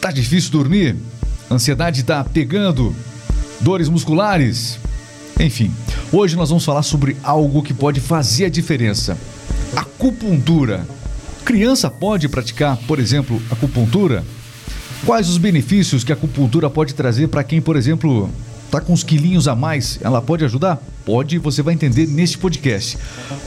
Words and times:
Tá 0.00 0.10
difícil 0.10 0.50
dormir? 0.50 0.96
Ansiedade 1.50 2.02
tá 2.02 2.24
pegando? 2.24 2.96
Dores 3.60 3.86
musculares? 3.86 4.78
Enfim, 5.38 5.70
hoje 6.10 6.36
nós 6.36 6.48
vamos 6.48 6.64
falar 6.64 6.82
sobre 6.82 7.18
algo 7.22 7.62
que 7.62 7.74
pode 7.74 8.00
fazer 8.00 8.46
a 8.46 8.48
diferença: 8.48 9.18
acupuntura. 9.76 10.86
Criança 11.44 11.90
pode 11.90 12.28
praticar, 12.28 12.78
por 12.86 12.98
exemplo, 12.98 13.42
acupuntura? 13.50 14.24
Quais 15.04 15.28
os 15.28 15.36
benefícios 15.36 16.02
que 16.02 16.12
a 16.12 16.14
acupuntura 16.14 16.70
pode 16.70 16.94
trazer 16.94 17.28
para 17.28 17.44
quem, 17.44 17.60
por 17.60 17.76
exemplo, 17.76 18.30
tá 18.70 18.80
com 18.80 18.92
uns 18.92 19.02
quilinhos 19.02 19.48
a 19.48 19.56
mais? 19.56 19.98
Ela 20.00 20.22
pode 20.22 20.44
ajudar? 20.44 20.80
Pode, 21.04 21.38
você 21.38 21.60
vai 21.62 21.74
entender 21.74 22.06
neste 22.06 22.38
podcast. 22.38 22.96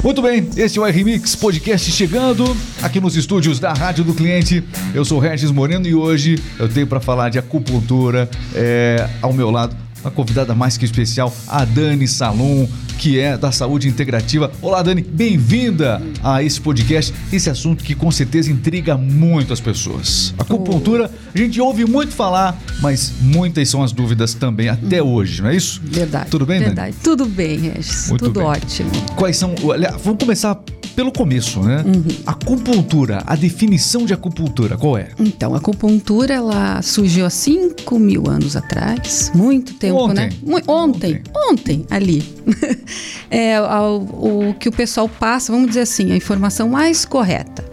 Muito 0.04 0.22
bem, 0.22 0.50
este 0.58 0.78
é 0.78 0.82
o 0.82 0.86
R-Mix 0.86 1.36
Podcast 1.36 1.90
chegando 1.92 2.56
aqui 2.82 3.00
nos 3.00 3.16
estúdios 3.16 3.60
da 3.60 3.72
Rádio 3.74 4.04
do 4.04 4.14
Cliente. 4.14 4.64
Eu 4.94 5.06
sou 5.06 5.20
Regis 5.20 5.50
Moreno 5.50 5.88
e 5.88 5.96
hoje 5.96 6.42
eu 6.60 6.68
tenho 6.68 6.86
para 6.86 7.00
falar 7.00 7.30
de 7.30 7.40
acupuntura 7.40 8.30
é, 8.54 9.08
ao 9.22 9.32
meu 9.32 9.50
lado 9.50 9.76
uma 10.04 10.12
convidada 10.12 10.54
mais 10.54 10.76
que 10.78 10.84
especial, 10.86 11.34
a 11.48 11.64
Dani 11.64 12.08
Salum, 12.08 12.68
que 13.00 13.20
é 13.20 13.38
da 13.38 13.52
Saúde 13.52 13.88
Integrativa. 13.88 14.52
Olá, 14.62 14.82
Dani, 14.82 15.02
bem-vinda 15.02 16.02
a 16.22 16.44
esse 16.44 16.60
podcast, 16.60 17.14
esse 17.32 17.50
assunto 17.50 17.84
que 17.84 17.96
com 17.96 18.12
certeza 18.12 18.52
intriga 18.52 18.98
muito 18.98 19.54
as 19.54 19.60
pessoas. 19.62 20.34
Acupuntura, 20.38 21.10
a 21.34 21.38
gente 21.38 21.60
ouve 21.62 21.86
muito 21.86 22.14
falar, 22.14 22.60
mas 22.82 23.14
muitas 23.22 23.70
são 23.70 23.82
as 23.82 23.92
dúvidas 23.94 24.34
também 24.34 24.68
até 24.68 25.02
Uhum. 25.02 25.14
hoje, 25.14 25.42
não 25.42 25.50
é 25.50 25.56
isso? 25.56 25.82
Verdade. 25.84 26.30
Tudo 26.30 26.46
bem, 26.46 26.60
Verdade. 26.60 26.92
Dani? 26.92 27.04
Tudo 27.04 27.26
bem, 27.26 27.60
Regis. 27.60 28.10
Muito 28.10 28.26
Tudo 28.26 28.40
bem. 28.42 28.50
ótimo. 28.50 28.92
Quais 29.16 29.38
são. 29.38 29.56
Vamos 30.04 30.20
começar 30.20 30.62
pelo 30.96 31.12
começo, 31.12 31.60
né? 31.62 31.84
Uhum. 31.86 32.04
Acupuntura, 32.26 33.24
a 33.26 33.36
definição 33.36 34.06
de 34.06 34.14
acupuntura, 34.14 34.78
qual 34.78 34.98
é? 34.98 35.10
Então, 35.20 35.54
a 35.54 35.58
acupuntura 35.58 36.34
ela 36.34 36.82
surgiu 36.82 37.26
há 37.26 37.30
5 37.30 37.98
mil 38.00 38.30
anos 38.30 38.56
atrás. 38.56 39.32
Muito 39.34 39.74
tempo, 39.74 39.96
Ontem. 39.98 40.16
né? 40.16 40.30
Mu- 40.44 40.62
Ontem, 40.68 41.22
ontem, 41.50 41.86
ali. 41.90 42.24
é 43.30 43.56
ao- 43.58 44.02
o 44.02 44.56
que 44.60 44.70
o 44.70 44.72
pessoal 44.72 45.08
passa, 45.10 45.52
vamos 45.52 45.68
dizer 45.70 45.82
assim, 45.82 46.12
a 46.12 46.16
informação 46.16 46.70
mais 46.70 47.06
correta. 47.06 47.64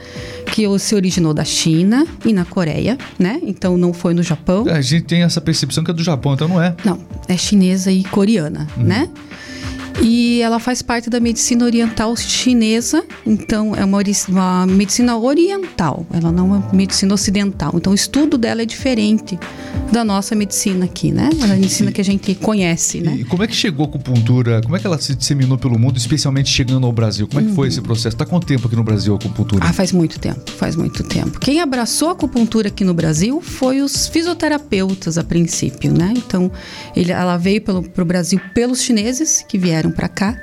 Que 0.52 0.66
se 0.80 0.94
originou 0.96 1.32
da 1.32 1.44
China 1.44 2.04
e 2.24 2.32
na 2.32 2.44
Coreia, 2.44 2.98
né? 3.18 3.38
Então 3.42 3.76
não 3.76 3.92
foi 3.92 4.14
no 4.14 4.22
Japão. 4.22 4.64
A 4.68 4.80
gente 4.80 5.04
tem 5.04 5.22
essa 5.22 5.40
percepção 5.40 5.84
que 5.84 5.90
é 5.92 5.94
do 5.94 6.02
Japão, 6.02 6.34
então 6.34 6.48
não 6.48 6.60
é. 6.60 6.74
Não, 6.84 6.98
é 7.28 7.36
chinesa 7.36 7.92
e 7.92 8.02
coreana, 8.02 8.66
né? 8.76 9.08
E 10.02 10.40
ela 10.40 10.58
faz 10.58 10.80
parte 10.80 11.10
da 11.10 11.20
medicina 11.20 11.64
oriental 11.64 12.16
chinesa, 12.16 13.04
então 13.26 13.76
é 13.76 13.84
uma, 13.84 14.00
uma 14.28 14.66
medicina 14.66 15.16
oriental, 15.18 16.06
ela 16.12 16.32
não 16.32 16.54
é 16.54 16.58
uma 16.58 16.70
medicina 16.72 17.12
ocidental. 17.12 17.72
Então 17.74 17.92
o 17.92 17.94
estudo 17.94 18.38
dela 18.38 18.62
é 18.62 18.64
diferente 18.64 19.38
da 19.92 20.04
nossa 20.04 20.34
medicina 20.34 20.84
aqui, 20.84 21.10
né? 21.10 21.28
A 21.42 21.46
medicina 21.48 21.92
que 21.92 22.00
a 22.00 22.04
gente 22.04 22.34
conhece, 22.34 23.00
né? 23.00 23.16
E 23.18 23.24
como 23.24 23.42
é 23.42 23.46
que 23.46 23.54
chegou 23.54 23.84
a 23.84 23.88
acupuntura? 23.88 24.62
Como 24.62 24.76
é 24.76 24.78
que 24.78 24.86
ela 24.86 24.98
se 24.98 25.14
disseminou 25.14 25.58
pelo 25.58 25.78
mundo, 25.78 25.98
especialmente 25.98 26.48
chegando 26.48 26.86
ao 26.86 26.92
Brasil? 26.92 27.26
Como 27.26 27.40
é 27.40 27.44
que 27.44 27.54
foi 27.54 27.68
esse 27.68 27.80
processo? 27.80 28.16
Tá 28.16 28.24
quanto 28.24 28.46
tempo 28.46 28.66
aqui 28.66 28.76
no 28.76 28.84
Brasil 28.84 29.12
a 29.12 29.16
acupuntura? 29.16 29.64
Ah, 29.64 29.72
faz 29.72 29.92
muito 29.92 30.18
tempo, 30.18 30.50
faz 30.52 30.76
muito 30.76 31.02
tempo. 31.02 31.38
Quem 31.40 31.60
abraçou 31.60 32.08
a 32.08 32.12
acupuntura 32.12 32.68
aqui 32.68 32.84
no 32.84 32.94
Brasil 32.94 33.40
foi 33.40 33.82
os 33.82 34.06
fisioterapeutas 34.06 35.18
a 35.18 35.24
princípio, 35.24 35.92
né? 35.92 36.14
Então, 36.16 36.50
ele, 36.96 37.12
ela 37.12 37.36
veio 37.36 37.60
para 37.60 38.02
o 38.02 38.04
Brasil 38.04 38.40
pelos 38.54 38.80
chineses 38.80 39.44
que 39.46 39.58
vieram 39.58 39.89
para 39.92 40.08
cá 40.08 40.36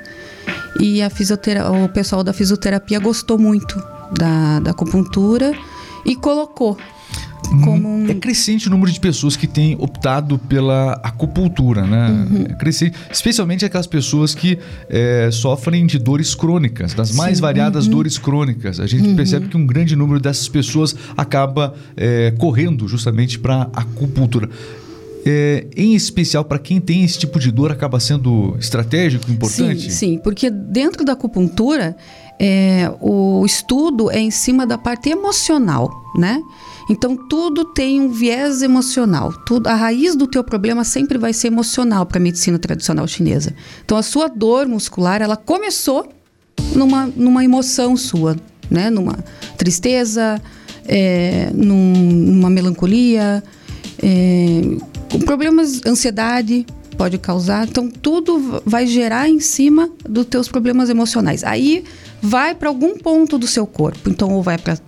e 0.78 1.02
a 1.02 1.10
fisiotera 1.10 1.70
o 1.70 1.88
pessoal 1.88 2.22
da 2.22 2.32
fisioterapia 2.32 2.98
gostou 2.98 3.38
muito 3.38 3.82
da, 4.18 4.60
da 4.60 4.70
acupuntura 4.70 5.52
e 6.04 6.14
colocou 6.14 6.76
como 7.64 7.88
um... 7.88 8.10
É 8.10 8.14
crescente 8.14 8.68
o 8.68 8.70
número 8.70 8.90
de 8.90 9.00
pessoas 9.00 9.36
que 9.36 9.46
têm 9.46 9.74
optado 9.78 10.38
pela 10.38 10.92
acupuntura, 11.02 11.86
né? 11.86 12.10
Uhum. 12.10 12.46
É 12.50 12.54
crescente, 12.54 12.96
especialmente 13.10 13.64
aquelas 13.64 13.86
pessoas 13.86 14.34
que 14.34 14.58
é, 14.88 15.30
sofrem 15.32 15.86
de 15.86 15.98
dores 15.98 16.34
crônicas, 16.34 16.94
das 16.94 17.12
mais 17.12 17.40
variadas 17.40 17.86
Uhum. 17.86 17.92
dores 17.92 18.18
crônicas. 18.18 18.80
A 18.80 18.86
gente 18.86 19.14
percebe 19.14 19.48
que 19.48 19.56
um 19.56 19.66
grande 19.66 19.96
número 19.96 20.20
dessas 20.20 20.48
pessoas 20.48 20.94
acaba 21.16 21.74
é, 21.96 22.32
correndo 22.38 22.86
justamente 22.86 23.38
para 23.38 23.68
acupuntura. 23.72 24.48
É, 25.26 25.66
em 25.76 25.94
especial 25.94 26.44
para 26.44 26.58
quem 26.58 26.80
tem 26.80 27.04
esse 27.04 27.18
tipo 27.18 27.38
de 27.38 27.50
dor, 27.50 27.70
acaba 27.70 27.98
sendo 28.00 28.56
estratégico, 28.58 29.30
importante. 29.30 29.82
Sim, 29.82 29.90
sim, 29.90 30.20
porque 30.22 30.48
dentro 30.50 31.04
da 31.04 31.12
acupuntura, 31.12 31.96
é, 32.40 32.90
o 33.00 33.44
estudo 33.44 34.10
é 34.10 34.18
em 34.20 34.30
cima 34.30 34.66
da 34.66 34.78
parte 34.78 35.10
emocional, 35.10 35.90
né? 36.16 36.40
Então 36.90 37.14
tudo 37.28 37.66
tem 37.66 38.00
um 38.00 38.08
viés 38.10 38.62
emocional. 38.62 39.30
Tudo, 39.44 39.66
a 39.66 39.74
raiz 39.74 40.16
do 40.16 40.26
teu 40.26 40.42
problema 40.42 40.84
sempre 40.84 41.18
vai 41.18 41.32
ser 41.34 41.48
emocional 41.48 42.06
para 42.06 42.16
a 42.18 42.20
medicina 42.20 42.58
tradicional 42.58 43.06
chinesa. 43.06 43.54
Então 43.84 43.98
a 43.98 44.02
sua 44.02 44.28
dor 44.28 44.66
muscular, 44.66 45.20
ela 45.20 45.36
começou 45.36 46.08
numa, 46.74 47.06
numa 47.14 47.44
emoção 47.44 47.94
sua, 47.96 48.36
né? 48.70 48.88
Numa 48.88 49.18
tristeza, 49.58 50.40
é, 50.86 51.50
num- 51.52 51.92
numa 52.32 52.48
melancolia, 52.48 53.42
é, 54.02 54.62
com 55.10 55.20
problemas, 55.20 55.80
ansiedade 55.86 56.66
pode 56.96 57.16
causar. 57.18 57.66
Então 57.66 57.88
tudo 57.88 58.62
vai 58.66 58.86
gerar 58.86 59.28
em 59.28 59.40
cima 59.40 59.90
dos 60.08 60.26
teus 60.26 60.48
problemas 60.48 60.90
emocionais. 60.90 61.44
Aí 61.44 61.84
vai 62.20 62.54
para 62.54 62.68
algum 62.68 62.98
ponto 62.98 63.38
do 63.38 63.46
seu 63.46 63.66
corpo. 63.66 64.10
Então 64.10 64.32
ou 64.32 64.42
vai 64.42 64.58
para 64.58 64.78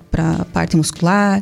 a 0.41 0.45
parte 0.47 0.77
muscular, 0.77 1.41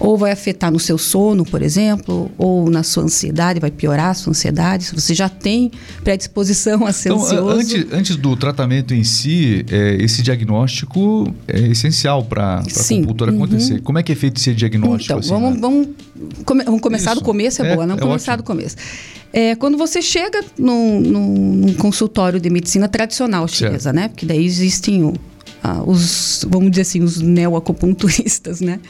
ou 0.00 0.16
vai 0.16 0.30
afetar 0.30 0.70
no 0.70 0.78
seu 0.78 0.96
sono, 0.96 1.44
por 1.44 1.60
exemplo, 1.62 2.30
ou 2.38 2.70
na 2.70 2.82
sua 2.82 3.02
ansiedade, 3.02 3.58
vai 3.58 3.70
piorar 3.70 4.10
a 4.10 4.14
sua 4.14 4.30
ansiedade. 4.30 4.84
Se 4.84 4.94
você 4.94 5.14
já 5.14 5.28
tem 5.28 5.70
predisposição 6.04 6.86
a 6.86 6.92
ser 6.92 7.10
Então, 7.10 7.22
ansioso. 7.24 7.48
antes, 7.50 7.92
antes 7.92 8.16
do 8.16 8.36
tratamento 8.36 8.94
em 8.94 9.02
si, 9.04 9.64
é, 9.70 9.96
esse 10.00 10.22
diagnóstico 10.22 11.32
é 11.46 11.58
essencial 11.68 12.24
para 12.24 12.58
a 12.58 12.58
acupuntura 12.60 13.32
uhum. 13.32 13.38
acontecer. 13.44 13.80
Como 13.82 13.98
é 13.98 14.02
que 14.02 14.12
é 14.12 14.14
feito 14.14 14.36
esse 14.38 14.54
diagnóstico? 14.54 15.04
Então, 15.04 15.18
assim, 15.18 15.28
vamos, 15.30 15.54
né? 15.54 15.58
vamos, 15.60 15.88
come- 16.44 16.64
vamos 16.64 16.80
começar 16.80 17.12
Isso. 17.12 17.20
do 17.20 17.24
começo, 17.24 17.62
é, 17.62 17.70
É, 17.70 17.74
boa, 17.74 17.86
não 17.86 17.96
é 17.96 17.98
começar 17.98 18.32
ótimo. 18.32 18.44
do 18.44 18.46
começo. 18.46 18.76
É, 19.32 19.54
quando 19.56 19.76
você 19.76 20.00
chega 20.00 20.42
num, 20.58 21.00
num- 21.00 21.54
num 21.66 21.74
consultório 21.74 22.40
de 22.40 22.48
medicina 22.48 22.88
tradicional 22.88 23.46
chinesa, 23.48 23.92
né? 23.92 24.08
Porque 24.08 24.24
daí 24.24 24.44
existem 24.44 25.04
o- 25.04 25.14
ah, 25.62 25.82
os, 25.84 26.46
vamos 26.48 26.70
dizer 26.70 26.82
assim, 26.82 27.02
os 27.02 27.20
neoacupunturistas, 27.20 28.60
né? 28.60 28.80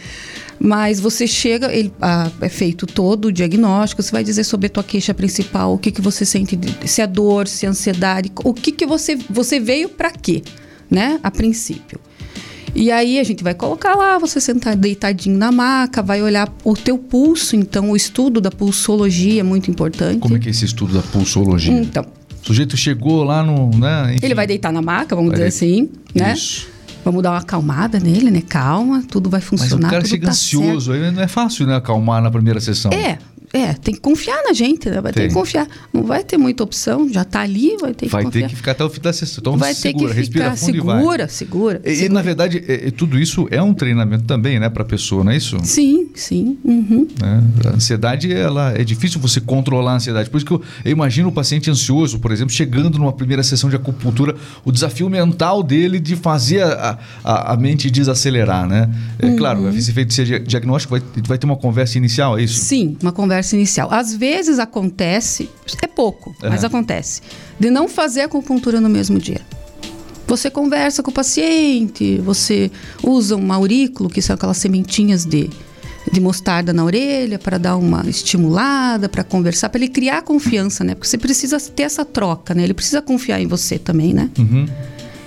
Mas 0.60 0.98
você 0.98 1.26
chega, 1.26 1.72
ele, 1.72 1.92
ah, 2.00 2.30
é 2.40 2.48
feito 2.48 2.86
todo 2.86 3.26
o 3.26 3.32
diagnóstico, 3.32 4.02
você 4.02 4.10
vai 4.10 4.24
dizer 4.24 4.44
sobre 4.44 4.66
a 4.66 4.70
tua 4.70 4.82
queixa 4.82 5.14
principal, 5.14 5.74
o 5.74 5.78
que, 5.78 5.90
que 5.90 6.00
você 6.00 6.24
sente, 6.24 6.58
se 6.86 7.00
é 7.00 7.06
dor, 7.06 7.46
se 7.46 7.64
é 7.66 7.68
ansiedade, 7.68 8.30
o 8.44 8.52
que, 8.52 8.72
que 8.72 8.86
você, 8.86 9.16
você 9.30 9.60
veio 9.60 9.88
para 9.88 10.10
quê, 10.10 10.42
né? 10.90 11.18
A 11.22 11.30
princípio. 11.30 12.00
E 12.74 12.90
aí 12.90 13.18
a 13.18 13.24
gente 13.24 13.42
vai 13.42 13.54
colocar 13.54 13.94
lá, 13.94 14.18
você 14.18 14.40
sentar 14.40 14.76
deitadinho 14.76 15.36
na 15.38 15.50
maca, 15.50 16.02
vai 16.02 16.22
olhar 16.22 16.52
o 16.62 16.74
teu 16.74 16.98
pulso. 16.98 17.56
Então, 17.56 17.90
o 17.90 17.96
estudo 17.96 18.40
da 18.40 18.50
pulsologia 18.50 19.40
é 19.40 19.42
muito 19.42 19.70
importante. 19.70 20.20
Como 20.20 20.36
é 20.36 20.38
que 20.38 20.48
é 20.48 20.50
esse 20.50 20.64
estudo 20.64 20.94
da 20.94 21.02
pulsologia? 21.02 21.72
Então, 21.72 22.04
O 22.42 22.46
sujeito 22.46 22.76
chegou 22.76 23.24
lá 23.24 23.42
no. 23.42 23.70
Né, 23.76 24.16
ele 24.22 24.34
vai 24.34 24.46
deitar 24.46 24.72
na 24.72 24.80
maca, 24.82 25.14
vamos 25.14 25.30
Vai 25.30 25.38
dizer 25.38 25.48
assim, 25.48 25.88
né? 26.14 26.32
Isso. 26.34 26.68
Vamos 27.04 27.22
dar 27.22 27.30
uma 27.30 27.38
acalmada 27.38 27.98
nele, 28.00 28.30
né? 28.30 28.42
Calma, 28.46 29.02
tudo 29.08 29.30
vai 29.30 29.40
Mas 29.40 29.48
funcionar. 29.48 29.88
o 29.88 29.90
cara 29.90 30.04
chega 30.04 30.26
tá 30.26 30.32
ansioso, 30.32 30.92
aí 30.92 31.10
não 31.10 31.22
é 31.22 31.28
fácil, 31.28 31.66
né? 31.66 31.76
Acalmar 31.76 32.22
na 32.22 32.30
primeira 32.30 32.60
sessão. 32.60 32.90
certo. 32.92 33.04
É, 33.04 33.18
é, 33.52 33.72
tem 33.72 33.94
que 33.94 34.00
confiar 34.00 34.42
na 34.44 34.52
gente, 34.52 34.88
né? 34.90 35.00
Vai 35.00 35.12
ter 35.12 35.20
Tem. 35.20 35.28
que 35.28 35.34
confiar. 35.34 35.66
Não 35.92 36.02
vai 36.02 36.22
ter 36.24 36.36
muita 36.36 36.62
opção, 36.62 37.08
já 37.10 37.24
tá 37.24 37.40
ali, 37.40 37.76
vai 37.80 37.94
ter 37.94 38.06
que 38.06 38.12
Vai 38.12 38.24
confiar. 38.24 38.42
ter 38.42 38.48
que 38.50 38.56
ficar 38.56 38.72
até 38.72 38.84
o 38.84 38.90
fim 38.90 39.00
da 39.00 39.12
sessão. 39.12 39.40
Então 39.40 39.56
vai 39.56 39.74
segura, 39.74 40.08
ter 40.08 40.14
que 40.14 40.20
respira 40.20 40.54
ficar 40.56 40.70
e 40.70 40.80
vai. 40.80 40.96
segura, 40.98 41.28
segura. 41.28 41.80
E, 41.84 41.90
e, 41.90 41.96
segura. 41.96 42.14
na 42.14 42.22
verdade, 42.22 42.64
é- 42.66 42.88
é- 42.88 42.90
tudo 42.90 43.18
isso 43.18 43.48
é 43.50 43.62
um 43.62 43.72
treinamento 43.72 44.24
também, 44.24 44.58
né, 44.60 44.68
para 44.68 44.82
a 44.82 44.86
pessoa, 44.86 45.24
não 45.24 45.32
é 45.32 45.36
isso? 45.36 45.56
Sim, 45.62 46.08
sim. 46.14 46.58
uhum. 46.64 47.08
né? 47.20 47.42
A 47.66 47.76
ansiedade, 47.76 48.32
ela 48.32 48.72
é 48.78 48.84
difícil 48.84 49.20
você 49.20 49.40
controlar 49.40 49.92
a 49.92 49.96
ansiedade. 49.96 50.28
Por 50.28 50.36
isso 50.36 50.46
que 50.46 50.52
eu, 50.52 50.62
eu 50.84 50.92
imagino 50.92 51.28
o 51.28 51.32
paciente 51.32 51.70
ansioso, 51.70 52.18
por 52.18 52.30
exemplo, 52.32 52.52
chegando 52.52 52.98
numa 52.98 53.12
primeira 53.12 53.42
sessão 53.42 53.70
de 53.70 53.76
acupuntura, 53.76 54.36
o 54.64 54.70
desafio 54.70 55.08
mental 55.08 55.62
dele 55.62 55.98
de 55.98 56.16
fazer 56.16 56.62
a, 56.64 56.98
a, 57.24 57.52
a 57.54 57.56
mente 57.56 57.90
desacelerar, 57.90 58.68
né? 58.68 58.90
É 59.18 59.30
claro, 59.36 59.72
ser 59.80 59.92
feito 59.92 60.10
esse 60.10 60.24
dia- 60.24 60.40
diagnóstico, 60.40 60.90
vai, 60.90 61.02
vai 61.26 61.38
ter 61.38 61.46
uma 61.46 61.56
conversa 61.56 61.96
inicial, 61.96 62.38
é 62.38 62.42
isso? 62.42 62.60
Sim, 62.60 62.96
uma 63.02 63.12
conversa 63.12 63.37
inicial. 63.54 63.88
Às 63.92 64.14
vezes 64.14 64.58
acontece, 64.58 65.48
é 65.82 65.86
pouco, 65.86 66.34
mas 66.42 66.60
Aham. 66.60 66.66
acontece, 66.66 67.22
de 67.58 67.70
não 67.70 67.88
fazer 67.88 68.22
a 68.22 68.24
acupuntura 68.26 68.80
no 68.80 68.88
mesmo 68.88 69.18
dia. 69.18 69.40
Você 70.26 70.50
conversa 70.50 71.02
com 71.02 71.10
o 71.10 71.14
paciente, 71.14 72.18
você 72.18 72.70
usa 73.02 73.34
um 73.34 73.50
aurículo, 73.50 74.10
que 74.10 74.20
são 74.20 74.34
aquelas 74.34 74.58
sementinhas 74.58 75.24
de, 75.24 75.48
de 76.12 76.20
mostarda 76.20 76.70
na 76.70 76.84
orelha, 76.84 77.38
para 77.38 77.56
dar 77.56 77.76
uma 77.76 78.04
estimulada, 78.06 79.08
para 79.08 79.24
conversar, 79.24 79.70
para 79.70 79.80
ele 79.80 79.88
criar 79.88 80.20
confiança, 80.22 80.84
né? 80.84 80.94
Porque 80.94 81.08
você 81.08 81.16
precisa 81.16 81.58
ter 81.58 81.84
essa 81.84 82.04
troca, 82.04 82.54
né? 82.54 82.62
Ele 82.62 82.74
precisa 82.74 83.00
confiar 83.00 83.40
em 83.40 83.46
você 83.46 83.78
também, 83.78 84.12
né? 84.12 84.28
Uhum. 84.38 84.66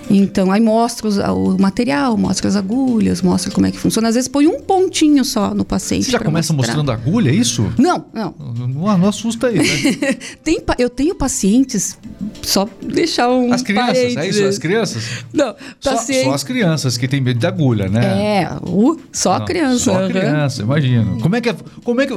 Então, 0.09 0.51
aí 0.51 0.59
mostra 0.59 1.07
os- 1.07 1.17
o 1.17 1.57
material, 1.57 2.17
mostra 2.17 2.47
as 2.47 2.55
agulhas, 2.57 3.21
mostra 3.21 3.49
como 3.51 3.65
é 3.67 3.71
que 3.71 3.77
funciona. 3.79 4.09
Às 4.09 4.15
vezes 4.15 4.27
põe 4.27 4.45
um 4.45 4.59
pontinho 4.59 5.23
só 5.23 5.53
no 5.53 5.63
paciente. 5.63 6.05
Você 6.05 6.11
já 6.11 6.19
começa 6.19 6.51
mostrar. 6.51 6.75
mostrando 6.75 6.91
a 6.91 6.93
agulha, 7.01 7.29
é 7.29 7.33
isso? 7.33 7.71
Não, 7.77 8.05
não. 8.13 8.33
Não, 8.67 8.97
não 8.97 9.07
assusta 9.07 9.47
aí, 9.47 9.57
né? 9.59 9.63
Tem, 10.43 10.59
eu 10.77 10.89
tenho 10.89 11.15
pacientes, 11.15 11.97
só 12.41 12.67
deixar 12.81 13.29
um 13.29 13.53
As 13.53 13.61
crianças, 13.61 13.97
é 14.17 14.27
isso? 14.27 14.43
As 14.43 14.57
crianças? 14.57 15.03
Não, 15.31 15.55
Só, 15.79 15.91
paciente... 15.95 16.25
só 16.25 16.33
as 16.33 16.43
crianças 16.43 16.97
que 16.97 17.07
têm 17.07 17.21
medo 17.21 17.39
de 17.39 17.47
agulha, 17.47 17.87
né? 17.87 18.41
É, 18.41 18.49
o- 18.63 18.97
só 19.13 19.33
a 19.33 19.39
Não, 19.39 19.45
criança. 19.45 19.79
Só 19.85 20.05
a 20.05 20.09
criança, 20.09 20.61
imagino. 20.61 21.19
Como 21.21 21.35
é 21.35 21.41
que 21.41 21.49
é, 21.49 21.55
como 21.83 22.01
é 22.01 22.07
que 22.07 22.13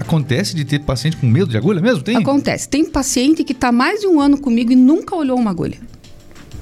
acontece 0.00 0.56
de 0.56 0.64
ter 0.64 0.80
paciente 0.80 1.16
com 1.16 1.26
medo 1.26 1.50
de 1.50 1.56
agulha 1.56 1.80
mesmo? 1.80 2.02
Tem? 2.02 2.16
Acontece. 2.16 2.68
Tem 2.68 2.84
paciente 2.84 3.44
que 3.44 3.52
está 3.52 3.70
mais 3.70 4.00
de 4.00 4.06
um 4.06 4.20
ano 4.20 4.38
comigo 4.38 4.72
e 4.72 4.76
nunca 4.76 5.14
olhou 5.14 5.38
uma 5.38 5.50
agulha. 5.50 5.78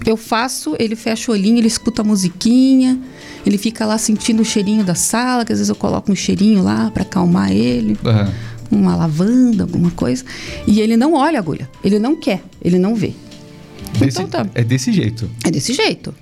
Eu 0.04 0.16
faço, 0.16 0.76
ele 0.78 0.94
fecha 0.94 1.30
o 1.30 1.34
olhinho, 1.34 1.58
ele 1.58 1.66
escuta 1.66 2.02
a 2.02 2.04
musiquinha, 2.04 2.98
ele 3.44 3.58
fica 3.58 3.84
lá 3.86 3.98
sentindo 3.98 4.42
o 4.42 4.44
cheirinho 4.44 4.84
da 4.84 4.94
sala, 4.94 5.44
que 5.44 5.52
às 5.52 5.58
vezes 5.58 5.68
eu 5.68 5.74
coloco 5.76 6.12
um 6.12 6.14
cheirinho 6.16 6.62
lá 6.62 6.90
para 6.92 7.02
acalmar 7.02 7.50
ele, 7.50 7.96
Aham. 8.04 8.32
uma 8.70 8.94
lavanda, 8.94 9.64
alguma 9.64 9.90
coisa, 9.90 10.24
e 10.66 10.80
ele 10.80 10.96
não 10.96 11.14
olha 11.14 11.38
a 11.38 11.40
agulha, 11.40 11.68
ele 11.82 11.98
não 11.98 12.14
quer, 12.14 12.42
ele 12.62 12.78
não 12.78 12.94
vê. 12.94 13.12
Desse- 13.98 14.20
Então 14.22 14.28
tá. 14.28 14.46
É 14.54 14.62
desse 14.62 14.92
jeito. 14.92 15.28
É 15.44 15.50
desse 15.50 15.72
jeito. 15.72 16.14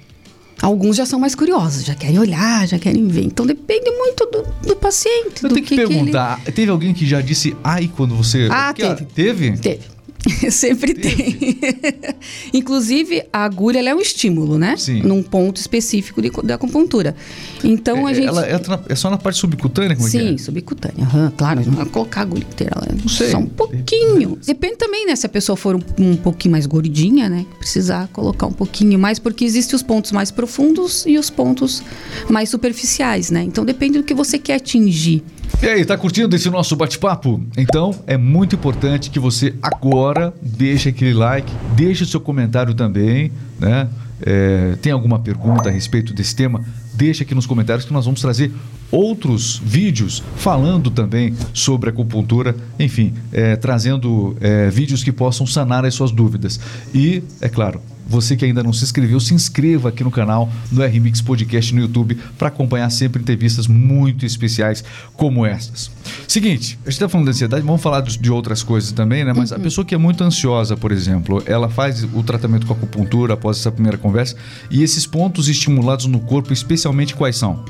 Alguns 0.62 0.96
já 0.96 1.04
são 1.04 1.18
mais 1.18 1.34
curiosos, 1.34 1.84
já 1.84 1.94
querem 1.94 2.18
olhar, 2.18 2.66
já 2.66 2.78
querem 2.78 3.06
ver. 3.08 3.24
Então 3.24 3.44
depende 3.44 3.90
muito 3.90 4.24
do, 4.26 4.68
do 4.68 4.76
paciente. 4.76 5.42
Eu 5.42 5.48
do 5.48 5.54
tenho 5.56 5.66
que, 5.66 5.74
ele- 5.74 5.86
perguntar, 5.86 6.40
teve 6.54 6.70
alguém 6.70 6.94
que 6.94 7.04
já 7.04 7.20
disse 7.20 7.54
ai 7.62 7.90
quando 7.94 8.14
você... 8.16 8.48
Ah, 8.50 8.72
teve. 8.72 9.04
Teve? 9.06 9.52
Teve. 9.58 9.93
Sempre 10.50 10.94
tem. 10.94 11.58
Inclusive, 12.52 13.24
a 13.32 13.44
agulha 13.44 13.78
ela 13.78 13.90
é 13.90 13.94
um 13.94 14.00
estímulo, 14.00 14.58
né? 14.58 14.76
Sim. 14.76 15.02
Num 15.02 15.22
ponto 15.22 15.56
específico 15.58 16.20
de, 16.22 16.30
da 16.42 16.54
acupuntura. 16.54 17.14
Então 17.62 18.06
a 18.06 18.10
É, 18.10 18.14
gente. 18.14 18.28
Ela 18.28 18.46
é, 18.46 18.60
é 18.88 18.94
só 18.94 19.10
na 19.10 19.18
parte 19.18 19.38
subcutânea? 19.38 19.96
Como 19.96 20.08
é 20.08 20.10
que 20.10 20.18
Sim, 20.18 20.34
é? 20.34 20.38
subcutânea. 20.38 21.04
Aham, 21.04 21.32
claro, 21.36 21.62
não 21.64 21.72
vai 21.72 21.86
colocar 21.86 22.20
a 22.20 22.22
agulha 22.24 22.42
inteira. 22.44 22.72
Ela 22.76 22.86
é 22.90 22.94
Não 23.00 23.08
sei. 23.08 23.30
Só 23.30 23.38
um 23.38 23.46
pouquinho. 23.46 24.38
Depende 24.44 24.76
também, 24.76 25.06
né? 25.06 25.16
Se 25.16 25.26
a 25.26 25.28
pessoa 25.28 25.56
for 25.56 25.74
um, 25.76 25.80
um 25.98 26.16
pouquinho 26.16 26.52
mais 26.52 26.66
gordinha, 26.66 27.28
né? 27.28 27.44
Precisar 27.58 28.08
colocar 28.08 28.46
um 28.46 28.52
pouquinho 28.52 28.98
mais, 28.98 29.18
porque 29.18 29.44
existem 29.44 29.76
os 29.76 29.82
pontos 29.82 30.12
mais 30.12 30.30
profundos 30.30 31.04
e 31.06 31.18
os 31.18 31.30
pontos 31.30 31.82
mais 32.28 32.48
superficiais, 32.48 33.30
né? 33.30 33.42
Então 33.42 33.64
depende 33.64 33.98
do 33.98 34.04
que 34.04 34.14
você 34.14 34.38
quer 34.38 34.54
atingir. 34.56 35.22
E 35.62 35.66
aí, 35.66 35.84
tá 35.84 35.96
curtindo 35.96 36.36
esse 36.36 36.50
nosso 36.50 36.76
bate-papo? 36.76 37.40
Então, 37.56 37.94
é 38.06 38.16
muito 38.16 38.54
importante 38.54 39.10
que 39.10 39.18
você 39.18 39.54
agora 39.62 40.34
deixe 40.42 40.90
aquele 40.90 41.14
like, 41.14 41.50
deixe 41.74 42.02
o 42.02 42.06
seu 42.06 42.20
comentário 42.20 42.74
também, 42.74 43.32
né? 43.58 43.88
É, 44.20 44.76
tem 44.80 44.92
alguma 44.92 45.18
pergunta 45.18 45.68
a 45.68 45.72
respeito 45.72 46.12
desse 46.14 46.36
tema? 46.36 46.64
Deixa 46.94 47.24
aqui 47.24 47.34
nos 47.34 47.46
comentários 47.46 47.84
que 47.84 47.92
nós 47.92 48.04
vamos 48.04 48.20
trazer 48.20 48.52
outros 48.90 49.60
vídeos 49.64 50.22
falando 50.36 50.90
também 50.90 51.34
sobre 51.52 51.90
acupuntura, 51.90 52.54
enfim, 52.78 53.12
é, 53.32 53.56
trazendo 53.56 54.36
é, 54.40 54.70
vídeos 54.70 55.02
que 55.02 55.10
possam 55.10 55.46
sanar 55.46 55.84
as 55.84 55.94
suas 55.94 56.12
dúvidas. 56.12 56.60
E, 56.94 57.22
é 57.40 57.48
claro, 57.48 57.80
você 58.06 58.36
que 58.36 58.44
ainda 58.44 58.62
não 58.62 58.72
se 58.72 58.84
inscreveu, 58.84 59.20
se 59.20 59.34
inscreva 59.34 59.90
aqui 59.90 60.02
no 60.02 60.10
canal 60.10 60.50
no 60.72 60.84
RMix 60.84 61.20
Podcast 61.20 61.74
no 61.74 61.80
YouTube 61.80 62.18
para 62.38 62.48
acompanhar 62.48 62.90
sempre 62.90 63.20
entrevistas 63.20 63.66
muito 63.66 64.24
especiais 64.26 64.82
como 65.14 65.44
estas. 65.44 65.90
Seguinte, 66.26 66.78
a 66.82 66.90
gente 66.90 66.94
está 66.94 67.08
falando 67.08 67.26
de 67.26 67.30
ansiedade, 67.32 67.64
vamos 67.64 67.82
falar 67.82 68.00
de 68.00 68.14
de 68.24 68.30
outras 68.30 68.62
coisas 68.62 68.92
também, 68.92 69.24
né? 69.24 69.32
Mas 69.32 69.52
a 69.52 69.58
pessoa 69.60 69.84
que 69.84 69.94
é 69.94 69.98
muito 69.98 70.22
ansiosa, 70.24 70.76
por 70.76 70.92
exemplo, 70.92 71.42
ela 71.46 71.68
faz 71.68 72.04
o 72.04 72.22
tratamento 72.22 72.66
com 72.66 72.72
acupuntura 72.72 73.34
após 73.34 73.58
essa 73.58 73.70
primeira 73.70 73.98
conversa 73.98 74.36
e 74.70 74.82
esses 74.82 75.06
pontos 75.06 75.48
estimulados 75.48 76.06
no 76.06 76.20
corpo, 76.20 76.52
especialmente 76.52 77.14
quais 77.14 77.36
são? 77.36 77.64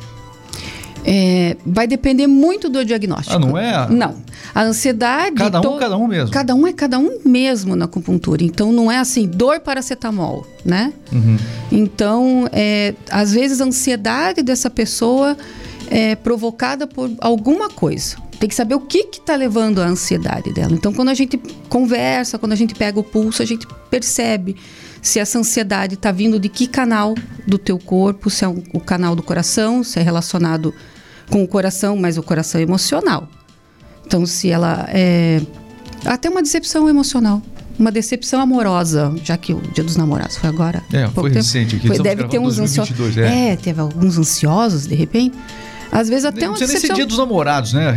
É, 1.07 1.57
vai 1.67 1.87
depender 1.87 2.27
muito 2.27 2.69
do 2.71 2.83
diagnóstico. 2.85 3.37
Ah, 3.37 3.39
não 3.39 3.59
é? 3.59 3.89
Não. 3.91 4.17
A 4.55 4.63
ansiedade. 4.63 5.37
Cada 5.37 5.59
um, 5.59 5.63
to- 5.63 5.79
cada 5.79 5.97
um 5.99 6.07
mesmo. 6.07 6.31
Cada 6.31 6.55
um 6.55 6.67
é 6.67 6.73
cada 6.73 6.99
um 6.99 7.19
mesmo 7.25 7.77
na 7.77 7.85
acupuntura. 7.85 8.43
Então 8.43 8.73
não 8.73 8.91
é 8.91 8.99
assim, 8.99 9.27
dor 9.29 9.61
paracetamol, 9.61 10.47
né? 10.65 10.93
Uhum. 11.13 11.37
Então, 11.71 12.49
é, 12.53 12.95
às 13.11 13.33
vezes 13.33 13.61
a 13.61 13.65
ansiedade 13.65 14.43
dessa 14.43 14.71
pessoa 14.71 15.37
é 15.91 16.15
provocada 16.15 16.87
por 16.87 17.11
alguma 17.21 17.69
coisa. 17.69 18.17
Tem 18.41 18.49
que 18.49 18.55
saber 18.55 18.75
o 18.75 18.81
que 18.81 19.07
está 19.13 19.37
levando 19.37 19.81
a 19.81 19.87
ansiedade 19.87 20.53
dela. 20.53 20.73
Então, 20.73 20.93
quando 20.93 21.09
a 21.11 21.15
gente 21.15 21.37
conversa, 21.69 22.39
quando 22.39 22.53
a 22.53 22.57
gente 22.57 22.75
pega 22.75 22.99
o 22.99 23.03
pulso, 23.05 23.43
a 23.43 23.47
gente 23.47 23.67
percebe 23.91 24.57
se 25.03 25.19
essa 25.19 25.39
ansiedade 25.39 25.95
está 25.95 26.11
vindo 26.11 26.39
de 26.41 26.49
que 26.49 26.67
canal 26.67 27.15
do 27.47 27.59
teu 27.59 27.79
corpo, 27.79 28.31
se 28.31 28.45
é 28.45 28.49
o 28.49 28.81
canal 28.81 29.15
do 29.15 29.23
coração, 29.23 29.85
se 29.85 29.99
é 29.99 30.03
relacionado 30.03 30.75
com 31.31 31.43
o 31.43 31.49
coração, 31.49 31.97
mas 31.97 32.17
o 32.19 32.23
coração 32.23 32.61
emocional. 32.61 33.29
Então, 34.07 34.25
se 34.27 34.51
ela 34.51 34.87
é. 34.91 35.41
Até 36.05 36.29
uma 36.29 36.43
decepção 36.43 36.89
emocional. 36.89 37.41
Uma 37.79 37.91
decepção 37.91 38.41
amorosa, 38.41 39.13
já 39.25 39.37
que 39.37 39.53
o 39.53 39.61
Dia 39.61 39.83
dos 39.83 39.97
Namorados 39.97 40.37
foi 40.37 40.49
agora. 40.49 40.81
É, 40.93 41.09
foi 41.09 41.25
tempo. 41.25 41.35
recente 41.37 41.75
aqui, 41.77 41.89
Foi- 41.89 41.99
deve 41.99 42.25
ter 42.29 42.39
uns 42.39 42.59
ansiosos. 42.61 42.95
2022, 42.95 43.17
é. 43.19 43.53
É. 43.53 43.57
teve 43.57 43.81
alguns 43.81 44.17
ansiosos, 44.17 44.87
de 44.87 44.95
repente. 44.95 45.37
Às 45.91 46.09
vezes 46.09 46.25
até 46.25 46.49
uma 46.49 46.57
ser 46.57 46.67
decepção. 46.67 46.95
dia 46.97 47.07
dos 47.07 47.19
namorados, 47.19 47.73
né? 47.73 47.95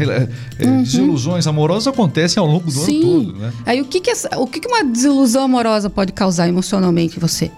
É, 0.60 0.64
é, 0.66 0.82
Desilusões 0.82 1.46
amorosas 1.48 1.88
acontecem 1.88 2.40
ao 2.40 2.48
longo 2.48 2.72
do 2.72 2.80
Uhum. 2.80 2.86
Sim. 2.86 3.02
ano 3.14 3.26
todo, 3.26 3.40
né? 3.40 3.54
Aí 3.66 3.82
o 3.82 3.86
que 3.86 4.00
que, 4.02 4.10
essa, 4.10 4.30
o 4.40 4.48
que 4.48 4.60
que 4.60 4.68
uma 4.68 4.84
desilusão 4.84 5.44
amorosa 5.44 5.90
pode 5.90 6.12
causar 6.12 6.48
emocionalmente 6.48 7.18
em 7.18 7.20
você? 7.20 7.52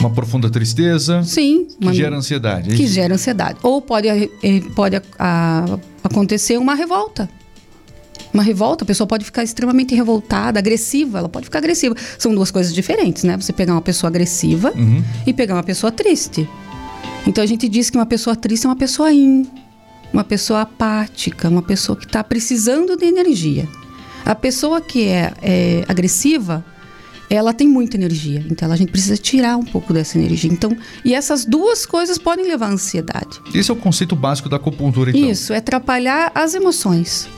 Uma 0.00 0.10
profunda 0.10 0.48
tristeza 0.50 1.22
Sim. 1.22 1.66
que 1.78 1.84
uma- 1.86 1.94
gera 1.94 2.16
ansiedade. 2.16 2.72
é 2.72 2.76
que 2.76 2.86
gera 2.86 3.14
ansiedade. 3.14 3.58
Ou 3.62 3.80
pode, 3.82 4.08
eh, 4.08 4.28
pode 4.74 4.96
a- 5.18 5.78
acontecer 6.02 6.56
uma 6.58 6.74
revolta. 6.74 7.28
Uma 8.32 8.42
revolta, 8.42 8.84
a 8.84 8.86
pessoa 8.86 9.06
pode 9.06 9.24
ficar 9.24 9.42
extremamente 9.42 9.94
revoltada, 9.94 10.58
agressiva, 10.58 11.18
ela 11.18 11.28
pode 11.28 11.44
ficar 11.46 11.58
agressiva. 11.58 11.94
São 12.18 12.32
duas 12.34 12.50
coisas 12.50 12.72
diferentes, 12.72 13.24
né? 13.24 13.36
Você 13.36 13.52
pegar 13.52 13.72
uma 13.74 13.82
pessoa 13.82 14.08
agressiva 14.08 14.72
Uhum. 14.74 15.02
e 15.26 15.32
pegar 15.32 15.54
uma 15.54 15.62
pessoa 15.64 15.90
triste. 15.90 16.48
Então 17.26 17.42
a 17.42 17.46
gente 17.46 17.68
diz 17.68 17.90
que 17.90 17.98
uma 17.98 18.06
pessoa 18.06 18.34
triste 18.36 18.64
é 18.66 18.68
uma 18.68 18.76
pessoa 18.76 19.12
in, 19.12 19.46
uma 20.12 20.24
pessoa 20.24 20.62
apática, 20.62 21.48
uma 21.48 21.62
pessoa 21.62 21.96
que 21.96 22.06
está 22.06 22.22
precisando 22.24 22.96
de 22.96 23.04
energia. 23.04 23.68
A 24.24 24.34
pessoa 24.34 24.80
que 24.80 25.08
é, 25.08 25.32
é 25.42 25.84
agressiva, 25.88 26.64
ela 27.30 27.54
tem 27.54 27.68
muita 27.68 27.96
energia, 27.96 28.44
então 28.50 28.70
a 28.70 28.76
gente 28.76 28.90
precisa 28.90 29.16
tirar 29.16 29.56
um 29.56 29.64
pouco 29.64 29.92
dessa 29.92 30.18
energia. 30.18 30.52
Então, 30.52 30.76
e 31.04 31.14
essas 31.14 31.44
duas 31.44 31.86
coisas 31.86 32.18
podem 32.18 32.46
levar 32.46 32.66
à 32.66 32.72
ansiedade. 32.72 33.40
Esse 33.54 33.70
é 33.70 33.74
o 33.74 33.76
conceito 33.76 34.16
básico 34.16 34.48
da 34.48 34.56
acupuntura, 34.56 35.10
então. 35.10 35.30
Isso 35.30 35.52
é 35.52 35.58
atrapalhar 35.58 36.32
as 36.34 36.54
emoções. 36.54 37.28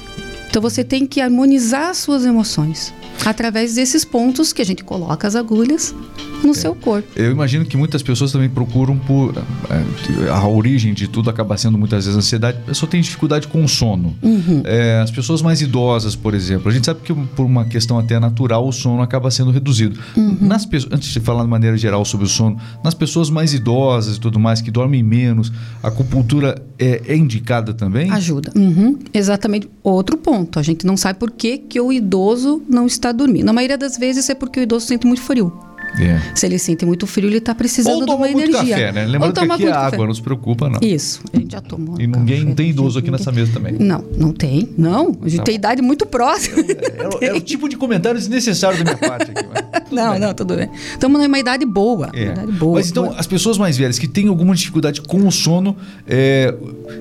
Então 0.49 0.63
você 0.63 0.83
tem 0.83 1.07
que 1.07 1.21
harmonizar 1.21 1.91
as 1.91 1.99
suas 1.99 2.25
emoções 2.25 2.93
através 3.25 3.75
desses 3.75 4.05
pontos 4.05 4.53
que 4.53 4.63
a 4.63 4.65
gente 4.65 4.83
coloca 4.85 5.27
as 5.29 5.37
agulhas 5.37 5.95
no 6.43 6.55
seu 6.55 6.75
corpo. 6.75 7.09
Eu 7.15 7.31
imagino 7.31 7.65
que 7.65 7.77
muitas 7.77 8.03
pessoas 8.03 8.33
também 8.33 8.49
procuram 8.49 8.99
por. 8.99 9.33
eh, 9.37 10.29
A 10.31 10.47
origem 10.49 10.93
de 10.93 11.07
tudo 11.07 11.31
acaba 11.31 11.57
sendo 11.57 11.79
muitas 11.79 12.05
vezes 12.05 12.19
ansiedade. 12.19 12.59
A 12.59 12.67
pessoa 12.67 12.91
tem 12.91 13.01
dificuldade 13.01 13.47
com 13.47 13.63
o 13.63 13.69
sono. 13.69 14.17
Uhum. 14.21 14.63
Eh, 14.65 15.01
as 15.03 15.11
pessoas 15.11 15.41
mais 15.41 15.63
idosas, 15.63 16.17
por 16.17 16.35
exemplo. 16.35 16.69
A 16.69 16.73
gente 16.73 16.85
sabe 16.87 17.01
que 17.05 17.15
por 17.15 17.47
uma 17.47 17.65
questão 17.65 17.97
até 17.99 18.19
natural 18.19 18.67
o 18.67 18.73
sono 18.73 19.03
acaba 19.03 19.31
sendo 19.31 19.53
reduzido. 19.53 19.99
Uhum. 20.17 20.37
Nas 20.41 20.67
pessoas, 20.67 20.93
antes 20.93 21.11
de 21.11 21.21
falar 21.21 21.45
de 21.45 21.49
maneira 21.49 21.77
geral 21.77 22.05
sobre 22.05 22.27
o 22.27 22.29
sono, 22.29 22.57
nas 22.83 22.95
pessoas 22.95 23.31
mais 23.31 23.55
idosas 23.55 24.17
e 24.17 24.21
tudo 24.21 24.41
mais, 24.41 24.61
que 24.61 24.71
dormem 24.71 25.03
menos, 25.03 25.53
a 25.83 25.89
acupuntura 25.89 26.61
é, 26.83 27.03
é 27.13 27.17
indicada 27.17 27.73
também? 27.73 28.11
Ajuda. 28.11 28.53
Uhum. 28.57 28.99
Exatamente. 29.15 29.69
Outro 29.83 30.17
ponto. 30.17 30.59
A 30.59 30.63
gente 30.63 30.87
não 30.87 30.97
sabe 30.97 31.19
por 31.19 31.31
que, 31.31 31.59
que 31.59 31.81
o 31.81 31.93
idoso 31.93 32.63
não 32.69 32.87
está 32.87 33.13
dormindo. 33.13 33.45
Na 33.47 33.53
maioria 33.53 33.79
das 33.79 33.97
vezes 33.97 34.29
é 34.29 34.35
porque 34.35 34.61
o 34.61 34.63
idoso 34.63 34.87
sente 34.87 35.07
muito 35.07 35.23
frio. 35.23 35.53
É. 36.01 36.21
Se 36.35 36.47
ele 36.47 36.59
sente 36.59 36.85
muito 36.87 37.07
frio, 37.07 37.29
ele 37.29 37.39
está 37.39 37.55
precisando 37.55 38.01
Ou 38.01 38.07
de 38.07 38.13
uma 38.13 38.29
energia. 38.29 38.59
café, 38.61 38.93
né? 38.93 39.05
Ou 39.05 39.11
Lembrando 39.11 39.35
que 39.35 39.41
toma 39.41 39.55
aqui 39.55 39.63
é 39.65 39.67
muito 39.67 39.77
água, 39.79 39.91
café. 39.91 40.07
não 40.07 40.15
se 40.15 40.23
preocupa, 40.23 40.71
não. 40.71 40.79
Isso. 40.81 41.21
A 41.33 41.37
gente 41.39 41.53
já 41.53 41.61
tomou. 41.61 42.01
E 42.01 42.07
ninguém 42.07 42.43
café, 42.43 42.55
tem 42.55 42.71
idoso 42.71 42.99
aqui 42.99 43.11
ninguém- 43.11 43.21
nessa 43.21 43.33
mesa 43.33 43.53
também. 43.53 43.75
Não, 43.79 44.05
não 44.17 44.33
tem. 44.33 44.71
Não. 44.79 45.17
A 45.23 45.29
gente 45.29 45.39
Tá 45.39 45.45
tem 45.45 45.55
bom. 45.55 45.59
idade 45.59 45.83
muito 45.83 46.07
próxima. 46.07 46.57
É, 46.63 47.09
o- 47.09 47.25
é 47.33 47.35
o 47.35 47.41
tipo 47.41 47.69
de 47.69 47.77
comentário 47.77 48.19
desnecessário 48.19 48.79
da 48.79 48.85
minha 48.85 48.97
parte 48.97 49.31
aqui. 49.31 49.43
Não, 49.93 50.13
bem. 50.13 50.21
não, 50.21 50.33
tudo 50.33 50.57
bem. 50.57 50.71
Estamos 50.93 51.21
numa 51.21 51.39
idade 51.39 51.67
boa. 51.67 52.09
É. 52.15 52.25
Uma 52.25 52.33
idade 52.33 52.53
boa. 52.53 52.75
Mas 52.79 52.89
então, 52.91 53.05
boa. 53.09 53.17
as 53.19 53.27
pessoas 53.27 53.59
mais 53.59 53.77
velhas 53.77 53.99
que 53.99 54.09
têm 54.09 54.27
alguma 54.29 54.55
dificuldade 54.55 55.03
com 55.03 55.27
o 55.27 55.31
sono 55.31 55.77
é, 56.09 56.55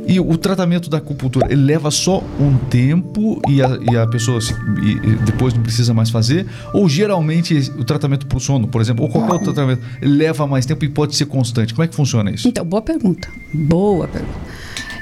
e 0.05 0.19
o 0.19 0.37
tratamento 0.37 0.89
da 0.89 0.97
acupuntura, 0.97 1.47
ele 1.49 1.63
leva 1.63 1.89
só 1.89 2.21
um 2.37 2.57
tempo 2.69 3.41
e 3.47 3.61
a, 3.63 3.79
e 3.89 3.95
a 3.95 4.05
pessoa 4.07 4.41
se- 4.41 4.53
e 4.83 5.15
depois 5.25 5.53
não 5.53 5.61
precisa 5.63 5.93
mais 5.93 6.09
fazer? 6.09 6.45
Ou 6.73 6.89
geralmente 6.89 7.71
o 7.79 7.85
tratamento 7.85 8.25
para 8.27 8.37
o 8.37 8.41
sono, 8.41 8.67
por 8.67 8.80
exemplo, 8.81 9.05
ou 9.05 9.11
qualquer 9.11 9.33
outro 9.33 9.53
tratamento, 9.53 9.81
leva 10.01 10.45
mais 10.47 10.65
tempo 10.65 10.83
e 10.83 10.89
pode 10.89 11.15
ser 11.15 11.25
constante? 11.25 11.73
Como 11.73 11.83
é 11.83 11.87
que 11.87 11.95
funciona 11.95 12.31
isso? 12.31 12.47
Então, 12.47 12.65
boa 12.65 12.81
pergunta. 12.81 13.27
Boa 13.53 14.07
pergunta. 14.07 14.39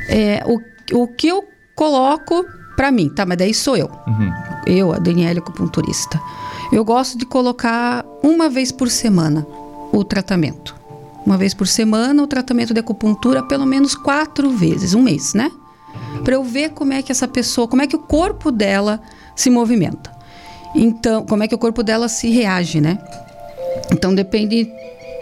É, 0.08 0.44
o, 0.46 1.02
o 1.04 1.08
que 1.08 1.28
eu 1.28 1.44
coloco 1.76 2.46
para 2.76 2.92
mim, 2.92 3.10
tá? 3.10 3.26
Mas 3.26 3.38
daí 3.38 3.54
sou 3.54 3.76
eu. 3.76 3.90
Uhum. 4.08 4.32
Eu, 4.66 4.94
a 4.94 4.98
Daniela 4.98 5.40
acupunturista. 5.40 6.20
Eu 6.72 6.86
gosto 6.86 7.18
de 7.18 7.26
colocar 7.26 8.06
uma 8.24 8.50
vez 8.50 8.72
por 8.72 8.90
semana 8.90 9.46
o 9.92 10.04
tratamento. 10.04 10.76
uma 11.26 11.38
vez 11.38 11.54
por 11.54 11.68
semana, 11.68 12.24
o 12.24 12.28
tratamento 12.28 12.74
de 12.74 12.80
acupuntura 12.80 13.44
pelo 13.44 13.66
menos 13.66 13.96
quatro 13.96 14.50
vezes, 14.52 14.94
um 14.94 15.02
mês, 15.04 15.34
né? 15.34 15.52
Para 16.24 16.36
eu 16.36 16.44
ver 16.44 16.72
como 16.72 16.94
é 16.94 17.02
que 17.02 17.12
essa 17.12 17.28
pessoa, 17.28 17.68
como 17.68 17.82
é 17.82 17.88
que 17.88 17.96
o 17.96 18.00
corpo 18.00 18.52
dela 18.52 19.02
se 19.36 19.50
movimenta. 19.50 20.12
Então, 20.76 21.26
como 21.26 21.44
é 21.44 21.48
que 21.48 21.56
o 21.56 21.58
corpo 21.58 21.84
dela 21.84 22.08
se 22.08 22.30
reage, 22.30 22.80
né? 22.82 22.98
Então 23.92 24.14
depende 24.14 24.70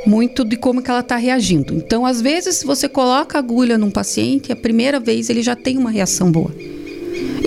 muito 0.05 0.45
de 0.45 0.55
como 0.55 0.81
que 0.81 0.89
ela 0.89 1.01
está 1.01 1.17
reagindo. 1.17 1.73
Então, 1.73 2.05
às 2.05 2.21
vezes, 2.21 2.63
você 2.63 2.87
coloca 2.87 3.37
agulha 3.37 3.77
num 3.77 3.91
paciente, 3.91 4.51
a 4.51 4.55
primeira 4.55 4.99
vez 4.99 5.29
ele 5.29 5.41
já 5.41 5.55
tem 5.55 5.77
uma 5.77 5.91
reação 5.91 6.31
boa. 6.31 6.53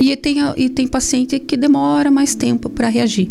E 0.00 0.14
tem, 0.16 0.36
e 0.56 0.68
tem 0.68 0.86
paciente 0.86 1.38
que 1.38 1.56
demora 1.56 2.10
mais 2.10 2.34
tempo 2.34 2.68
para 2.68 2.88
reagir. 2.88 3.28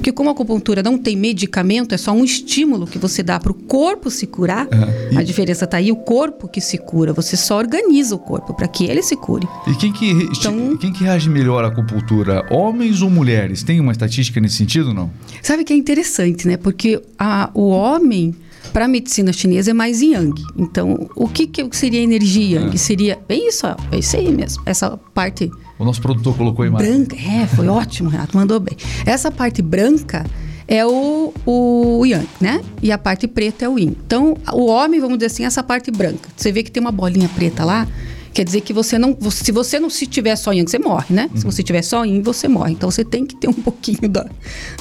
Porque 0.00 0.12
como 0.12 0.30
a 0.30 0.32
acupuntura 0.32 0.82
não 0.82 0.96
tem 0.96 1.14
medicamento, 1.14 1.94
é 1.94 1.98
só 1.98 2.10
um 2.10 2.24
estímulo 2.24 2.86
que 2.86 2.98
você 2.98 3.22
dá 3.22 3.38
para 3.38 3.52
o 3.52 3.54
corpo 3.54 4.10
se 4.10 4.26
curar. 4.26 4.66
Uhum. 4.66 5.18
A 5.18 5.22
diferença 5.22 5.66
está 5.66 5.76
aí, 5.76 5.92
o 5.92 5.96
corpo 5.96 6.48
que 6.48 6.58
se 6.58 6.78
cura. 6.78 7.12
Você 7.12 7.36
só 7.36 7.58
organiza 7.58 8.14
o 8.14 8.18
corpo 8.18 8.54
para 8.54 8.66
que 8.66 8.84
ele 8.84 9.02
se 9.02 9.14
cure. 9.14 9.46
E 9.66 9.74
quem 9.74 9.92
que, 9.92 10.10
então, 10.10 10.74
quem 10.78 10.90
que 10.90 11.04
reage 11.04 11.28
melhor 11.28 11.64
à 11.64 11.68
acupuntura? 11.68 12.46
Homens 12.50 13.02
ou 13.02 13.10
mulheres? 13.10 13.62
Tem 13.62 13.78
uma 13.78 13.92
estatística 13.92 14.40
nesse 14.40 14.56
sentido, 14.56 14.94
não? 14.94 15.10
Sabe 15.42 15.64
que 15.64 15.74
é 15.74 15.76
interessante, 15.76 16.48
né? 16.48 16.56
Porque 16.56 17.02
a, 17.18 17.50
o 17.52 17.68
homem 17.68 18.34
para 18.72 18.86
a 18.86 18.88
medicina 18.88 19.34
chinesa 19.34 19.72
é 19.72 19.74
mais 19.74 20.00
yang. 20.00 20.32
Então, 20.56 21.10
o 21.14 21.28
que, 21.28 21.46
que 21.46 21.76
seria 21.76 22.00
energia 22.00 22.60
yang? 22.60 22.74
É. 22.74 22.78
Seria 22.78 23.18
bem 23.28 23.48
isso, 23.48 23.66
é 23.66 23.98
isso 23.98 24.16
aí 24.16 24.32
mesmo. 24.32 24.62
Essa 24.64 24.96
parte. 25.12 25.50
O 25.80 25.84
nosso 25.84 26.02
produtor 26.02 26.36
colocou 26.36 26.62
aí 26.62 26.70
Branca, 26.70 27.16
é, 27.16 27.46
foi 27.46 27.66
ótimo, 27.68 28.10
Renato, 28.10 28.36
mandou 28.36 28.60
bem. 28.60 28.76
Essa 29.06 29.30
parte 29.30 29.62
branca 29.62 30.26
é 30.68 30.84
o, 30.84 31.32
o 31.46 32.04
yang, 32.04 32.28
né? 32.38 32.60
E 32.82 32.92
a 32.92 32.98
parte 32.98 33.26
preta 33.26 33.64
é 33.64 33.68
o 33.68 33.78
yin. 33.78 33.96
Então, 34.06 34.36
o 34.52 34.66
homem, 34.66 35.00
vamos 35.00 35.16
dizer 35.16 35.28
assim, 35.28 35.44
essa 35.46 35.62
parte 35.62 35.90
branca. 35.90 36.28
Você 36.36 36.52
vê 36.52 36.62
que 36.62 36.70
tem 36.70 36.82
uma 36.82 36.92
bolinha 36.92 37.30
preta 37.30 37.64
lá, 37.64 37.88
quer 38.34 38.44
dizer 38.44 38.60
que 38.60 38.74
você 38.74 38.98
não. 38.98 39.16
Se 39.30 39.50
você 39.50 39.80
não 39.80 39.88
se 39.88 40.06
tiver 40.06 40.36
só 40.36 40.52
yang, 40.52 40.70
você 40.70 40.78
morre, 40.78 41.14
né? 41.14 41.30
Uhum. 41.32 41.38
Se 41.38 41.44
você 41.46 41.62
tiver 41.62 41.80
só 41.80 42.04
yin, 42.04 42.20
você 42.20 42.46
morre. 42.46 42.72
Então 42.74 42.90
você 42.90 43.02
tem 43.02 43.24
que 43.24 43.34
ter 43.34 43.48
um 43.48 43.54
pouquinho 43.64 44.06
da, 44.06 44.28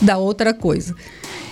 da 0.01 0.17
outra 0.17 0.53
coisa. 0.53 0.93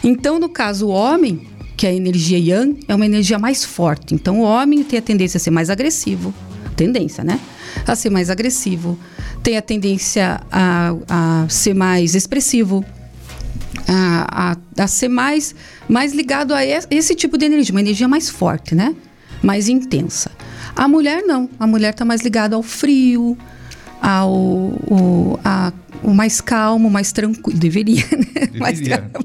Então, 0.04 0.38
no 0.39 0.50
caso, 0.50 0.88
o 0.88 0.89
homem, 0.89 1.48
que 1.77 1.88
a 1.88 1.94
energia 1.94 2.38
yang 2.38 2.80
é 2.86 2.94
uma 2.94 3.06
energia 3.06 3.39
mais 3.39 3.63
forte. 3.63 4.13
Então, 4.13 4.42
o 4.42 4.44
homem 4.44 4.84
tem 4.84 5.00
a 5.00 5.01
tendência 5.01 5.38
a 5.38 5.39
ser 5.39 5.51
mais 5.51 5.70
agressivo. 5.70 6.34
Tendência, 6.75 7.24
né? 7.24 7.39
A 7.88 7.96
ser 7.96 8.12
mais 8.12 8.30
agressivo. 8.30 9.00
Tem 9.48 9.56
a 9.56 9.62
tendência 9.62 10.42
a, 10.51 10.94
a 11.08 11.48
ser 11.48 11.74
mais 11.74 12.16
expressivo. 12.16 12.84
A, 13.88 14.51
a, 14.51 14.84
a 14.84 14.88
ser 14.88 15.08
mais, 15.08 15.56
mais 15.88 16.12
ligado 16.12 16.54
a 16.54 16.66
esse 16.66 17.16
tipo 17.16 17.38
de 17.38 17.46
energia. 17.46 17.74
Uma 17.74 17.80
energia 17.80 18.10
mais 18.10 18.30
forte, 18.30 18.75
né? 18.75 18.94
Mais 19.42 19.70
intensa. 19.70 20.32
A 20.75 20.86
mulher 20.86 21.24
não. 21.24 21.50
A 21.58 21.66
mulher 21.66 21.92
está 21.94 22.04
mais 22.04 22.20
ligada 22.24 22.58
ao 22.58 22.62
frio, 22.62 23.38
ao, 24.01 24.30
o, 24.30 25.39
a 25.44 25.72
o 26.04 26.13
mais 26.13 26.42
calmo, 26.42 26.89
mais 26.89 27.12
tranquilo. 27.12 27.60
Deveria, 27.60 28.04
né? 28.12 28.48
Deveria. 28.48 28.60
Mais, 28.60 28.80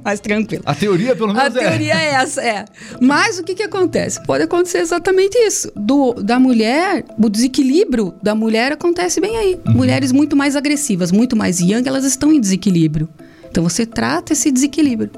mais, 0.04 0.20
tranquilo. 0.20 0.62
A 0.66 0.74
teoria, 0.74 1.14
pelo 1.14 1.32
menos, 1.32 1.56
a 1.56 1.60
é. 1.60 1.66
A 1.66 1.68
teoria 1.70 1.94
é 1.94 2.06
essa, 2.14 2.42
é. 2.42 2.64
Mas 3.00 3.38
o 3.38 3.44
que, 3.44 3.54
que 3.54 3.62
acontece? 3.62 4.22
Pode 4.24 4.44
acontecer 4.44 4.78
exatamente 4.78 5.36
isso. 5.38 5.70
Do, 5.76 6.14
da 6.14 6.38
mulher, 6.38 7.04
o 7.18 7.28
desequilíbrio 7.28 8.14
da 8.22 8.34
mulher 8.34 8.72
acontece 8.72 9.20
bem 9.20 9.36
aí. 9.36 9.60
Uhum. 9.66 9.74
Mulheres 9.74 10.12
muito 10.12 10.36
mais 10.36 10.56
agressivas, 10.56 11.12
muito 11.12 11.36
mais 11.36 11.60
yang, 11.60 11.86
elas 11.86 12.04
estão 12.04 12.32
em 12.32 12.40
desequilíbrio. 12.40 13.08
Então 13.50 13.62
você 13.62 13.84
trata 13.84 14.32
esse 14.32 14.50
desequilíbrio 14.50 15.10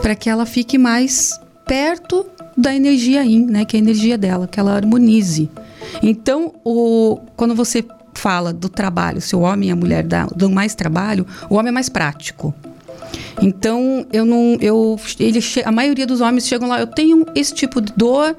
para 0.00 0.14
que 0.14 0.30
ela 0.30 0.46
fique 0.46 0.78
mais 0.78 1.38
perto 1.66 2.26
da 2.56 2.74
energia 2.74 3.22
yin, 3.22 3.44
né? 3.46 3.64
Que 3.64 3.76
é 3.76 3.78
a 3.78 3.82
energia 3.82 4.16
dela, 4.16 4.46
que 4.46 4.58
ela 4.58 4.74
harmonize. 4.74 5.50
Então, 6.02 6.54
o, 6.64 7.18
quando 7.36 7.54
você 7.54 7.84
fala 8.16 8.52
do 8.52 8.68
trabalho, 8.68 9.20
se 9.20 9.36
o 9.36 9.40
homem 9.40 9.68
e 9.68 9.72
a 9.72 9.76
mulher 9.76 10.04
dão 10.34 10.50
mais 10.50 10.74
trabalho, 10.74 11.26
o 11.48 11.54
homem 11.54 11.68
é 11.68 11.72
mais 11.72 11.88
prático. 11.88 12.54
Então, 13.40 14.06
eu 14.12 14.24
não. 14.24 14.56
Eu, 14.60 14.98
ele, 15.20 15.40
a 15.64 15.72
maioria 15.72 16.06
dos 16.06 16.20
homens 16.20 16.46
chegam 16.46 16.68
lá, 16.68 16.80
eu 16.80 16.86
tenho 16.86 17.24
esse 17.34 17.54
tipo 17.54 17.80
de 17.80 17.92
dor, 17.96 18.36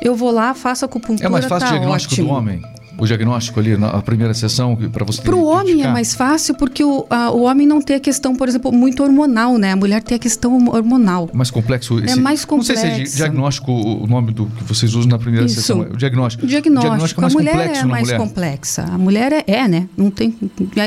eu 0.00 0.14
vou 0.14 0.30
lá, 0.30 0.54
faço 0.54 0.84
acupuntura. 0.84 1.26
É 1.26 1.30
mais 1.30 1.46
fácil 1.46 1.68
tá 1.68 1.74
o 1.74 1.78
diagnóstico 1.78 2.14
ótimo. 2.14 2.28
do 2.28 2.34
homem? 2.34 2.73
O 2.98 3.06
diagnóstico 3.06 3.60
ali, 3.60 3.76
na 3.76 4.00
primeira 4.02 4.32
sessão, 4.34 4.76
para 4.76 5.04
você 5.04 5.22
Para 5.22 5.34
o 5.34 5.44
homem 5.44 5.82
é 5.82 5.88
mais 5.88 6.14
fácil 6.14 6.54
porque 6.54 6.84
o, 6.84 7.06
a, 7.10 7.30
o 7.30 7.42
homem 7.42 7.66
não 7.66 7.80
tem 7.82 7.96
a 7.96 8.00
questão, 8.00 8.34
por 8.36 8.48
exemplo, 8.48 8.72
muito 8.72 9.02
hormonal, 9.02 9.58
né? 9.58 9.72
A 9.72 9.76
mulher 9.76 10.02
tem 10.02 10.16
a 10.16 10.18
questão 10.18 10.68
hormonal. 10.68 11.28
Mais 11.32 11.50
complexo 11.50 11.98
esse... 11.98 12.14
É 12.14 12.16
mais 12.16 12.44
complexo. 12.44 12.72
Não 12.84 12.94
sei 12.96 13.06
se 13.06 13.14
é 13.14 13.16
diagnóstico 13.16 13.72
o 13.72 14.06
nome 14.06 14.32
do 14.32 14.46
que 14.46 14.64
vocês 14.64 14.94
usam 14.94 15.10
na 15.10 15.18
primeira 15.18 15.46
Isso. 15.46 15.56
sessão. 15.56 15.80
O 15.80 15.96
diagnóstico. 15.96 16.44
O 16.44 16.48
diagnóstico. 16.48 16.84
O 16.84 16.88
diagnóstico 16.88 17.20
é 17.20 17.22
mais 17.22 17.34
a 17.34 17.38
mulher 17.38 17.52
complexo 17.52 17.80
é 17.80 17.84
mais 17.84 18.04
mulher. 18.04 18.18
complexa. 18.18 18.82
A 18.82 18.98
mulher 18.98 19.32
é, 19.32 19.44
é, 19.46 19.68
né? 19.68 19.88
Não 19.96 20.10
tem... 20.10 20.34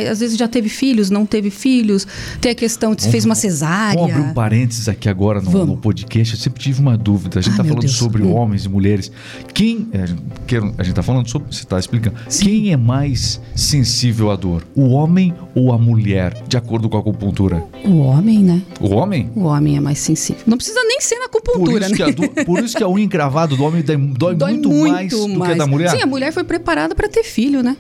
Às 0.10 0.20
vezes 0.20 0.38
já 0.38 0.48
teve 0.48 0.70
filhos, 0.70 1.10
não 1.10 1.26
teve 1.26 1.50
filhos. 1.50 2.08
Tem 2.40 2.52
a 2.52 2.56
questão 2.56 2.96
de 2.96 3.04
se 3.04 3.10
fez 3.10 3.26
uma 3.26 3.36
cesárea. 3.36 4.00
Vamos 4.00 4.16
abrir 4.16 4.30
um 4.30 4.34
parênteses 4.34 4.88
aqui 4.88 5.10
agora 5.10 5.42
no, 5.42 5.66
no, 5.66 5.78
podcast. 5.78 6.36
Eu 6.36 6.40
sempre 6.40 6.62
tive 6.62 6.80
uma 6.80 6.98
dúvida. 6.98 7.40
A 7.40 7.42
gente 7.42 7.52
está 7.52 7.64
falando 7.64 7.82
Deus. 7.82 7.94
sobre 7.94 8.24
hum. 8.24 8.34
homens 8.34 8.66
e 8.66 8.70
mulheres. 8.70 9.12
Quem... 9.54 9.88
É, 9.92 10.04
a 10.04 10.84
gente 10.84 10.90
está 10.90 11.04
falando 11.04 11.28
sobre... 11.30 11.54
Você 11.54 11.64
está 11.64 11.78
explicando. 11.78 11.97
Sim. 12.28 12.46
Quem 12.46 12.72
é 12.72 12.78
mais 12.78 13.42
sensível 13.56 14.32
à 14.32 14.36
dor? 14.36 14.64
O 14.76 14.90
homem 14.90 15.34
ou 15.56 15.72
a 15.72 15.78
mulher, 15.78 16.44
de 16.48 16.58
acordo 16.58 16.90
com 16.90 16.98
a 16.98 17.00
acupuntura? 17.00 17.64
O 17.86 17.98
homem, 18.00 18.40
né? 18.40 18.62
O 18.80 18.94
homem? 18.94 19.30
O 19.36 19.44
homem 19.44 19.78
é 19.78 19.80
mais 19.80 20.00
sensível. 20.00 20.44
Não 20.46 20.58
precisa 20.58 20.80
nem 20.84 21.02
ser 21.02 21.20
na 21.20 21.26
acupuntura, 21.26 21.88
por 21.90 22.00
né? 22.00 22.12
Do, 22.12 22.46
por 22.46 22.64
isso 22.64 22.78
que 22.78 22.84
a 22.84 22.90
unha 22.90 23.06
encravada 23.06 23.56
do 23.56 23.64
homem 23.64 23.84
dói, 23.84 24.36
dói 24.36 24.54
muito, 24.54 24.70
muito, 24.70 24.92
mais, 24.92 25.14
mais 25.14 25.34
do 25.34 25.42
que 25.44 25.52
a 25.52 25.56
da 25.56 25.68
mulher? 25.68 25.90
Sim, 25.90 26.02
a 26.02 26.08
mulher 26.08 26.32
foi 26.32 26.44
preparada 26.44 26.96
para 26.96 27.08
ter 27.10 27.24
filho, 27.24 27.62
né? 27.62 27.76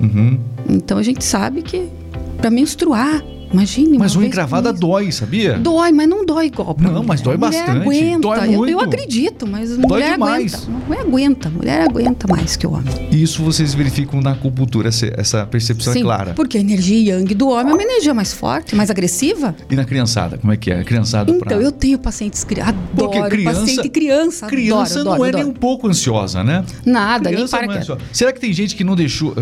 Uhum. 0.00 0.38
Então 0.68 0.98
a 0.98 1.02
gente 1.02 1.24
sabe 1.24 1.62
que 1.62 1.88
para 2.36 2.50
menstruar 2.50 3.22
Imagine. 3.52 3.98
Mas 3.98 4.14
unha 4.14 4.28
encravada 4.28 4.72
dói, 4.72 5.10
sabia? 5.10 5.58
Dói, 5.58 5.90
mas 5.92 6.08
não 6.08 6.24
dói 6.24 6.46
igual. 6.46 6.76
Não, 6.78 6.92
mulher. 6.92 7.06
mas 7.06 7.20
dói 7.20 7.36
mulher 7.36 7.66
bastante. 7.66 7.82
Aguenta. 7.82 8.20
Dói 8.20 8.48
eu, 8.48 8.58
muito. 8.58 8.70
eu 8.70 8.80
acredito, 8.80 9.46
mas 9.46 9.70
dói 9.70 9.86
mulher 9.86 10.12
demais. 10.12 10.54
aguenta. 10.54 10.80
Mulher 10.86 11.00
aguenta, 11.00 11.50
mulher 11.50 11.80
aguenta 11.82 12.28
mais 12.28 12.56
que 12.56 12.66
o 12.66 12.72
homem. 12.72 13.08
Isso 13.10 13.42
vocês 13.42 13.74
verificam 13.74 14.20
na 14.20 14.32
acupuntura, 14.32 14.88
essa 14.88 15.46
percepção 15.46 15.92
é 15.92 15.94
Sim, 15.94 16.00
é 16.00 16.02
clara. 16.02 16.34
Porque 16.34 16.58
a 16.58 16.60
energia 16.60 17.16
yang 17.16 17.34
do 17.34 17.48
homem 17.48 17.72
é 17.72 17.74
uma 17.74 17.82
energia 17.82 18.14
mais 18.14 18.32
forte, 18.32 18.74
mais 18.74 18.90
agressiva. 18.90 19.54
E 19.68 19.74
na 19.74 19.84
criançada, 19.84 20.38
como 20.38 20.52
é 20.52 20.56
que 20.56 20.70
é? 20.70 20.80
A 20.80 20.84
criançada 20.84 21.30
Então, 21.30 21.40
pra... 21.40 21.56
eu 21.56 21.72
tenho 21.72 21.98
pacientes 21.98 22.44
crianças. 22.44 22.74
Adoro 22.74 23.10
porque 23.10 23.28
criança, 23.28 23.60
paciente 23.60 23.88
criança. 23.88 24.46
Criança 24.46 25.00
adoro, 25.00 25.04
não 25.04 25.12
adoro, 25.14 25.24
é 25.24 25.28
adoro. 25.30 25.44
nem 25.44 25.52
um 25.52 25.58
pouco 25.58 25.88
ansiosa, 25.88 26.44
né? 26.44 26.64
Nada, 26.84 27.30
criança 27.30 27.58
nem 27.58 27.66
para 27.66 27.94
é 27.94 27.98
Será 28.12 28.32
que 28.32 28.40
tem 28.40 28.52
gente 28.52 28.76
que 28.76 28.84
não 28.84 28.94
deixou... 28.94 29.34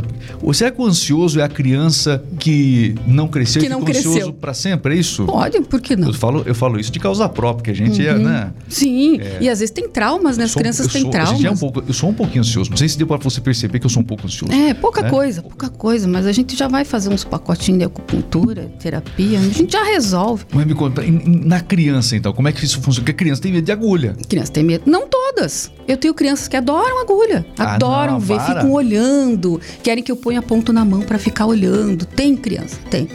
Ou 0.42 0.54
será 0.54 0.70
que 0.70 0.80
o 0.80 0.86
ansioso 0.86 1.40
é 1.40 1.42
a 1.42 1.48
criança 1.48 2.22
que 2.38 2.94
não 3.06 3.28
cresceu 3.28 3.60
que 3.60 3.66
e 3.66 3.68
não 3.68 3.80
ficou 3.80 3.97
ansioso 3.98 4.32
para 4.32 4.54
sempre? 4.54 4.94
É 4.94 4.98
isso? 4.98 5.24
Pode, 5.24 5.60
por 5.62 5.80
que 5.80 5.96
não? 5.96 6.08
Eu 6.08 6.14
falo, 6.14 6.42
eu 6.46 6.54
falo 6.54 6.78
isso 6.78 6.90
de 6.92 6.98
causa 6.98 7.28
própria, 7.28 7.64
que 7.64 7.70
a 7.70 7.86
gente 7.86 8.06
é, 8.06 8.12
Uhum. 8.14 8.20
é, 8.20 8.24
né? 8.24 8.50
Sim, 8.68 9.20
É. 9.20 9.38
e 9.40 9.48
às 9.48 9.60
vezes 9.60 9.70
tem 9.72 9.88
traumas, 9.88 10.36
né? 10.36 10.44
As 10.44 10.50
sou- 10.52 10.60
crianças 10.60 10.86
têm 10.92 11.02
sou- 11.02 11.10
traumas. 11.10 11.44
é 11.44 11.50
um 11.50 11.56
pouco, 11.56 11.82
eu 11.86 11.92
sou 11.94 12.10
um 12.10 12.14
pouquinho 12.14 12.40
ansioso. 12.40 12.70
Não 12.70 12.76
sei 12.76 12.88
se 12.88 12.96
deu 12.98 13.06
para 13.06 13.16
você 13.18 13.40
perceber 13.40 13.78
que 13.78 13.86
eu 13.86 13.90
sou 13.90 14.02
um 14.02 14.06
pouco 14.06 14.26
ansioso. 14.26 14.52
É, 14.54 14.74
pouca 14.74 15.02
né? 15.02 15.10
coisa, 15.10 15.42
pouca 15.42 15.68
coisa, 15.68 16.06
mas 16.08 16.26
a 16.26 16.32
gente 16.32 16.56
já 16.56 16.68
vai 16.68 16.84
fazer 16.84 17.08
uns 17.08 17.24
pacotinhos 17.24 17.78
de 17.80 17.84
acupuntura, 17.84 18.70
terapia, 18.78 19.38
a 19.38 19.42
gente 19.42 19.72
já 19.72 19.82
resolve. 19.84 20.44
Mas 20.52 20.66
me 20.66 20.74
conta, 20.74 21.02
na 21.44 21.60
criança 21.60 22.16
então, 22.16 22.32
como 22.32 22.48
é 22.48 22.52
que 22.52 22.64
isso 22.64 22.76
funciona? 22.80 22.98
Porque 23.04 23.12
a 23.12 23.14
criança 23.14 23.42
tem 23.42 23.52
medo 23.52 23.64
de 23.64 23.72
agulha. 23.72 24.16
Criança 24.28 24.52
tem 24.52 24.64
medo. 24.64 24.84
Não 24.86 25.06
todas. 25.08 25.70
Eu 25.86 25.96
tenho 25.96 26.12
crianças 26.14 26.48
que 26.48 26.56
adoram 26.56 27.00
agulha. 27.00 27.46
Ah, 27.58 27.74
adoram 27.74 28.14
não, 28.14 28.20
ver, 28.20 28.36
para. 28.36 28.54
ficam 28.60 28.72
olhando. 28.72 29.60
Querem 29.82 30.02
que 30.02 30.10
eu 30.12 30.16
ponha 30.16 30.42
ponto 30.42 30.72
na 30.72 30.84
mão 30.84 31.00
para 31.00 31.18
ficar 31.18 31.46
olhando. 31.46 32.04
Tem 32.04 32.36
criança, 32.36 32.76
tem. 32.90 33.08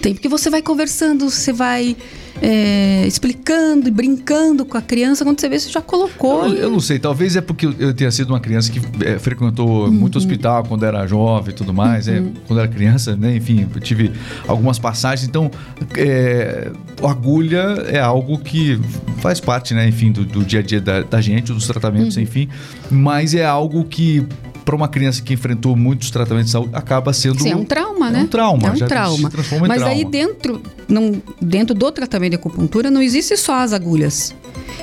Tem, 0.00 0.14
porque 0.14 0.28
você 0.28 0.48
vai 0.48 0.62
conversando, 0.62 1.28
você 1.28 1.52
vai 1.52 1.94
é, 2.40 3.04
explicando 3.06 3.86
e 3.86 3.90
brincando 3.90 4.64
com 4.64 4.78
a 4.78 4.82
criança. 4.82 5.24
Quando 5.24 5.38
você 5.40 5.48
vê, 5.48 5.58
você 5.58 5.68
já 5.70 5.82
colocou. 5.82 6.46
Eu, 6.46 6.54
eu 6.54 6.70
não 6.70 6.80
sei, 6.80 6.98
talvez 6.98 7.36
é 7.36 7.40
porque 7.40 7.66
eu, 7.66 7.92
tenha 7.92 8.10
sido 8.10 8.30
uma 8.30 8.40
criança 8.40 8.70
que 8.72 8.80
é, 9.04 9.18
frequentou 9.18 9.84
Uhum. 9.84 9.90
muito 9.92 10.16
hospital 10.16 10.64
quando 10.64 10.84
era 10.84 11.06
jovem 11.06 11.52
e 11.52 11.56
tudo 11.56 11.72
mais, 11.74 12.08
é, 12.08 12.22
quando 12.46 12.60
era 12.60 12.68
criança, 12.68 13.14
né? 13.14 13.36
Enfim, 13.36 13.66
eu 13.74 13.80
tive 13.80 14.10
algumas 14.48 14.78
passagens. 14.78 15.28
Então, 15.28 15.50
é, 15.96 16.70
agulha 17.02 17.84
é 17.88 17.98
algo 18.00 18.38
que 18.38 18.78
faz 19.18 19.38
parte, 19.40 19.74
né? 19.74 19.86
Enfim, 19.88 20.10
do, 20.12 20.24
do 20.24 20.44
dia 20.44 20.60
a 20.60 20.62
dia 20.62 20.80
da, 20.80 21.02
da 21.02 21.20
gente, 21.20 21.52
dos 21.52 21.66
tratamentos, 21.66 22.16
Uhum. 22.16 22.22
enfim. 22.22 22.48
Mas 22.90 23.34
é 23.34 23.44
algo 23.44 23.84
que 23.84 24.24
para 24.64 24.74
uma 24.76 24.88
criança 24.88 25.22
que 25.22 25.34
enfrentou 25.34 25.76
muitos 25.76 26.10
tratamentos 26.10 26.46
de 26.46 26.52
saúde 26.52 26.70
acaba 26.74 27.12
sendo 27.12 27.42
Sim, 27.42 27.50
é 27.50 27.56
um 27.56 27.64
trauma, 27.64 28.08
é 28.08 28.10
né? 28.10 28.20
um 28.22 28.26
trauma, 28.26 28.68
É 28.68 28.72
um 28.72 28.76
já 28.76 28.86
trauma. 28.86 29.28
se 29.28 29.34
transforma 29.34 29.66
em 29.66 29.68
Mas 29.68 29.82
aí 29.82 30.04
dentro, 30.04 30.62
não, 30.88 31.20
dentro 31.40 31.74
do 31.74 31.90
tratamento 31.92 32.30
de 32.30 32.36
acupuntura 32.36 32.90
não 32.90 33.02
existe 33.02 33.36
só 33.36 33.54
as 33.54 33.72
agulhas. 33.72 34.34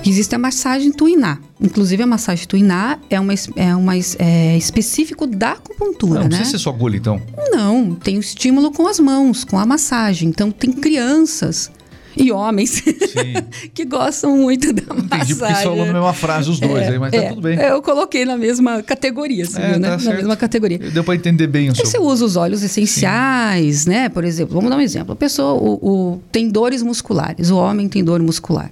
Existe 0.06 0.36
a 0.36 0.38
massagem 0.38 0.92
tuiná. 0.92 1.40
Inclusive 1.60 2.04
a 2.04 2.08
massagem 2.08 2.48
tuiná 2.48 3.00
é 3.10 3.20
uma, 3.20 3.34
é 3.56 3.76
uma 3.76 3.94
é 4.20 4.58
específico 4.58 5.26
da 5.26 5.52
acupuntura, 5.54 6.16
Não, 6.16 6.22
não 6.22 6.30
né? 6.30 6.38
precisa 6.38 6.58
ser 6.58 6.64
só 6.64 6.70
agulha, 6.70 6.98
então. 6.98 7.22
Não, 7.52 7.96
tem 7.96 8.18
o 8.18 8.20
estímulo 8.20 8.72
com 8.72 8.88
as 8.88 9.00
mãos, 9.00 9.44
com 9.44 9.58
a 9.58 9.66
massagem. 9.66 10.30
Então 10.30 10.52
tem 10.52 10.72
crianças. 10.72 11.72
E 12.18 12.32
homens 12.32 12.82
que 13.74 13.86
gostam 13.86 14.36
muito 14.38 14.74
da 14.74 14.82
Entendi, 14.82 15.36
massagem. 15.36 15.36
porque 15.36 15.54
você 15.56 15.64
falou 15.64 15.86
na 15.86 15.94
mesma 15.94 16.14
frase 16.14 16.50
os 16.50 16.60
dois 16.60 16.84
é, 16.84 16.90
aí, 16.90 17.00
mas 17.00 17.12
tá 17.12 17.22
tudo 17.30 17.42
bem. 17.42 17.58
Eu 17.60 17.82
coloquei 17.82 18.26
na 18.26 18.38
mesma 18.38 18.82
categoria, 18.82 19.44
assim, 19.44 19.62
É, 19.62 19.78
né? 19.78 19.88
tá 19.88 19.94
na 19.96 20.00
certo. 20.00 20.18
mesma 20.18 20.36
categoria. 20.36 20.78
Deu 20.80 21.04
para 21.04 21.16
entender 21.16 21.48
bem 21.48 21.70
o 21.70 21.76
seu. 21.76 21.86
Você 21.86 22.00
usa 22.00 22.26
os 22.26 22.36
óleos 22.36 22.64
essenciais, 22.64 23.86
né? 23.86 24.10
Por 24.10 24.24
exemplo, 24.24 24.56
vamos 24.56 24.70
dar 24.70 24.78
um 24.78 24.82
exemplo. 24.82 25.14
A 25.14 25.16
pessoa 25.16 25.54
o, 25.54 25.74
o- 26.16 26.22
tem 26.32 26.50
dores 26.50 26.82
musculares, 26.84 27.50
o 27.52 27.58
homem 27.58 27.88
tem 27.88 28.04
dor 28.04 28.22
muscular. 28.22 28.72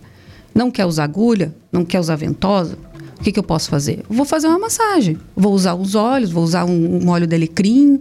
Não 0.53 0.71
quer 0.71 0.85
usar 0.85 1.03
agulha, 1.03 1.53
não 1.71 1.83
quer 1.85 1.99
usar 1.99 2.15
ventosa. 2.15 2.77
O 3.19 3.23
que, 3.23 3.31
que 3.31 3.39
eu 3.39 3.43
posso 3.43 3.69
fazer? 3.69 4.03
Vou 4.09 4.25
fazer 4.25 4.47
uma 4.47 4.59
massagem. 4.59 5.17
Vou 5.35 5.53
usar 5.53 5.73
os 5.73 5.95
óleos, 5.95 6.31
vou 6.31 6.43
usar 6.43 6.65
um, 6.65 7.03
um 7.03 7.09
óleo 7.09 7.25
de 7.25 7.35
alecrim, 7.35 7.99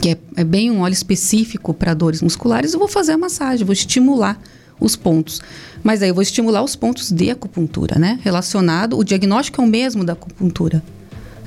que 0.00 0.10
é, 0.10 0.18
é 0.36 0.44
bem 0.44 0.70
um 0.70 0.80
óleo 0.80 0.92
específico 0.92 1.74
para 1.74 1.94
dores 1.94 2.22
musculares. 2.22 2.72
Eu 2.72 2.78
vou 2.78 2.88
fazer 2.88 3.12
a 3.12 3.18
massagem, 3.18 3.64
vou 3.64 3.72
estimular 3.72 4.40
os 4.78 4.96
pontos. 4.96 5.40
Mas 5.82 6.02
aí 6.02 6.08
eu 6.08 6.14
vou 6.14 6.22
estimular 6.22 6.62
os 6.62 6.74
pontos 6.74 7.10
de 7.10 7.30
acupuntura, 7.30 7.98
né? 7.98 8.18
Relacionado, 8.22 8.98
o 8.98 9.04
diagnóstico 9.04 9.60
é 9.60 9.64
o 9.64 9.68
mesmo 9.68 10.04
da 10.04 10.14
acupuntura. 10.14 10.82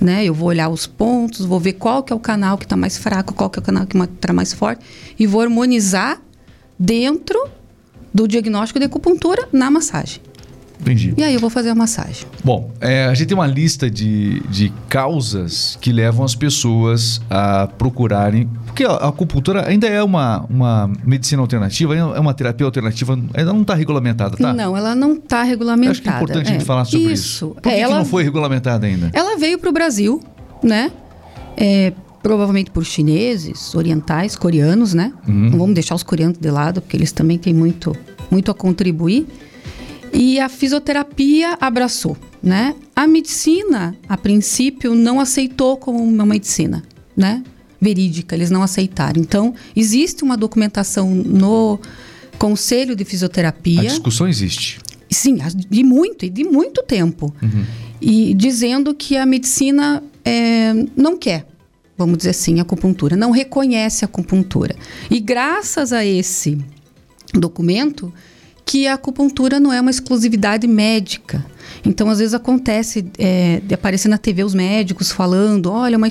Né? 0.02 0.26
Eu 0.26 0.34
vou 0.34 0.50
olhar 0.50 0.70
os 0.70 0.86
pontos, 0.86 1.46
vou 1.46 1.60
ver 1.60 1.74
qual 1.74 2.04
que 2.04 2.12
é 2.12 2.16
o 2.16 2.20
canal 2.20 2.58
que 2.58 2.66
está 2.66 2.76
mais 2.76 2.98
fraco, 2.98 3.34
qual 3.34 3.50
que 3.50 3.60
é 3.60 3.62
o 3.62 3.64
canal 3.64 3.86
que 3.86 3.98
está 3.98 4.34
mais 4.34 4.52
forte 4.52 4.84
e 5.18 5.26
vou 5.26 5.40
harmonizar 5.40 6.20
dentro 6.78 7.48
do 8.14 8.28
diagnóstico 8.28 8.80
de 8.80 8.86
acupuntura 8.86 9.48
na 9.52 9.72
massagem. 9.72 10.22
Entendi. 10.82 11.13
E 11.18 11.24
aí 11.24 11.34
eu 11.34 11.39
vou 11.39 11.50
fazer 11.50 11.70
a 11.70 11.75
massagem. 11.75 12.25
Bom, 12.44 12.70
é, 12.82 13.06
a 13.06 13.13
gente 13.13 13.27
tem 13.27 13.38
uma 13.38 13.48
lista 13.48 13.89
de, 13.89 14.42
de 14.50 14.72
causas 14.89 15.77
que 15.80 15.92
levam 15.92 16.25
as 16.25 16.36
pessoas 16.36 17.22
a 17.30 17.68
procurarem. 17.68 18.50
Porque 18.65 18.84
a, 18.84 18.96
acupuntura 18.96 19.68
ainda 19.68 19.88
é 19.88 20.03
uma, 20.03 20.46
uma 20.50 20.92
medicina 21.06 21.42
alternativa, 21.42 21.96
é 21.96 22.20
uma 22.20 22.34
terapia 22.34 22.65
alternativa, 22.65 23.13
ainda 23.34 23.53
não 23.53 23.62
está 23.62 23.75
regulamentada, 23.75 24.36
tá? 24.36 24.53
Não, 24.53 24.75
ela 24.75 24.94
não 24.94 25.13
está 25.13 25.42
Eu 25.42 25.48
regulamentada. 25.48 25.92
acho 25.92 26.01
que 26.01 26.10
é 26.10 26.12
importante 26.12 26.50
a 26.50 26.51
gente 26.51 26.65
falar 26.65 26.86
sobre 26.86 27.13
isso. 27.13 27.13
isso. 27.13 27.48
Por 27.50 27.62
que, 27.62 27.70
É, 27.70 27.75
que 27.75 27.82
ela, 27.82 27.98
não 27.98 28.06
foi 28.06 28.24
regulamentada 28.24 28.86
ainda? 28.86 29.10
ela 29.13 29.38
veio 29.38 29.58
para 29.58 29.70
o 29.70 29.74
Brasil, 29.74 30.22
né? 30.62 30.92
É, 31.56 31.94
provavelmente 32.22 32.72
por 32.72 32.84
chineses, 32.86 33.75
orientais, 33.75 34.36
coreanos, 34.36 34.94
né? 34.94 35.13
Uhum. 35.27 35.50
Não 35.51 35.60
vamos 35.60 35.75
deixar 35.75 35.94
os 35.96 36.03
coreanos 36.03 36.38
de 36.38 36.50
lado, 36.50 36.82
porque 36.82 36.98
eles 36.98 37.12
também 37.12 37.38
têm 37.38 37.53
muito, 37.53 37.96
muito 38.32 38.50
a 38.50 38.53
contribuir. 38.53 39.27
E 40.13 40.39
a 40.39 40.48
fisioterapia 40.48 41.58
abraçou, 41.60 42.15
né? 42.41 42.75
A 42.96 43.08
medicina, 43.08 43.96
a 44.08 44.15
princípio, 44.15 44.93
não 44.93 45.20
aceitou 45.20 45.75
como 45.75 46.03
uma 46.03 46.25
medicina, 46.25 46.84
né? 47.17 47.43
Verídica, 47.82 48.36
eles 48.36 48.51
não 48.51 48.62
aceitaram. 48.62 49.20
Então, 49.20 49.53
existe 49.75 50.24
uma 50.24 50.38
documentação 50.38 51.10
no 51.13 51.79
Conselho 52.38 52.96
de 52.96 53.03
A 53.03 53.05
Fisioterapia. 53.05 53.82
discussão 53.82 54.27
existe. 54.27 54.79
Sim, 55.10 55.38
de 55.70 55.84
muito, 55.84 56.25
e 56.25 56.29
de 56.29 56.43
muito 56.43 56.84
tempo. 56.84 57.34
E 58.01 58.34
dizendo 58.34 58.93
que 58.93 59.17
a 59.17 59.25
medicina 59.25 60.03
é, 60.25 60.74
não 60.96 61.17
quer, 61.17 61.46
vamos 61.98 62.17
dizer 62.17 62.32
assim, 62.32 62.60
a 62.60 62.63
acupuntura, 62.63 63.15
não 63.15 63.32
reconhece 63.32 64.03
a 64.03 64.08
acupuntura. 64.08 64.75
E 65.10 65.20
graças 65.20 65.93
a 65.93 66.05
esse 66.05 66.58
documento, 67.34 68.13
que 68.65 68.88
a 68.88 68.93
acupuntura 68.93 69.60
não 69.60 69.72
é 69.72 69.79
uma 69.79 69.91
exclusividade 69.91 70.67
médica. 70.67 71.46
Então, 71.86 72.10
às 72.10 72.20
vezes 72.20 72.34
acontece 72.34 73.05
é, 73.17 73.62
de 73.63 73.74
aparecer 73.74 74.08
na 74.08 74.17
TV 74.17 74.43
os 74.43 74.53
médicos 74.53 75.12
falando, 75.12 75.72
olha, 75.72 75.96
é 75.96 75.98
uma 75.98 76.08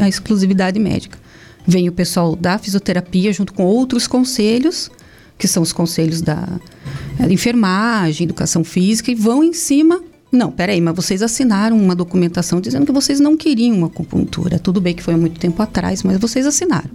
a 0.00 0.08
exclusividade 0.08 0.78
médica. 0.78 1.18
Vem 1.66 1.88
o 1.88 1.92
pessoal 1.92 2.36
da 2.36 2.58
fisioterapia 2.58 3.32
junto 3.32 3.54
com 3.54 3.64
outros 3.64 4.06
conselhos, 4.06 4.90
que 5.38 5.48
são 5.48 5.62
os 5.62 5.72
conselhos 5.72 6.20
da, 6.20 6.46
é, 7.18 7.26
da 7.26 7.32
enfermagem, 7.32 8.24
educação 8.24 8.62
física, 8.62 9.10
e 9.10 9.14
vão 9.14 9.42
em 9.42 9.52
cima. 9.52 10.02
Não, 10.30 10.50
peraí, 10.50 10.80
mas 10.80 10.94
vocês 10.94 11.22
assinaram 11.22 11.78
uma 11.78 11.94
documentação 11.94 12.60
dizendo 12.60 12.84
que 12.84 12.92
vocês 12.92 13.18
não 13.18 13.36
queriam 13.36 13.76
uma 13.76 13.86
acupuntura. 13.86 14.58
Tudo 14.58 14.80
bem 14.80 14.94
que 14.94 15.02
foi 15.02 15.14
há 15.14 15.16
muito 15.16 15.40
tempo 15.40 15.62
atrás, 15.62 16.02
mas 16.02 16.18
vocês 16.18 16.46
assinaram. 16.46 16.90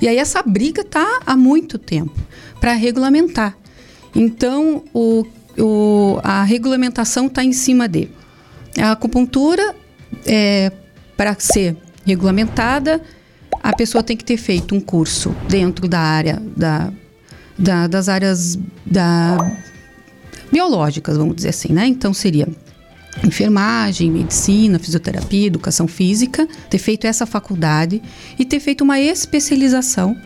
E 0.00 0.08
aí 0.08 0.16
essa 0.16 0.42
briga 0.42 0.80
está 0.80 1.20
há 1.24 1.36
muito 1.36 1.78
tempo 1.78 2.18
para 2.60 2.72
regulamentar. 2.72 3.56
Então, 4.14 4.82
o, 4.92 5.24
o- 5.58 6.18
a 6.22 6.42
regulamentação 6.42 7.26
está 7.26 7.44
em 7.44 7.52
cima 7.52 7.88
de. 7.88 8.08
A 8.80 8.92
acupuntura, 8.92 9.74
é, 10.26 10.70
para 11.16 11.34
ser 11.38 11.76
regulamentada, 12.06 13.00
a 13.62 13.74
pessoa 13.74 14.02
tem 14.04 14.16
que 14.16 14.24
ter 14.24 14.36
feito 14.36 14.74
um 14.74 14.80
curso 14.80 15.34
dentro 15.48 15.88
da 15.88 15.98
área 16.00 16.40
da, 16.56 16.92
da- 17.58 17.86
das 17.86 18.08
áreas 18.08 18.58
da, 18.86 19.36
biológicas, 20.50 21.16
vamos 21.16 21.36
dizer 21.36 21.48
assim, 21.50 21.72
né? 21.72 21.86
Então 21.86 22.14
seria 22.14 22.48
enfermagem, 23.24 24.10
medicina, 24.10 24.78
fisioterapia, 24.78 25.46
educação 25.48 25.88
física, 25.88 26.46
ter 26.70 26.78
feito 26.78 27.06
essa 27.06 27.26
faculdade 27.26 28.00
e 28.38 28.44
ter 28.44 28.60
feito 28.60 28.84
uma 28.84 29.00
especialização, 29.00 30.16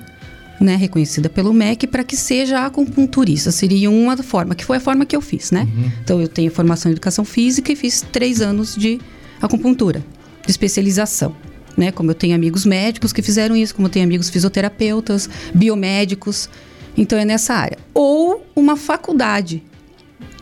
né, 0.63 0.77
reconhecida 0.77 1.29
pelo 1.29 1.53
MEC 1.53 1.87
para 1.87 2.05
que 2.05 2.17
seja 2.17 2.65
acupunturista. 2.65 3.51
Seria 3.51 3.91
uma 3.91 4.17
forma, 4.17 4.55
que 4.55 4.65
foi 4.65 4.77
a 4.77 4.81
forma 4.81 5.05
que 5.05 5.17
eu 5.17 5.21
fiz, 5.21 5.51
né? 5.51 5.67
Então 6.03 6.21
eu 6.21 6.29
tenho 6.29 6.51
formação 6.51 6.91
em 6.91 6.93
educação 6.93 7.25
física 7.25 7.73
e 7.73 7.77
fiz 7.77 8.01
três 8.13 8.41
anos 8.41 8.77
de 8.77 9.01
acupuntura, 9.41 10.05
de 10.45 10.51
especialização. 10.51 11.35
Né? 11.77 11.91
Como 11.91 12.11
eu 12.11 12.15
tenho 12.15 12.35
amigos 12.35 12.67
médicos 12.67 13.13
que 13.13 13.23
fizeram 13.23 13.57
isso, 13.57 13.75
como 13.75 13.89
eu 13.89 13.91
tenho 13.93 14.05
amigos 14.05 14.29
fisioterapeutas, 14.29 15.29
biomédicos. 15.55 16.49
Então 16.97 17.19
é 17.19 17.25
nessa 17.25 17.55
área. 17.55 17.79
Ou 17.95 18.47
uma 18.55 18.77
faculdade 18.77 19.63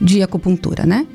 de 0.00 0.22
acupuntura, 0.22 0.84
né? 0.84 1.06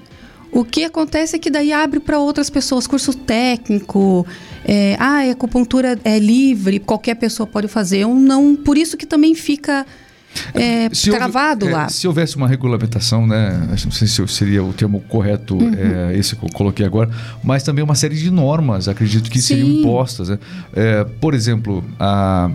O 0.56 0.64
que 0.64 0.86
acontece 0.86 1.36
é 1.36 1.40
que 1.40 1.50
daí 1.52 1.74
abre 1.74 2.00
para 2.00 2.18
outras 2.18 2.50
pessoas, 2.50 2.88
curso 2.88 3.14
técnico, 3.14 4.26
é, 4.64 4.96
ah, 5.00 5.18
a 5.28 5.32
acupuntura 5.32 6.00
é 6.04 6.18
livre, 6.18 6.80
qualquer 6.80 7.16
pessoa 7.16 7.46
pode 7.46 7.68
fazer, 7.68 8.06
ou 8.06 8.16
não, 8.16 8.56
por 8.56 8.78
isso 8.78 8.96
que 8.96 9.06
também 9.06 9.36
fica 9.36 9.86
é, 10.54 10.90
Se 10.94 11.10
houve- 11.10 11.20
travado 11.20 11.68
é, 11.68 11.72
lá. 11.72 11.90
Se 11.90 12.08
houvesse 12.08 12.36
uma 12.38 12.48
regulamentação, 12.48 13.26
né? 13.26 13.68
Não 13.84 13.92
sei 13.92 14.08
se 14.08 14.26
seria 14.28 14.64
o 14.64 14.74
termo 14.74 15.00
correto, 15.02 15.56
Uhum. 15.56 15.72
é, 16.12 16.18
esse 16.18 16.36
que 16.36 16.46
eu 16.46 16.50
coloquei 16.52 16.86
agora, 16.86 17.10
mas 17.44 17.64
também 17.64 17.84
uma 17.84 17.96
série 17.96 18.16
de 18.16 18.30
normas, 18.32 18.88
acredito 18.88 19.30
que 19.30 19.42
seriam 19.42 19.68
Sim. 19.68 19.80
impostas. 19.80 20.30
né? 20.30 20.40
É, 20.74 21.04
por 21.22 21.34
exemplo, 21.34 21.84
a. 22.00 22.50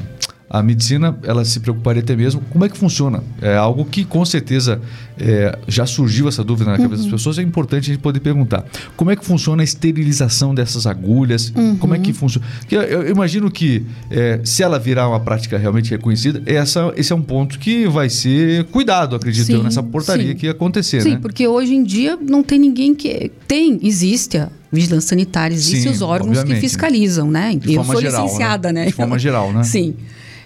A 0.53 0.65
medicina, 0.65 1.17
ela 1.23 1.45
se 1.45 1.61
preocuparia 1.61 2.03
até 2.03 2.17
mesmo 2.17 2.41
como 2.51 2.65
é 2.65 2.69
que 2.69 2.77
funciona. 2.77 3.23
É 3.41 3.57
algo 3.57 3.85
que, 3.85 4.05
com 4.05 4.25
certeza, 4.25 4.81
é, 5.17 5.57
já 5.69 5.87
surgiu 5.87 6.27
essa 6.27 6.43
dúvida 6.43 6.69
na 6.73 6.77
cabeça 6.77 7.03
Uhum. 7.05 7.09
das 7.09 7.13
pessoas. 7.13 7.39
É 7.39 7.43
importante 7.43 7.85
a 7.85 7.95
gente 7.95 8.01
poder 8.03 8.19
perguntar. 8.19 8.65
Como 8.97 9.13
é 9.13 9.15
que 9.17 9.25
funciona 9.25 9.63
a 9.63 9.65
esterilização 9.65 10.53
dessas 10.53 10.89
agulhas? 10.89 11.53
Como 11.79 11.95
é 11.95 11.99
Uhum. 11.99 12.03
que 12.03 12.13
funciona? 12.13 12.45
Porque 12.59 12.75
eu, 12.75 12.83
eu 12.83 13.09
imagino 13.11 13.49
que, 13.49 13.87
é, 14.11 14.41
se 14.43 14.65
ela 14.65 14.77
virar 14.77 15.09
uma 15.09 15.21
prática 15.21 15.57
realmente 15.57 15.93
reconhecida, 15.93 16.43
essa, 16.45 16.93
esse 16.97 17.13
é 17.13 17.17
um 17.17 17.23
ponto 17.23 17.57
que 17.57 17.87
vai 17.87 18.11
ser 18.11 18.65
cuidado, 18.65 19.15
acredito 19.15 19.49
eu, 19.53 19.59
Sim, 19.59 19.63
nessa 19.63 19.85
portaria 19.85 20.33
sim. 20.33 20.35
que 20.35 20.47
ia 20.47 20.53
acontecer, 20.53 21.01
Sim, 21.01 21.11
né? 21.11 21.19
porque 21.23 21.47
hoje 21.47 21.75
em 21.75 21.85
dia 21.85 22.19
não 22.21 22.43
tem 22.43 22.59
ninguém 22.59 22.93
que. 22.93 23.31
Tem, 23.47 23.79
existe 23.85 24.37
a 24.37 24.49
vigilância 24.73 25.11
sanitária, 25.11 25.55
existem 25.55 25.93
os 25.93 26.03
órgãos 26.03 26.43
que 26.43 26.57
fiscalizam, 26.57 27.31
né? 27.31 27.55
De 27.55 27.75
eu 27.75 27.85
sou 27.85 28.01
geral, 28.01 28.25
licenciada, 28.25 28.73
né? 28.73 28.81
né? 28.81 28.87
De 28.87 28.93
forma 28.93 29.17
geral, 29.17 29.53
né? 29.53 29.63
Sim. 29.63 29.95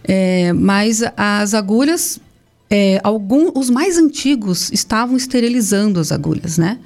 É, 0.07 0.53
mas 0.53 1.03
as 1.17 1.55
agulhas, 1.55 2.21
é, 2.71 3.01
algum, 3.03 3.51
os 3.59 3.71
mais 3.71 3.97
antigos 3.97 4.71
estavam 4.71 5.17
esterilizando 5.17 5.99
as 5.99 6.12
agulhas, 6.12 6.59
né? 6.59 6.79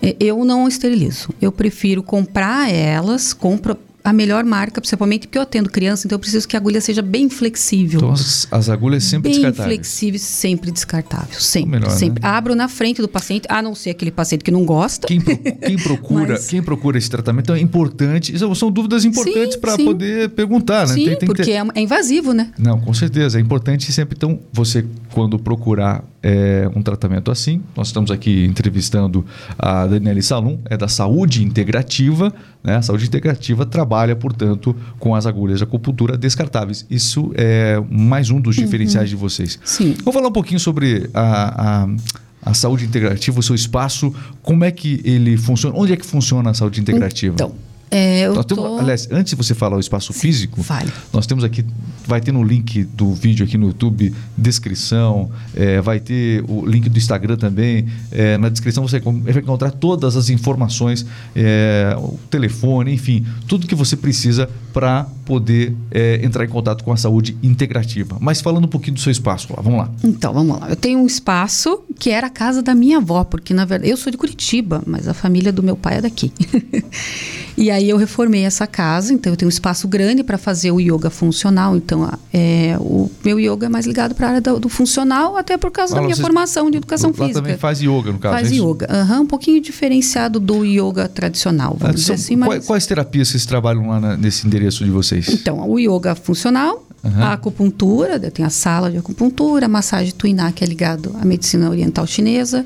É, 0.00 0.16
Eu 0.20 0.44
não 0.44 0.68
esterilizo. 0.68 1.30
Eu 1.40 1.50
prefiro 1.50 2.02
comprar 2.02 2.72
elas, 2.72 3.32
compro 3.32 3.76
a 4.04 4.12
melhor 4.12 4.44
marca, 4.44 4.82
principalmente 4.82 5.26
porque 5.26 5.38
eu 5.38 5.42
atendo 5.42 5.70
criança, 5.70 6.06
então 6.06 6.16
eu 6.16 6.20
preciso 6.20 6.46
que 6.46 6.54
a 6.54 6.58
agulha 6.60 6.78
seja 6.78 7.00
bem 7.00 7.30
flexível. 7.30 8.00
Então, 8.00 8.12
as, 8.12 8.46
as 8.50 8.68
agulhas 8.68 9.02
sempre 9.04 9.30
bem 9.30 9.40
descartáveis. 9.40 9.74
flexível, 9.76 10.20
sempre 10.20 10.70
descartável. 10.70 11.40
Sempre. 11.40 11.70
Melhor, 11.70 11.88
né? 11.90 11.96
sempre. 11.96 12.24
Abro 12.26 12.54
na 12.54 12.68
frente 12.68 13.00
do 13.00 13.08
paciente, 13.08 13.46
a 13.48 13.62
não 13.62 13.74
ser 13.74 13.90
aquele 13.90 14.10
paciente 14.10 14.44
que 14.44 14.50
não 14.50 14.64
gosta. 14.66 15.06
Quem, 15.08 15.22
pro- 15.22 15.38
quem 15.64 15.76
procura, 15.78 16.32
Mas- 16.34 16.46
quem 16.48 16.62
procura 16.62 16.98
esse 16.98 17.08
tratamento 17.08 17.50
é 17.54 17.58
importante. 17.58 18.34
Isso 18.34 18.54
são 18.54 18.70
dúvidas 18.70 19.06
importantes 19.06 19.56
para 19.56 19.74
poder 19.76 20.28
perguntar, 20.30 20.86
né? 20.86 20.92
Sim, 20.94 21.04
Tem- 21.06 21.06
tem 21.06 21.18
que 21.20 21.26
porque 21.26 21.42
ter- 21.44 21.52
é, 21.52 21.64
é 21.74 21.80
invasivo, 21.80 22.34
né? 22.34 22.52
Não, 22.58 22.78
com 22.78 22.92
certeza. 22.92 23.38
É 23.38 23.40
importante 23.40 23.90
sempre, 23.90 24.16
então, 24.18 24.38
você, 24.52 24.84
quando 25.12 25.38
procurar 25.38 26.04
é, 26.24 26.66
um 26.74 26.82
tratamento 26.82 27.30
assim, 27.30 27.60
nós 27.76 27.88
estamos 27.88 28.10
aqui 28.10 28.46
entrevistando 28.46 29.26
a 29.58 29.86
Daniele 29.86 30.22
Salum, 30.22 30.58
é 30.64 30.74
da 30.74 30.88
Saúde 30.88 31.44
Integrativa. 31.44 32.32
Né? 32.62 32.76
A 32.76 32.82
Saúde 32.82 33.04
Integrativa 33.06 33.66
trabalha, 33.66 34.16
portanto, 34.16 34.74
com 34.98 35.14
as 35.14 35.26
agulhas 35.26 35.58
de 35.58 35.64
acupuntura 35.64 36.16
descartáveis. 36.16 36.86
Isso 36.88 37.30
é 37.34 37.78
mais 37.90 38.30
um 38.30 38.40
dos 38.40 38.56
diferenciais 38.56 39.10
de 39.10 39.16
vocês. 39.16 39.58
Sim. 39.62 39.94
Vou 40.02 40.14
falar 40.14 40.28
um 40.28 40.32
pouquinho 40.32 40.58
sobre 40.58 41.10
a, 41.12 41.82
a, 41.82 42.50
a 42.50 42.54
saúde 42.54 42.86
integrativa, 42.86 43.38
o 43.38 43.42
seu 43.42 43.54
espaço, 43.54 44.14
como 44.40 44.64
é 44.64 44.70
que 44.70 45.02
ele 45.04 45.36
funciona, 45.36 45.76
onde 45.76 45.92
é 45.92 45.96
que 45.96 46.06
funciona 46.06 46.50
a 46.50 46.54
saúde 46.54 46.80
integrativa? 46.80 47.34
Então, 47.34 47.52
É, 47.94 48.26
eu 48.26 48.42
tô... 48.42 48.76
aliás, 48.76 49.08
antes 49.08 49.30
de 49.30 49.36
você 49.36 49.54
falar 49.54 49.76
o 49.76 49.80
espaço 49.80 50.12
físico, 50.12 50.64
Fale. 50.64 50.92
nós 51.12 51.28
temos 51.28 51.44
aqui, 51.44 51.64
vai 52.04 52.20
ter 52.20 52.32
no 52.32 52.42
link 52.42 52.82
do 52.82 53.14
vídeo 53.14 53.46
aqui 53.46 53.56
no 53.56 53.68
YouTube, 53.68 54.12
descrição, 54.36 55.30
é, 55.54 55.80
vai 55.80 56.00
ter 56.00 56.44
o 56.48 56.66
link 56.66 56.88
do 56.88 56.98
Instagram 56.98 57.36
também. 57.36 57.86
é, 58.10 58.36
na 58.36 58.48
descrição 58.48 58.86
você 58.86 58.98
vai 58.98 59.38
encontrar 59.38 59.70
todas 59.70 60.16
as 60.16 60.28
informações, 60.28 61.06
é, 61.36 61.94
o 61.96 62.18
telefone, 62.28 62.92
enfim, 62.92 63.24
tudo 63.46 63.64
que 63.64 63.76
você 63.76 63.96
precisa 63.96 64.50
para 64.74 65.06
poder 65.24 65.74
é, 65.90 66.20
entrar 66.22 66.44
em 66.44 66.48
contato 66.48 66.82
com 66.84 66.92
a 66.92 66.96
saúde 66.96 67.34
integrativa. 67.42 68.18
Mas 68.20 68.40
falando 68.42 68.64
um 68.64 68.68
pouquinho 68.68 68.94
do 68.94 69.00
seu 69.00 69.12
espaço 69.12 69.46
lá, 69.56 69.62
vamos 69.62 69.78
lá. 69.78 69.88
Então, 70.02 70.34
vamos 70.34 70.58
lá. 70.60 70.68
Eu 70.68 70.74
tenho 70.76 70.98
um 70.98 71.06
espaço 71.06 71.82
que 71.98 72.10
era 72.10 72.26
a 72.26 72.30
casa 72.30 72.60
da 72.60 72.74
minha 72.74 72.98
avó, 72.98 73.22
porque 73.22 73.54
na 73.54 73.64
verdade 73.64 73.90
eu 73.92 73.96
sou 73.96 74.10
de 74.10 74.18
Curitiba, 74.18 74.82
mas 74.84 75.06
a 75.06 75.14
família 75.14 75.52
do 75.52 75.62
meu 75.62 75.76
pai 75.76 75.98
é 75.98 76.00
daqui. 76.02 76.32
e 77.56 77.70
aí 77.70 77.88
eu 77.88 77.96
reformei 77.96 78.44
essa 78.44 78.66
casa, 78.66 79.12
então 79.12 79.32
eu 79.32 79.36
tenho 79.36 79.46
um 79.46 79.50
espaço 79.50 79.86
grande 79.86 80.24
para 80.24 80.36
fazer 80.36 80.72
o 80.72 80.80
yoga 80.80 81.08
funcional. 81.08 81.76
Então, 81.76 82.10
é, 82.32 82.76
o 82.80 83.08
meu 83.24 83.38
yoga 83.38 83.66
é 83.66 83.68
mais 83.68 83.86
ligado 83.86 84.14
para 84.14 84.26
a 84.26 84.30
área 84.30 84.40
do, 84.40 84.58
do 84.58 84.68
funcional, 84.68 85.36
até 85.36 85.56
por 85.56 85.70
causa 85.70 85.94
Ah, 85.94 86.00
da 86.00 86.02
minha 86.02 86.16
formação 86.16 86.70
de 86.70 86.78
educação 86.78 87.10
lá 87.10 87.16
física. 87.26 87.40
também 87.40 87.56
faz 87.56 87.80
yoga, 87.80 88.12
no 88.12 88.18
caso. 88.18 88.34
Faz 88.34 88.50
é 88.50 88.54
yoga, 88.56 88.86
aham, 88.90 89.20
um 89.20 89.26
pouquinho 89.26 89.60
diferenciado 89.62 90.40
do 90.40 90.64
yoga 90.64 91.08
tradicional, 91.08 91.76
Ah, 91.80 91.86
vamos 91.86 92.02
são- 92.04 92.14
dizer 92.16 92.24
assim, 92.26 92.36
quais, 92.38 92.56
mas... 92.58 92.66
quais 92.66 92.86
terapias 92.86 93.28
vocês 93.28 93.46
trabalham 93.46 93.88
lá 93.88 94.00
na- 94.00 94.16
nesse 94.16 94.46
endereço 94.46 94.63
de 94.70 94.90
vocês? 94.90 95.28
Então, 95.28 95.68
o 95.68 95.78
yoga 95.78 96.14
funcional, 96.14 96.86
Aham. 97.04 97.22
a 97.22 97.32
acupuntura, 97.34 98.18
tem 98.30 98.44
a 98.44 98.50
sala 98.50 98.90
de 98.90 98.96
acupuntura, 98.96 99.66
a 99.66 99.68
massagem 99.68 100.12
tuiná, 100.12 100.50
que 100.52 100.64
é 100.64 100.66
ligado 100.66 101.14
à 101.20 101.24
medicina 101.24 101.68
oriental 101.68 102.06
chinesa, 102.06 102.64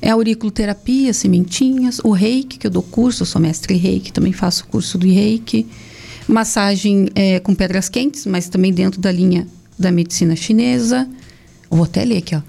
é 0.00 0.10
a 0.10 0.14
auriculoterapia, 0.14 1.12
sementinhas, 1.12 2.00
o 2.04 2.10
reiki, 2.10 2.58
que 2.58 2.66
eu 2.66 2.70
dou 2.70 2.82
curso, 2.82 3.22
eu 3.22 3.26
sou 3.26 3.40
mestre 3.40 3.74
reiki, 3.76 4.12
também 4.12 4.32
faço 4.32 4.66
curso 4.66 4.96
do 4.98 5.06
reiki, 5.06 5.66
massagem 6.26 7.08
é, 7.14 7.40
com 7.40 7.54
pedras 7.54 7.88
quentes, 7.88 8.26
mas 8.26 8.48
também 8.48 8.72
dentro 8.72 9.00
da 9.00 9.10
linha 9.10 9.46
da 9.78 9.90
medicina 9.90 10.36
chinesa. 10.36 11.08
Vou 11.70 11.84
até 11.84 12.04
ler 12.04 12.18
aqui, 12.18 12.34
ó. 12.36 12.42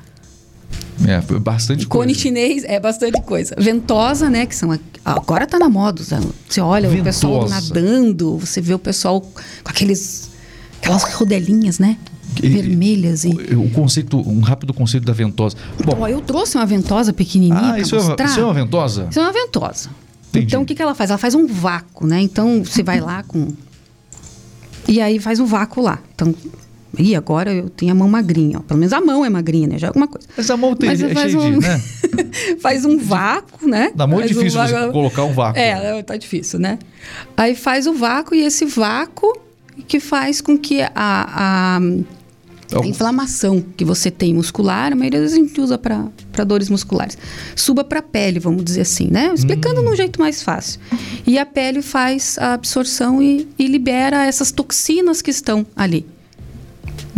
É, 1.07 1.21
bastante 1.39 1.87
Cone 1.87 2.07
coisa. 2.07 2.19
chinês 2.19 2.63
é 2.65 2.79
bastante 2.79 3.21
coisa. 3.21 3.55
Ventosa, 3.57 4.29
né? 4.29 4.45
Que 4.45 4.55
são. 4.55 4.77
Agora 5.13 5.47
tá 5.47 5.57
na 5.57 5.69
moda. 5.69 6.03
Você 6.03 6.61
olha 6.61 6.89
o 6.89 7.03
pessoal 7.03 7.41
Ventosa. 7.41 7.55
nadando, 7.55 8.37
você 8.37 8.61
vê 8.61 8.73
o 8.73 8.79
pessoal 8.79 9.21
com 9.21 9.31
aqueles. 9.65 10.29
aquelas 10.79 11.03
rodelinhas, 11.13 11.79
né? 11.79 11.97
Vermelhas 12.41 13.25
e. 13.25 13.29
O, 13.55 13.69
conceito, 13.71 14.17
um 14.17 14.39
rápido 14.41 14.73
conceito 14.73 15.05
da 15.05 15.13
ventosa. 15.13 15.57
Bom, 15.83 15.97
Ó, 16.01 16.07
eu 16.07 16.21
trouxe 16.21 16.57
uma 16.57 16.65
ventosa 16.65 17.11
pequenininha 17.11 17.59
ah, 17.59 17.69
pra 17.69 17.79
isso 17.79 17.95
é, 17.95 17.99
uma, 17.99 18.07
mostrar. 18.09 18.25
isso 18.25 18.39
é 18.39 18.43
uma 18.43 18.53
ventosa? 18.53 19.07
Isso 19.09 19.19
é 19.19 19.23
uma 19.23 19.33
ventosa. 19.33 19.89
Entendi. 20.29 20.45
Então, 20.45 20.61
o 20.61 20.65
que, 20.65 20.75
que 20.75 20.81
ela 20.81 20.93
faz? 20.93 21.09
Ela 21.09 21.17
faz 21.17 21.33
um 21.33 21.47
vácuo, 21.47 22.05
né? 22.05 22.21
Então, 22.21 22.63
você 22.63 22.83
vai 22.83 22.99
lá 22.99 23.23
com. 23.23 23.47
E 24.87 25.01
aí 25.01 25.19
faz 25.19 25.39
um 25.39 25.45
vácuo 25.45 25.81
lá. 25.81 25.99
Então. 26.13 26.33
E 26.97 27.15
agora 27.15 27.53
eu 27.53 27.69
tenho 27.69 27.91
a 27.91 27.95
mão 27.95 28.07
magrinha, 28.09 28.57
ó. 28.57 28.61
Pelo 28.61 28.79
menos 28.79 28.93
a 28.93 28.99
mão 28.99 29.23
é 29.23 29.29
magrinha, 29.29 29.67
né? 29.67 29.77
Já 29.77 29.87
é 29.87 29.89
alguma 29.89 30.07
coisa. 30.07 30.27
Essa 30.37 30.57
mão 30.57 30.75
tem, 30.75 30.89
Mas 30.89 31.01
é 31.01 31.13
faz 31.13 31.35
um- 31.35 31.51
de, 31.59 31.67
né? 31.67 31.81
faz 32.59 32.83
um 32.85 32.97
vácuo, 32.97 33.67
né? 33.67 33.91
Dá 33.95 34.07
muito 34.07 34.21
Faz 34.21 34.31
um 34.31 34.39
difícil 34.39 34.61
você 34.61 34.73
vácuo- 34.73 34.91
colocar 34.93 35.23
um 35.23 35.33
vácuo. 35.33 35.59
É, 35.59 36.01
tá 36.03 36.17
difícil, 36.17 36.59
né? 36.59 36.79
Aí 37.37 37.53
faz 37.55 37.85
o 37.87 37.93
vácuo 37.93 38.33
e 38.35 38.41
esse 38.41 38.65
vácuo 38.65 39.37
que 39.87 39.99
faz 39.99 40.41
com 40.41 40.57
que 40.57 40.81
a, 40.81 40.89
a, 40.95 41.77
a 41.77 42.85
inflamação 42.85 43.63
que 43.77 43.85
você 43.85 44.11
tem 44.11 44.33
muscular, 44.33 44.91
a 44.91 44.95
maioria 44.95 45.21
das 45.21 45.31
vezes 45.31 45.43
a 45.43 45.47
gente 45.47 45.61
usa 45.61 45.77
para 45.77 46.43
dores 46.43 46.69
musculares, 46.69 47.17
suba 47.55 47.83
para 47.83 47.99
a 47.99 48.03
pele, 48.03 48.39
vamos 48.39 48.63
dizer 48.63 48.81
assim, 48.81 49.07
né? 49.09 49.31
Explicando 49.33 49.81
Hum. 49.81 49.85
num 49.85 49.95
jeito 49.95 50.19
mais 50.19 50.41
fácil. 50.43 50.79
E 51.25 51.37
a 51.37 51.45
pele 51.45 51.81
faz 51.81 52.37
a 52.39 52.53
absorção 52.53 53.21
e, 53.21 53.47
e 53.57 53.67
libera 53.67 54.25
essas 54.25 54.51
toxinas 54.51 55.21
que 55.21 55.31
estão 55.31 55.65
ali. 55.75 56.05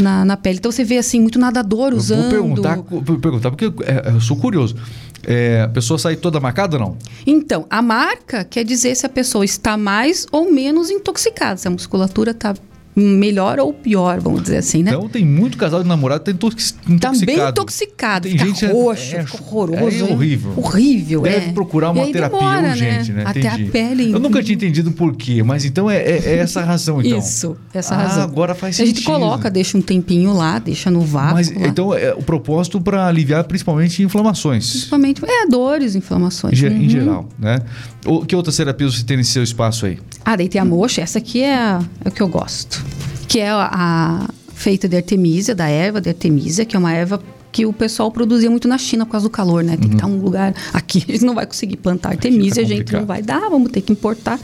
Na, 0.02 0.26
na 0.26 0.36
pele. 0.38 0.58
Então 0.58 0.72
você 0.72 0.84
vê 0.84 0.98
assim, 0.98 1.20
muito 1.22 1.40
nadador 1.40 1.94
usando. 1.94 2.22
Vou 2.22 2.30
perguntar, 2.30 2.76
vou 2.78 3.20
perguntar 3.20 3.52
porque 3.52 3.66
é, 3.84 4.10
eu 4.10 4.22
sou 4.22 4.36
curioso. 4.38 4.76
É, 5.24 5.62
a 5.62 5.68
pessoa 5.68 6.00
sai 6.00 6.16
toda 6.16 6.40
marcada 6.40 6.78
ou 6.78 6.82
não? 6.82 6.98
Então, 7.28 7.66
a 7.70 7.82
marca 7.82 8.44
quer 8.44 8.64
dizer 8.64 8.96
se 8.96 9.06
a 9.06 9.10
pessoa 9.10 9.46
está 9.46 9.78
mais 9.78 10.26
ou 10.32 10.52
menos 10.52 10.90
intoxicada, 10.90 11.58
se 11.58 11.68
a 11.68 11.72
musculatura 11.72 12.32
está 12.32 12.56
melhor 12.96 13.60
ou 13.60 13.72
pior, 13.74 14.20
vamos 14.20 14.42
dizer 14.44 14.58
assim, 14.58 14.84
né? 14.84 14.92
Então 14.92 15.08
tem 15.08 15.26
muito 15.26 15.58
casal 15.58 15.82
de 15.82 15.88
namorado 15.88 16.20
que 16.22 16.26
tá 16.26 16.32
intox- 16.32 16.72
Tá 16.72 16.78
bem 16.86 16.96
intoxicado. 16.96 17.50
intoxicado, 17.52 18.28
Tem 18.28 18.38
fica 18.38 18.46
gente- 18.46 18.66
roxo, 18.66 19.16
é, 19.16 19.26
fica 19.26 19.44
horroroso. 19.44 20.06
é 20.06 20.12
horrível. 20.12 20.54
Horrível, 20.58 21.22
Deve 21.22 21.50
é. 21.50 21.52
procurar 21.54 21.92
uma 21.92 22.06
terapia 22.08 22.38
demora, 22.40 22.70
urgente, 22.70 23.12
né? 23.14 23.24
Até 23.26 23.40
Entendi. 23.40 23.68
a 23.68 23.72
pele. 23.72 24.12
Eu 24.12 24.20
nunca 24.20 24.44
tinha 24.44 24.56
entendido 24.56 24.92
por 24.92 25.16
quê, 25.16 25.42
mas 25.44 25.64
então 25.66 25.90
é, 25.90 25.98
é- 25.98 26.22
é 26.26 26.38
essa 26.40 26.62
a 26.62 26.64
razão, 26.66 27.02
então. 27.02 27.18
Isso, 27.18 27.56
essa 27.74 27.96
Ah, 27.96 28.04
razão. 28.04 28.24
agora 28.24 28.54
faz 28.54 28.80
A 28.80 28.86
gente 28.86 28.98
sentido. 28.98 29.06
coloca, 29.12 29.50
deixa 29.50 29.78
um 29.78 29.82
tempinho 29.82 30.34
lá, 30.34 30.60
deixa 30.60 30.92
no 30.92 31.02
vácuo. 31.02 31.34
Mas 31.36 31.50
lá. 31.56 31.68
então 31.68 31.94
é 31.94 32.14
o 32.14 32.22
propósito 32.22 32.80
para 32.82 33.08
aliviar 33.08 33.44
principalmente 33.46 34.04
inflamações. 34.04 34.70
Principalmente, 34.70 35.22
é, 35.26 35.48
dores, 35.48 35.96
inflamações. 35.96 36.54
Em, 36.54 36.56
ge- 36.58 36.68
em 36.68 36.82
Uhum. 36.84 36.90
geral, 36.90 37.30
né? 37.40 37.60
O, 38.06 38.26
que 38.26 38.36
outras 38.36 38.56
terapias 38.58 38.96
você 38.96 39.04
tem 39.04 39.18
nesse 39.18 39.32
seu 39.32 39.44
espaço 39.44 39.86
aí? 39.86 39.98
Ah, 40.26 40.36
daí 40.36 40.50
tem 40.50 40.60
a 40.60 40.66
moxa, 40.66 41.02
essa 41.02 41.18
aqui 41.20 41.42
é, 41.42 41.80
é 42.04 42.08
o 42.08 42.12
que 42.12 42.22
eu 42.22 42.28
gosto. 42.28 42.81
Que 43.28 43.40
é 43.40 43.50
a, 43.50 43.70
a 43.72 44.30
feita 44.54 44.88
de 44.88 44.96
artemisia, 44.96 45.56
da 45.56 45.68
erva 45.68 46.00
de 46.00 46.10
artemisia, 46.10 46.66
que 46.66 46.76
é 46.76 46.80
uma 46.80 46.94
erva 46.94 47.22
que 47.52 47.66
o 47.66 47.74
pessoal 47.74 48.12
produzia 48.12 48.50
muito 48.50 48.68
na 48.68 48.78
China 48.78 49.06
por 49.06 49.14
causa 49.14 49.28
do 49.28 49.30
calor, 49.30 49.64
né? 49.64 49.76
Tem 49.76 49.90
que 49.90 49.96
estar 49.96 50.08
um 50.08 50.22
lugar. 50.22 50.54
Aqui 50.74 51.04
a 51.10 51.12
gente 51.12 51.26
não 51.26 51.36
vai 51.36 51.46
conseguir 51.46 51.78
plantar 51.78 52.10
artemisia, 52.10 52.64
a 52.64 52.66
gente 52.66 52.94
não 52.94 53.06
vai 53.06 53.22
dar, 53.22 53.50
vamos 53.50 53.72
ter 53.72 53.82
que 53.82 53.92
importar. 53.92 54.40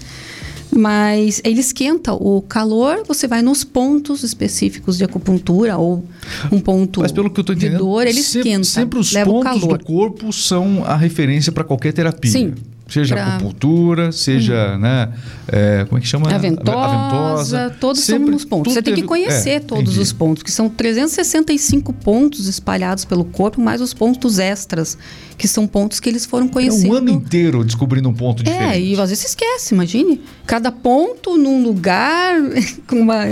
Mas 0.69 1.41
ele 1.45 1.61
esquenta 1.61 2.13
o 2.13 2.41
calor, 2.41 3.03
você 3.07 3.25
vai 3.25 3.41
nos 3.41 3.63
pontos 3.63 4.21
específicos 4.23 4.97
de 4.97 5.05
acupuntura 5.05 5.77
ou 5.77 6.03
um 6.51 6.59
ponto 6.59 6.99
Mas 6.99 7.11
pelo 7.11 7.29
que 7.29 7.39
eu 7.39 7.43
de 7.43 7.53
entendendo, 7.53 7.79
dor, 7.79 8.05
ele 8.05 8.21
sempre, 8.21 8.49
esquenta, 8.49 8.63
sempre 8.65 8.99
os 8.99 9.13
pontos 9.13 9.61
do 9.61 9.83
corpo 9.83 10.33
são 10.33 10.83
a 10.85 10.97
referência 10.97 11.51
para 11.51 11.63
qualquer 11.63 11.93
terapia. 11.93 12.31
Sim. 12.31 12.53
Seja 12.89 13.15
Pra- 13.15 13.25
Uhum. 13.25 13.31
acupuntura, 13.35 14.11
seja, 14.11 14.77
né? 14.77 15.09
é, 15.49 15.85
como 15.85 15.97
é 15.97 16.01
que 16.01 16.07
chama? 16.07 16.29
A 16.33 16.37
ventosa, 16.37 17.75
todos 17.79 18.01
Sempre- 18.01 18.23
são 18.25 18.31
nos 18.31 18.45
pontos. 18.45 18.73
Você 18.73 18.81
tem 18.81 18.95
que 18.95 19.03
conhecer 19.03 19.49
é, 19.51 19.59
todos 19.59 19.83
entendi. 19.85 19.99
os 20.01 20.11
pontos, 20.13 20.43
que 20.43 20.51
são 20.51 20.69
365 20.69 21.91
pontos 21.93 22.47
espalhados 22.47 23.05
pelo 23.05 23.25
corpo, 23.25 23.59
mais 23.61 23.81
os 23.81 23.93
pontos 23.93 24.39
extras, 24.39 24.97
que 25.37 25.47
são 25.47 25.67
pontos 25.67 25.99
que 25.99 26.09
eles 26.09 26.25
foram 26.25 26.47
É 26.47 26.49
conhecendo. 26.49 26.93
um 26.93 26.97
ano 26.97 27.09
inteiro 27.09 27.63
descobrindo 27.63 28.09
um 28.09 28.13
ponto 28.13 28.41
É, 28.41 28.45
diferente. 28.51 28.79
e 28.85 28.91
às 28.99 29.09
vezes 29.09 29.19
você 29.19 29.27
esquece, 29.27 29.73
imagine. 29.73 30.21
Cada 30.45 30.71
ponto 30.71 31.37
num 31.37 31.63
lugar, 31.63 32.35
com 32.87 32.99
uma 33.01 33.25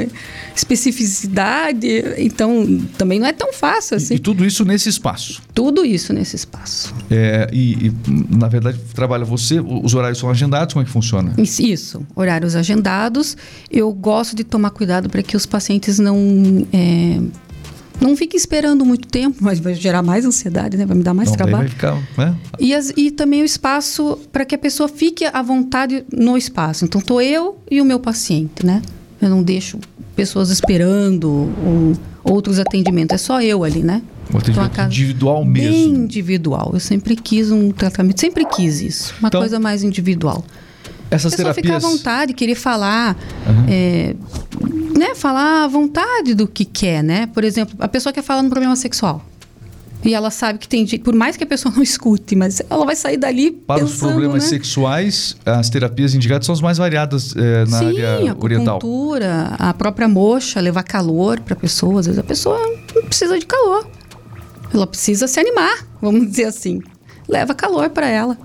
especificidade. 0.56 1.88
Então, 2.18 2.82
também 2.98 3.20
não 3.20 3.28
é 3.28 3.34
tão 3.34 3.54
fácil 3.54 3.96
E- 3.96 3.98
assim. 3.98 4.16
E 4.16 4.20
tudo 4.20 4.46
isso 4.46 4.66
nesse 4.66 4.90
espaço. 4.90 5.42
Tudo 5.54 5.86
isso 5.86 6.12
nesse 6.14 6.36
espaço. 6.36 6.94
É, 7.10 7.50
e, 7.52 7.88
e, 7.88 7.94
na 8.36 8.48
verdade, 8.48 8.80
trabalha 8.94 9.24
você, 9.26 9.45
os 9.54 9.94
horários 9.94 10.20
são 10.20 10.30
agendados, 10.30 10.74
como 10.74 10.84
é 10.84 10.86
que 10.86 10.92
funciona? 10.92 11.34
Isso, 11.38 12.06
horários 12.16 12.56
agendados. 12.56 13.36
Eu 13.70 13.92
gosto 13.94 14.36
de 14.36 14.44
tomar 14.44 14.72
cuidado 14.72 15.10
para 15.10 15.22
que 15.24 15.36
os 15.38 15.46
pacientes 15.46 16.00
não. 16.00 16.18
é, 16.74 17.20
não 18.02 18.16
fiquem 18.18 18.38
esperando 18.38 18.84
muito 18.86 19.08
tempo, 19.08 19.38
mas 19.40 19.58
vai 19.60 19.74
gerar 19.74 20.04
mais 20.04 20.26
ansiedade, 20.26 20.76
né? 20.76 20.86
Vai 20.86 20.98
me 20.98 21.04
dar 21.04 21.14
mais 21.14 21.30
Não, 21.30 21.36
trabalho. 21.38 21.58
vai 21.60 21.68
ficar, 21.70 21.98
né? 22.18 22.36
E, 22.60 22.74
as- 22.76 22.92
e 22.98 23.10
também 23.10 23.42
o 23.42 23.46
espaço 23.46 24.20
para 24.34 24.44
que 24.44 24.54
a 24.54 24.58
pessoa 24.58 24.90
fique 24.90 25.24
à 25.26 25.42
vontade 25.42 26.04
no 26.12 26.38
espaço. 26.38 26.84
Então, 26.84 27.00
estou 27.00 27.22
eu 27.22 27.58
e 27.72 27.80
o 27.80 27.86
meu 27.86 28.00
paciente, 28.00 28.66
né? 28.66 28.82
Eu 29.22 29.30
não 29.30 29.42
deixo 29.42 29.80
pessoas 30.16 30.50
esperando 30.50 31.28
ou 31.30 31.94
outros 32.24 32.60
atendimentos. 32.60 33.16
É 33.16 33.18
só 33.18 33.42
eu 33.42 33.64
ali, 33.64 33.82
né? 33.82 34.02
Um 34.34 34.38
atendimento 34.38 34.82
individual 34.82 35.46
Bem 35.46 35.52
mesmo. 35.72 35.96
individual. 36.04 36.72
Eu 36.74 36.80
sempre 36.80 37.16
quis 37.16 37.52
um 37.52 37.72
tratamento, 37.72 38.20
sempre 38.20 38.46
quis 38.46 38.82
isso. 38.82 39.14
Uma 39.20 39.28
Então, 39.28 39.42
coisa 39.42 39.60
mais 39.60 39.84
individual. 39.84 40.44
Essas 41.12 41.34
A 41.34 41.38
pessoa 41.38 41.54
ficar 41.54 41.68
à 41.68 41.72
terapias. 41.80 41.92
vontade, 41.98 42.34
querer 42.34 42.56
falar, 42.56 43.16
Aham. 43.48 43.66
é, 43.70 44.16
né? 44.98 45.14
Falar 45.16 45.66
à 45.66 45.68
vontade 45.68 46.34
do 46.34 46.48
que 46.48 46.66
quer, 46.66 47.04
né? 47.04 47.28
Por 47.28 47.44
exemplo, 47.44 47.76
a 47.80 47.88
pessoa 47.88 48.12
quer 48.12 48.24
falar 48.24 48.42
no 48.42 48.50
problema 48.50 48.76
sexual. 48.76 49.24
E 50.04 50.14
ela 50.14 50.30
sabe 50.30 50.60
que 50.60 50.68
tem 50.68 50.86
por 51.00 51.16
mais 51.16 51.36
que 51.38 51.44
a 51.44 51.48
pessoa 51.48 51.74
não 51.76 51.82
escute, 51.84 52.36
mas 52.36 52.62
ela 52.70 52.86
vai 52.86 52.96
sair 52.96 53.18
dali 53.18 53.52
Para 53.52 53.84
os 53.84 53.92
pensando, 53.92 54.10
problemas 54.12 54.44
né? 54.44 54.50
sexuais, 54.50 55.36
as 55.46 55.70
terapias 55.70 56.14
indicadas 56.16 56.46
são 56.46 56.54
as 56.54 56.62
mais 56.62 56.78
variadas 56.78 57.36
é, 57.36 57.66
na 57.66 57.80
Sim, 57.80 57.86
área 58.02 58.32
a 58.32 58.36
oriental. 58.44 58.78
acupuntura, 58.78 59.56
a 59.60 59.74
própria 59.74 60.08
moxa, 60.08 60.60
levar 60.60 60.84
calor 60.84 61.40
para 61.40 61.54
a 61.54 61.58
pessoa. 61.58 62.00
Às 62.00 62.06
vezes 62.08 62.20
a 62.20 62.24
pessoa 62.24 62.58
não 62.96 63.04
precisa 63.04 63.38
de 63.40 63.46
calor. 63.46 63.88
Ela 64.76 64.86
precisa 64.86 65.26
se 65.26 65.40
animar, 65.40 65.88
vamos 66.02 66.30
dizer 66.30 66.44
assim. 66.46 66.82
Leva 67.30 67.56
calor 67.56 67.90
para 67.90 68.10
ela. 68.10 68.38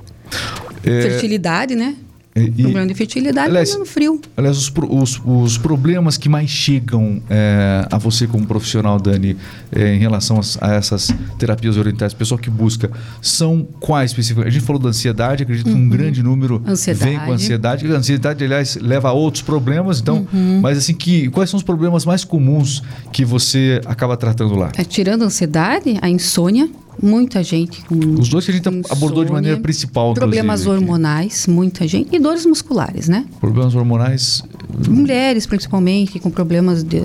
É, 0.85 1.03
Fertilidade, 1.03 1.75
né? 1.75 1.97
E, 2.45 2.63
problema 2.63 2.87
de 2.87 2.95
fertilidade 2.95 3.49
aliás, 3.49 3.79
no 3.79 3.87
frio. 3.87 4.21
Aliás, 4.37 4.57
os, 4.57 4.73
os, 4.89 5.21
os, 5.25 5.59
problemas 5.59 6.17
que 6.17 6.29
mais 6.29 6.49
chegam 6.51 7.23
é, 7.29 7.87
a 7.91 7.99
você 7.99 8.27
como 8.27 8.47
profissional, 8.47 8.99
Dani, 8.99 9.37
é, 9.73 9.95
em 9.95 9.99
relação 9.99 10.41
a, 10.61 10.71
a, 10.71 10.75
essas 10.75 11.13
terapias 11.39 11.77
orientais, 11.77 12.15
pessoal 12.15 12.39
que 12.39 12.51
busca, 12.51 12.91
são 13.21 13.67
quais 13.79 14.11
especificamente? 14.11 14.49
A 14.49 14.53
gente 14.53 14.65
falou 14.65 14.81
da 14.81 14.89
ansiedade, 14.89 15.43
acredito 15.43 15.67
uhum. 15.67 15.73
que 15.73 15.79
um 15.79 15.83
uhum. 15.85 15.89
grande 15.89 16.23
número 16.23 16.63
ansiedade. 16.67 17.11
vem 17.11 17.19
com 17.21 17.33
ansiedade. 17.33 17.87
A 17.87 17.97
ansiedade, 17.97 18.45
aliás, 18.45 18.77
leva 18.77 19.09
a 19.09 19.13
outros 19.13 19.43
problemas. 19.43 20.01
Então, 20.01 20.27
uhum. 20.33 20.61
mas 20.61 20.79
assim, 20.79 20.95
que, 20.95 21.29
quais 21.31 21.51
são 21.51 21.59
os 21.59 21.65
problemas 21.65 22.05
mais 22.05 22.25
comuns 22.25 22.83
que 23.13 23.25
você 23.25 23.81
acaba 23.87 24.17
tratando 24.17 24.55
lá? 24.55 24.71
É, 24.77 24.85
tirando 24.85 25.23
a 25.23 25.27
ansiedade, 25.27 25.99
a 26.01 26.09
insônia 26.09 26.69
Muita 27.03 27.43
gente 27.43 27.83
com. 27.85 27.95
Os 28.19 28.29
dois 28.29 28.45
que 28.45 28.51
a 28.51 28.55
gente 28.55 28.69
insônia, 28.69 28.85
abordou 28.91 29.25
de 29.25 29.33
maneira 29.33 29.59
principal. 29.59 30.13
Problemas 30.15 30.67
hormonais, 30.67 31.43
aqui. 31.43 31.51
muita 31.51 31.89
gente. 31.89 32.15
E 32.15 32.19
dores 32.19 32.45
musculares, 32.45 33.09
né? 33.09 33.25
Problemas 33.41 33.75
hormonais. 33.75 34.43
Mulheres, 34.89 35.47
principalmente, 35.47 36.19
com 36.19 36.31
problemas 36.31 36.83
de. 36.83 36.99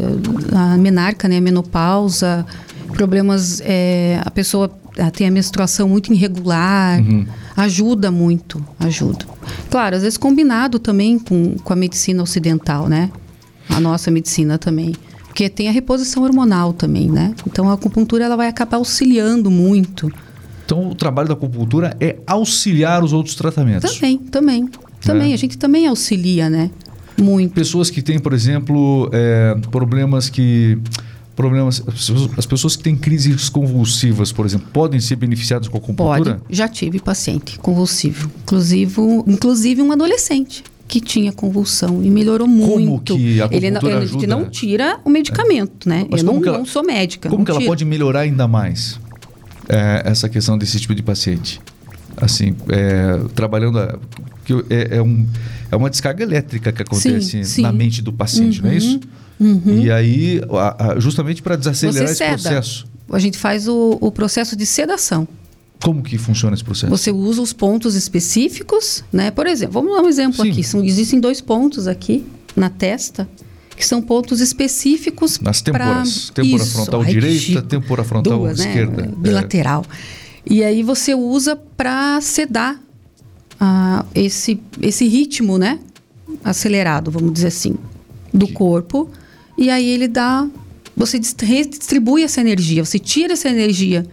A 0.53 0.77
menarca, 0.77 1.27
né? 1.27 1.37
A 1.37 1.41
menopausa. 1.41 2.45
Problemas. 2.93 3.61
É, 3.63 4.21
a 4.25 4.31
pessoa 4.31 4.69
tem 5.13 5.27
a 5.27 5.31
menstruação 5.31 5.87
muito 5.87 6.11
irregular. 6.11 6.99
Uhum. 6.99 7.25
Ajuda 7.55 8.11
muito, 8.11 8.63
ajuda. 8.79 9.25
Claro, 9.69 9.95
às 9.95 10.01
vezes 10.01 10.17
combinado 10.17 10.77
também 10.77 11.17
com, 11.17 11.55
com 11.55 11.73
a 11.73 11.75
medicina 11.75 12.21
ocidental, 12.21 12.89
né? 12.89 13.09
A 13.69 13.79
nossa 13.79 14.11
medicina 14.11 14.57
também 14.57 14.93
porque 15.35 15.49
tem 15.49 15.67
a 15.67 15.71
reposição 15.71 16.23
hormonal 16.23 16.71
também, 16.71 17.11
né? 17.11 17.35
Então 17.45 17.69
a 17.69 17.73
acupuntura 17.73 18.23
ela 18.23 18.37
vai 18.37 18.47
acabar 18.47 18.77
auxiliando 18.77 19.51
muito. 19.51 20.09
Então 20.65 20.89
o 20.89 20.95
trabalho 20.95 21.27
da 21.27 21.33
acupuntura 21.33 21.93
é 21.99 22.15
auxiliar 22.25 23.03
os 23.03 23.11
outros 23.11 23.35
tratamentos. 23.35 23.95
Também, 23.95 24.17
também, 24.17 24.69
também. 25.01 25.31
É. 25.31 25.33
A 25.33 25.37
gente 25.37 25.57
também 25.57 25.87
auxilia, 25.87 26.49
né? 26.49 26.71
Muito. 27.21 27.53
Pessoas 27.53 27.89
que 27.89 28.01
têm, 28.01 28.17
por 28.17 28.31
exemplo, 28.31 29.09
é, 29.11 29.57
problemas 29.69 30.29
que 30.29 30.77
problemas. 31.35 31.83
As 32.37 32.45
pessoas 32.45 32.77
que 32.77 32.83
têm 32.83 32.95
crises 32.95 33.49
convulsivas, 33.49 34.31
por 34.31 34.45
exemplo, 34.45 34.67
podem 34.71 35.01
ser 35.01 35.17
beneficiadas 35.17 35.67
com 35.67 35.75
a 35.75 35.79
acupuntura? 35.81 36.35
Pode. 36.35 36.55
Já 36.55 36.69
tive 36.69 36.97
paciente 37.01 37.59
convulsivo, 37.59 38.31
inclusive, 38.41 39.01
inclusive 39.27 39.81
um 39.81 39.91
adolescente 39.91 40.63
que 40.87 41.01
tinha 41.01 41.31
convulsão 41.31 42.03
e 42.03 42.09
melhorou 42.09 42.47
como 42.47 42.79
muito. 42.79 43.15
Que 43.15 43.41
a 43.41 43.45
ele, 43.51 43.67
ele, 43.67 43.77
ele 44.17 44.27
não 44.27 44.49
tira 44.49 44.99
o 45.03 45.09
medicamento, 45.09 45.87
é. 45.87 45.89
né? 45.89 46.07
Mas 46.09 46.21
eu 46.21 46.25
não, 46.25 46.45
ela, 46.45 46.59
não, 46.59 46.65
sou 46.65 46.83
médica. 46.83 47.29
Como 47.29 47.43
que 47.43 47.51
tira. 47.51 47.63
ela 47.63 47.69
pode 47.69 47.83
melhorar 47.85 48.21
ainda 48.21 48.47
mais 48.47 48.99
é, 49.67 50.03
essa 50.05 50.29
questão 50.29 50.57
desse 50.57 50.79
tipo 50.79 50.93
de 50.93 51.01
paciente? 51.01 51.59
Assim, 52.17 52.55
é, 52.69 53.19
trabalhando. 53.33 53.99
que 54.45 54.53
é, 54.69 54.97
é, 54.97 55.01
um, 55.01 55.27
é 55.71 55.75
uma 55.75 55.89
descarga 55.89 56.23
elétrica 56.23 56.71
que 56.71 56.81
acontece 56.81 57.21
sim, 57.21 57.43
sim. 57.43 57.61
na 57.61 57.71
mente 57.71 58.01
do 58.01 58.13
paciente, 58.13 58.59
uhum, 58.59 58.67
não 58.67 58.73
é 58.73 58.77
isso? 58.77 58.99
Uhum. 59.39 59.79
E 59.83 59.91
aí, 59.91 60.41
a, 60.49 60.91
a, 60.91 60.99
justamente 60.99 61.41
para 61.41 61.55
desacelerar 61.55 62.09
esse 62.09 62.25
processo. 62.25 62.87
A 63.11 63.19
gente 63.19 63.37
faz 63.37 63.67
o, 63.67 63.97
o 63.99 64.11
processo 64.11 64.55
de 64.55 64.65
sedação. 64.65 65.27
Como 65.81 66.01
que 66.01 66.17
funciona 66.17 66.55
esse 66.55 66.63
processo? 66.63 66.89
Você 66.89 67.11
usa 67.11 67.41
os 67.41 67.53
pontos 67.53 67.95
específicos, 67.95 69.03
né? 69.11 69.31
Por 69.31 69.45
exemplo, 69.45 69.73
vamos 69.73 69.95
dar 69.95 70.01
um 70.01 70.09
exemplo 70.09 70.43
Sim. 70.43 70.51
aqui. 70.51 70.63
São, 70.63 70.83
existem 70.83 71.19
dois 71.19 71.41
pontos 71.41 71.87
aqui 71.87 72.25
na 72.55 72.69
testa 72.69 73.27
que 73.75 73.85
são 73.85 74.01
pontos 74.01 74.39
específicos 74.39 75.39
nas 75.39 75.61
têmporas, 75.61 76.31
pra... 76.31 76.43
têmpora 76.43 76.65
frontal 76.65 77.01
Ai, 77.01 77.07
direita, 77.07 77.61
têmpora 77.61 78.03
frontal 78.03 78.39
Duas, 78.39 78.59
né? 78.59 78.67
esquerda, 78.67 79.01
né? 79.03 79.13
bilateral. 79.17 79.85
É. 79.89 80.53
E 80.53 80.63
aí 80.63 80.81
você 80.81 81.13
usa 81.13 81.55
para 81.55 82.21
sedar 82.21 82.75
uh, 82.75 84.05
esse 84.13 84.59
esse 84.81 85.07
ritmo, 85.07 85.57
né? 85.57 85.79
Acelerado, 86.43 87.11
vamos 87.11 87.33
dizer 87.33 87.47
assim, 87.47 87.75
do 88.33 88.47
que... 88.47 88.53
corpo. 88.53 89.09
E 89.57 89.69
aí 89.69 89.87
ele 89.87 90.07
dá, 90.07 90.47
você 90.95 91.19
redistribui 91.41 92.23
essa 92.23 92.41
energia, 92.41 92.83
você 92.83 92.99
tira 92.99 93.33
essa 93.33 93.49
energia 93.49 94.05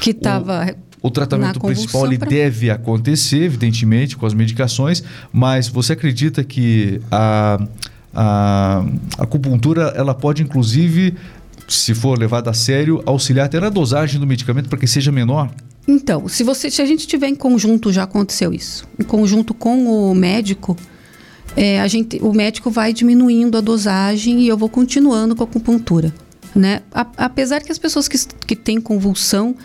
que 0.00 0.10
estava. 0.10 0.74
O, 1.02 1.10
tratamento 1.10 1.58
principal 1.58 2.06
ele 2.06 2.16
pra... 2.16 2.28
deve 2.28 2.70
acontecer, 2.70 3.42
evidentemente, 3.42 4.16
com 4.16 4.24
as 4.24 4.32
medicações, 4.32 5.02
mas 5.32 5.66
você 5.66 5.94
acredita 5.94 6.44
que 6.44 7.00
a, 7.10 7.60
a, 8.14 8.84
a 9.18 9.22
acupuntura 9.22 9.92
ela 9.96 10.14
pode, 10.14 10.42
inclusive, 10.42 11.14
se 11.68 11.92
for 11.94 12.16
levada 12.16 12.50
a 12.50 12.54
sério, 12.54 13.02
auxiliar 13.04 13.46
até 13.46 13.58
na 13.58 13.68
dosagem 13.68 14.20
do 14.20 14.26
medicamento 14.26 14.68
para 14.68 14.78
que 14.78 14.86
seja 14.86 15.10
menor? 15.10 15.50
Então, 15.88 16.28
se 16.28 16.44
você, 16.44 16.70
se 16.70 16.80
a 16.80 16.86
gente 16.86 17.06
tiver 17.06 17.26
em 17.26 17.34
conjunto, 17.34 17.92
já 17.92 18.04
aconteceu 18.04 18.52
isso, 18.52 18.86
em 18.98 19.02
conjunto 19.02 19.52
com 19.52 20.10
o 20.10 20.14
médico, 20.14 20.76
é, 21.56 21.80
a 21.80 21.88
gente, 21.88 22.18
o 22.22 22.32
médico 22.32 22.70
vai 22.70 22.92
diminuindo 22.92 23.58
a 23.58 23.60
dosagem 23.60 24.40
e 24.40 24.48
eu 24.48 24.56
vou 24.56 24.68
continuando 24.68 25.34
com 25.34 25.42
a 25.42 25.46
acupuntura, 25.46 26.14
né? 26.54 26.82
A, 26.92 27.06
apesar 27.16 27.60
que 27.60 27.72
as 27.72 27.78
pessoas 27.78 28.06
que, 28.06 28.16
que 28.46 28.54
têm 28.54 28.80
convulsão 28.80 29.56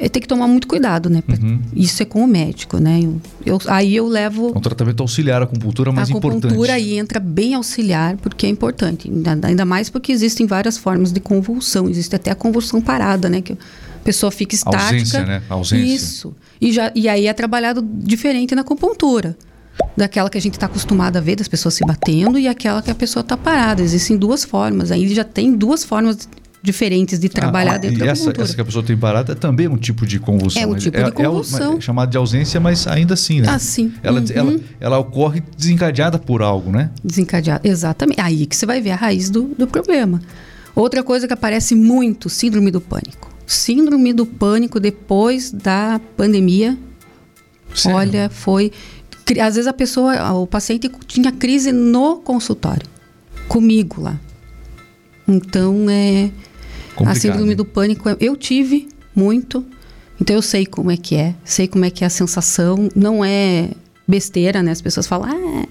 é, 0.00 0.08
tem 0.08 0.22
que 0.22 0.28
tomar 0.28 0.46
muito 0.46 0.68
cuidado, 0.68 1.10
né? 1.10 1.22
Uhum. 1.28 1.60
Isso 1.74 2.02
é 2.02 2.06
com 2.06 2.22
o 2.24 2.26
médico, 2.26 2.78
né? 2.78 3.00
Eu, 3.02 3.20
eu, 3.44 3.60
aí 3.66 3.96
eu 3.96 4.06
levo. 4.06 4.52
É 4.54 4.58
um 4.58 4.60
tratamento 4.60 5.00
auxiliar, 5.00 5.42
a 5.42 5.44
acupuntura 5.44 5.90
é 5.90 5.92
mais 5.92 6.08
importante. 6.08 6.44
A 6.44 6.48
acupuntura 6.48 6.74
aí 6.74 6.98
entra 6.98 7.18
bem 7.18 7.54
auxiliar, 7.54 8.16
porque 8.16 8.46
é 8.46 8.48
importante. 8.48 9.10
Ainda, 9.10 9.46
ainda, 9.46 9.64
mais 9.64 9.90
porque 9.90 10.12
existem 10.12 10.46
várias 10.46 10.78
formas 10.78 11.12
de 11.12 11.20
convulsão. 11.20 11.88
Existe 11.88 12.14
até 12.14 12.30
a 12.30 12.34
convulsão 12.34 12.80
parada, 12.80 13.28
né? 13.28 13.40
Que 13.40 13.54
a 13.54 14.04
pessoa 14.04 14.30
fica 14.30 14.54
estática. 14.54 14.84
Ausência, 14.84 15.26
né? 15.26 15.42
Ausência. 15.48 15.94
Isso. 15.94 16.36
E, 16.60 16.72
já, 16.72 16.92
e 16.94 17.08
aí 17.08 17.26
é 17.26 17.32
trabalhado 17.32 17.82
diferente 17.82 18.54
na 18.54 18.60
acupuntura. 18.62 19.36
Daquela 19.96 20.30
que 20.30 20.38
a 20.38 20.40
gente 20.40 20.54
está 20.54 20.66
acostumado 20.66 21.16
a 21.16 21.20
ver 21.20 21.36
das 21.36 21.48
pessoas 21.48 21.74
se 21.74 21.84
batendo 21.84 22.38
e 22.38 22.46
aquela 22.46 22.82
que 22.82 22.90
a 22.90 22.94
pessoa 22.94 23.20
está 23.20 23.36
parada. 23.36 23.82
Existem 23.82 24.16
duas 24.16 24.44
formas. 24.44 24.90
Aí 24.90 25.12
já 25.12 25.24
tem 25.24 25.52
duas 25.54 25.84
formas 25.84 26.28
diferentes 26.62 27.18
de 27.18 27.28
trabalhar 27.28 27.74
ah, 27.74 27.78
dentro 27.78 27.96
e 27.96 28.00
da 28.00 28.06
essa, 28.06 28.32
essa 28.36 28.54
que 28.54 28.60
a 28.60 28.64
pessoa 28.64 28.84
tem 28.84 28.96
parada 28.96 29.32
é 29.32 29.34
também 29.34 29.68
um 29.68 29.76
tipo 29.76 30.06
de 30.06 30.18
convulsão. 30.18 30.62
É 30.62 30.66
um 30.66 30.74
tipo 30.74 30.96
é, 30.96 31.04
de 31.04 31.12
convulsão. 31.12 31.74
É, 31.74 31.76
é 31.76 31.80
chamado 31.80 32.10
de 32.10 32.16
ausência, 32.16 32.60
mas 32.60 32.86
ainda 32.86 33.14
assim, 33.14 33.40
né? 33.40 33.48
Ah, 33.50 33.58
sim. 33.58 33.92
Ela, 34.02 34.20
uhum. 34.20 34.26
ela, 34.34 34.60
ela 34.80 34.98
ocorre 34.98 35.42
desencadeada 35.56 36.18
por 36.18 36.42
algo, 36.42 36.70
né? 36.70 36.90
Desencadeada, 37.02 37.66
exatamente. 37.66 38.20
Aí 38.20 38.46
que 38.46 38.56
você 38.56 38.66
vai 38.66 38.80
ver 38.80 38.90
a 38.90 38.96
raiz 38.96 39.30
do, 39.30 39.54
do 39.56 39.66
problema. 39.66 40.20
Outra 40.74 41.02
coisa 41.02 41.26
que 41.26 41.32
aparece 41.32 41.74
muito, 41.74 42.28
síndrome 42.28 42.70
do 42.70 42.80
pânico. 42.80 43.32
Síndrome 43.46 44.12
do 44.12 44.26
pânico 44.26 44.78
depois 44.78 45.50
da 45.50 46.00
pandemia. 46.16 46.76
Sério? 47.74 47.98
Olha, 47.98 48.30
foi... 48.30 48.72
Às 49.42 49.56
vezes 49.56 49.66
a 49.66 49.72
pessoa, 49.74 50.32
o 50.32 50.46
paciente 50.46 50.90
tinha 51.06 51.30
crise 51.30 51.70
no 51.70 52.16
consultório. 52.16 52.86
Comigo 53.46 54.00
lá. 54.00 54.18
Então, 55.26 55.86
é 55.90 56.30
Complicado. 56.98 57.16
A 57.16 57.20
síndrome 57.20 57.54
do 57.54 57.64
pânico 57.64 58.08
eu 58.18 58.36
tive 58.36 58.88
muito, 59.14 59.64
então 60.20 60.34
eu 60.34 60.42
sei 60.42 60.66
como 60.66 60.90
é 60.90 60.96
que 60.96 61.14
é, 61.14 61.34
sei 61.44 61.68
como 61.68 61.84
é 61.84 61.90
que 61.90 62.02
é 62.02 62.08
a 62.08 62.10
sensação, 62.10 62.88
não 62.94 63.24
é 63.24 63.70
besteira, 64.06 64.62
né? 64.64 64.72
As 64.72 64.82
pessoas 64.82 65.06
falam, 65.06 65.30
ah, 65.30 65.66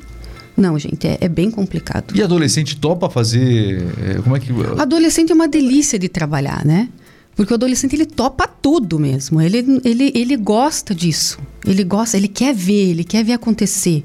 não, 0.56 0.80
gente, 0.80 1.06
é, 1.06 1.18
é, 1.20 1.28
bem 1.28 1.52
complicado. 1.52 2.16
E 2.16 2.24
adolescente 2.24 2.78
topa 2.78 3.10
fazer? 3.10 3.84
É, 4.02 4.22
como 4.22 4.38
é 4.38 4.40
que. 4.40 4.52
Adolescente 4.80 5.32
é 5.32 5.36
uma 5.36 5.50
delícia 5.50 6.00
de 6.00 6.08
trabalhar, 6.08 6.66
né? 6.66 6.88
Porque 7.36 7.54
o 7.54 7.56
adolescente 7.56 7.94
ele 7.94 8.06
topa 8.06 8.48
tudo 8.48 8.98
mesmo. 8.98 9.42
Ele, 9.42 9.82
ele, 9.84 10.12
ele 10.16 10.38
gosta 10.38 10.96
disso. 10.96 11.38
Ele 11.66 11.84
gosta, 11.84 12.16
ele 12.16 12.28
quer 12.28 12.56
ver, 12.56 12.92
ele 12.92 13.04
quer 13.04 13.24
ver 13.24 13.34
acontecer. 13.34 14.04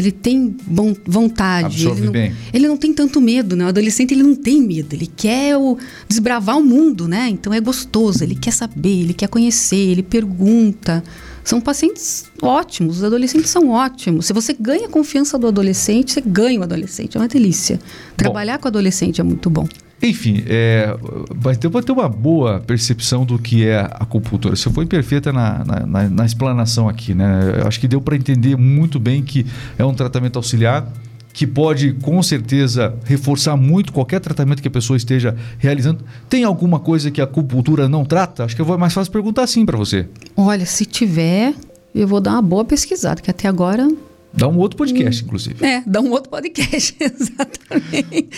Ele 0.00 0.12
tem 0.12 0.56
bom, 0.66 0.94
vontade. 1.04 1.66
Absorve 1.66 2.00
ele 2.00 2.06
não, 2.06 2.12
bem. 2.12 2.34
ele 2.52 2.68
não 2.68 2.76
tem 2.76 2.92
tanto 2.92 3.20
medo, 3.20 3.56
né? 3.56 3.64
O 3.64 3.68
adolescente 3.68 4.12
ele 4.12 4.22
não 4.22 4.34
tem 4.34 4.62
medo. 4.62 4.94
Ele 4.94 5.06
quer 5.06 5.56
o, 5.56 5.76
desbravar 6.08 6.58
o 6.58 6.62
mundo, 6.62 7.08
né? 7.08 7.28
Então 7.28 7.52
é 7.52 7.60
gostoso. 7.60 8.22
Ele 8.22 8.34
quer 8.34 8.52
saber, 8.52 9.00
ele 9.00 9.14
quer 9.14 9.28
conhecer, 9.28 9.76
ele 9.76 10.02
pergunta. 10.02 11.02
São 11.42 11.60
pacientes 11.60 12.26
ótimos. 12.42 12.98
Os 12.98 13.04
adolescentes 13.04 13.50
são 13.50 13.70
ótimos. 13.70 14.26
Se 14.26 14.32
você 14.32 14.54
ganha 14.58 14.86
a 14.86 14.90
confiança 14.90 15.38
do 15.38 15.46
adolescente, 15.46 16.12
você 16.12 16.20
ganha 16.20 16.60
o 16.60 16.62
adolescente. 16.62 17.16
É 17.16 17.20
uma 17.20 17.28
delícia. 17.28 17.80
Trabalhar 18.16 18.58
bom. 18.58 18.62
com 18.62 18.68
adolescente 18.68 19.20
é 19.20 19.24
muito 19.24 19.48
bom. 19.48 19.66
Enfim, 20.00 20.44
é, 20.46 20.96
vai, 21.34 21.56
ter, 21.56 21.68
vai 21.68 21.82
ter 21.82 21.92
uma 21.92 22.08
boa 22.08 22.60
percepção 22.60 23.24
do 23.24 23.38
que 23.38 23.66
é 23.66 23.80
a 23.80 23.86
acupuntura. 24.00 24.54
Você 24.54 24.70
foi 24.70 24.86
perfeita 24.86 25.32
na, 25.32 25.64
na, 25.64 25.86
na, 25.86 26.08
na 26.08 26.24
explanação 26.24 26.88
aqui, 26.88 27.14
né? 27.14 27.60
Eu 27.60 27.66
acho 27.66 27.80
que 27.80 27.88
deu 27.88 28.00
para 28.00 28.14
entender 28.14 28.56
muito 28.56 29.00
bem 29.00 29.22
que 29.22 29.44
é 29.76 29.84
um 29.84 29.92
tratamento 29.92 30.36
auxiliar 30.36 30.86
que 31.32 31.46
pode 31.46 31.92
com 32.02 32.20
certeza 32.20 32.96
reforçar 33.04 33.56
muito 33.56 33.92
qualquer 33.92 34.18
tratamento 34.18 34.60
que 34.60 34.66
a 34.66 34.70
pessoa 34.70 34.96
esteja 34.96 35.36
realizando. 35.58 36.04
Tem 36.28 36.42
alguma 36.42 36.80
coisa 36.80 37.12
que 37.12 37.20
a 37.20 37.24
acupuntura 37.24 37.88
não 37.88 38.04
trata? 38.04 38.44
Acho 38.44 38.56
que 38.56 38.62
é 38.62 38.76
mais 38.76 38.92
fácil 38.92 39.12
perguntar 39.12 39.42
assim 39.42 39.64
para 39.64 39.76
você. 39.76 40.08
Olha, 40.36 40.66
se 40.66 40.84
tiver, 40.84 41.54
eu 41.94 42.08
vou 42.08 42.20
dar 42.20 42.32
uma 42.32 42.42
boa 42.42 42.64
pesquisada, 42.64 43.20
que 43.20 43.30
até 43.30 43.46
agora 43.46 43.88
Dá 44.32 44.46
um 44.46 44.58
outro 44.58 44.76
podcast, 44.76 45.24
inclusive. 45.24 45.64
É, 45.64 45.82
dá 45.86 46.00
um 46.00 46.10
outro 46.10 46.30
podcast, 46.30 46.94
exatamente. 47.00 48.28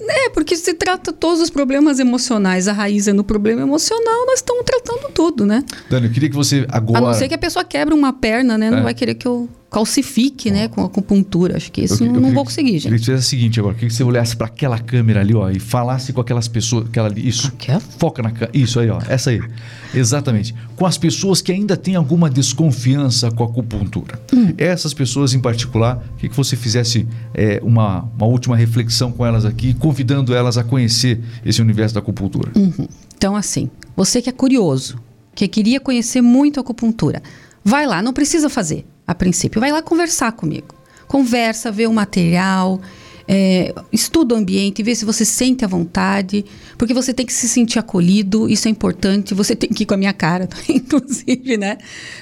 É, 0.00 0.30
porque 0.30 0.56
se 0.56 0.74
trata 0.74 1.12
todos 1.12 1.40
os 1.40 1.50
problemas 1.50 1.98
emocionais, 1.98 2.68
a 2.68 2.72
raiz 2.72 3.08
é 3.08 3.12
no 3.12 3.24
problema 3.24 3.62
emocional, 3.62 4.26
nós 4.26 4.40
estamos 4.40 4.64
tratando 4.64 5.10
tudo, 5.12 5.46
né? 5.46 5.64
Dani, 5.88 6.06
eu 6.06 6.12
queria 6.12 6.28
que 6.28 6.36
você 6.36 6.66
agora. 6.68 6.98
A 6.98 7.02
não 7.02 7.14
ser 7.14 7.28
que 7.28 7.34
a 7.34 7.38
pessoa 7.38 7.64
quebre 7.64 7.94
uma 7.94 8.12
perna, 8.12 8.58
né? 8.58 8.70
Não 8.70 8.78
é. 8.78 8.82
vai 8.82 8.94
querer 8.94 9.14
que 9.14 9.26
eu 9.26 9.48
calcifique, 9.70 10.50
né, 10.50 10.68
com 10.68 10.82
a 10.82 10.86
acupuntura. 10.86 11.56
Acho 11.56 11.70
que 11.70 11.82
isso 11.82 12.02
eu, 12.02 12.14
eu, 12.14 12.20
não, 12.20 12.32
vou 12.32 12.44
conseguir, 12.44 12.78
gente. 12.78 12.92
Eu 12.92 12.98
queria 12.98 13.14
que 13.14 13.20
o 13.20 13.22
seguinte 13.22 13.60
agora, 13.60 13.74
queria 13.74 13.88
que 13.88 13.94
você 13.94 14.02
olhasse 14.02 14.36
para 14.36 14.46
aquela 14.46 14.78
câmera 14.78 15.20
ali, 15.20 15.34
ó, 15.34 15.50
e 15.50 15.58
falasse 15.58 16.12
com 16.12 16.20
aquelas 16.20 16.48
pessoas, 16.48 16.86
aquela 16.86 17.12
isso. 17.18 17.48
Aquela? 17.48 17.80
Foca 17.80 18.22
na 18.22 18.30
câmera. 18.30 18.50
Isso 18.54 18.80
aí, 18.80 18.88
ó, 18.88 18.98
essa 19.08 19.30
aí. 19.30 19.40
Exatamente. 19.94 20.54
Com 20.74 20.86
as 20.86 20.96
pessoas 20.96 21.42
que 21.42 21.52
ainda 21.52 21.76
têm 21.76 21.96
alguma 21.96 22.30
desconfiança 22.30 23.30
com 23.30 23.42
a 23.42 23.46
acupuntura. 23.46 24.20
Hum. 24.32 24.54
Essas 24.56 24.94
pessoas 24.94 25.34
em 25.34 25.40
particular, 25.40 26.02
queria 26.16 26.30
que 26.30 26.36
você 26.36 26.56
fizesse 26.56 27.06
é, 27.34 27.60
uma, 27.62 28.08
uma 28.16 28.26
última 28.26 28.56
reflexão 28.56 29.12
com 29.12 29.24
elas 29.24 29.44
aqui, 29.44 29.74
convidando 29.74 30.34
elas 30.34 30.56
a 30.56 30.64
conhecer 30.64 31.20
esse 31.44 31.60
universo 31.60 31.94
da 31.94 32.00
acupuntura. 32.00 32.50
Uhum. 32.56 32.88
Então, 33.16 33.36
assim, 33.36 33.70
você 33.94 34.22
que 34.22 34.30
é 34.30 34.32
curioso, 34.32 34.98
que 35.34 35.46
queria 35.46 35.78
conhecer 35.78 36.22
muito 36.22 36.58
a 36.58 36.62
acupuntura, 36.62 37.22
vai 37.64 37.86
lá, 37.86 38.00
não 38.00 38.12
precisa 38.12 38.48
fazer 38.48 38.86
a 39.08 39.14
princípio. 39.14 39.60
Vai 39.60 39.72
lá 39.72 39.80
conversar 39.80 40.32
comigo. 40.32 40.74
Conversa, 41.06 41.72
vê 41.72 41.86
o 41.86 41.92
material, 41.92 42.78
é, 43.30 43.74
estuda 43.92 44.34
o 44.34 44.38
ambiente, 44.38 44.82
vê 44.82 44.94
se 44.94 45.04
você 45.04 45.22
sente 45.22 45.62
à 45.62 45.68
vontade, 45.68 46.46
porque 46.78 46.94
você 46.94 47.12
tem 47.12 47.26
que 47.26 47.32
se 47.32 47.46
sentir 47.46 47.78
acolhido, 47.78 48.48
isso 48.48 48.66
é 48.66 48.70
importante. 48.70 49.34
Você 49.34 49.54
tem 49.54 49.68
que 49.68 49.82
ir 49.82 49.86
com 49.86 49.92
a 49.92 49.98
minha 49.98 50.14
cara, 50.14 50.48
inclusive, 50.66 51.58
né? 51.58 51.76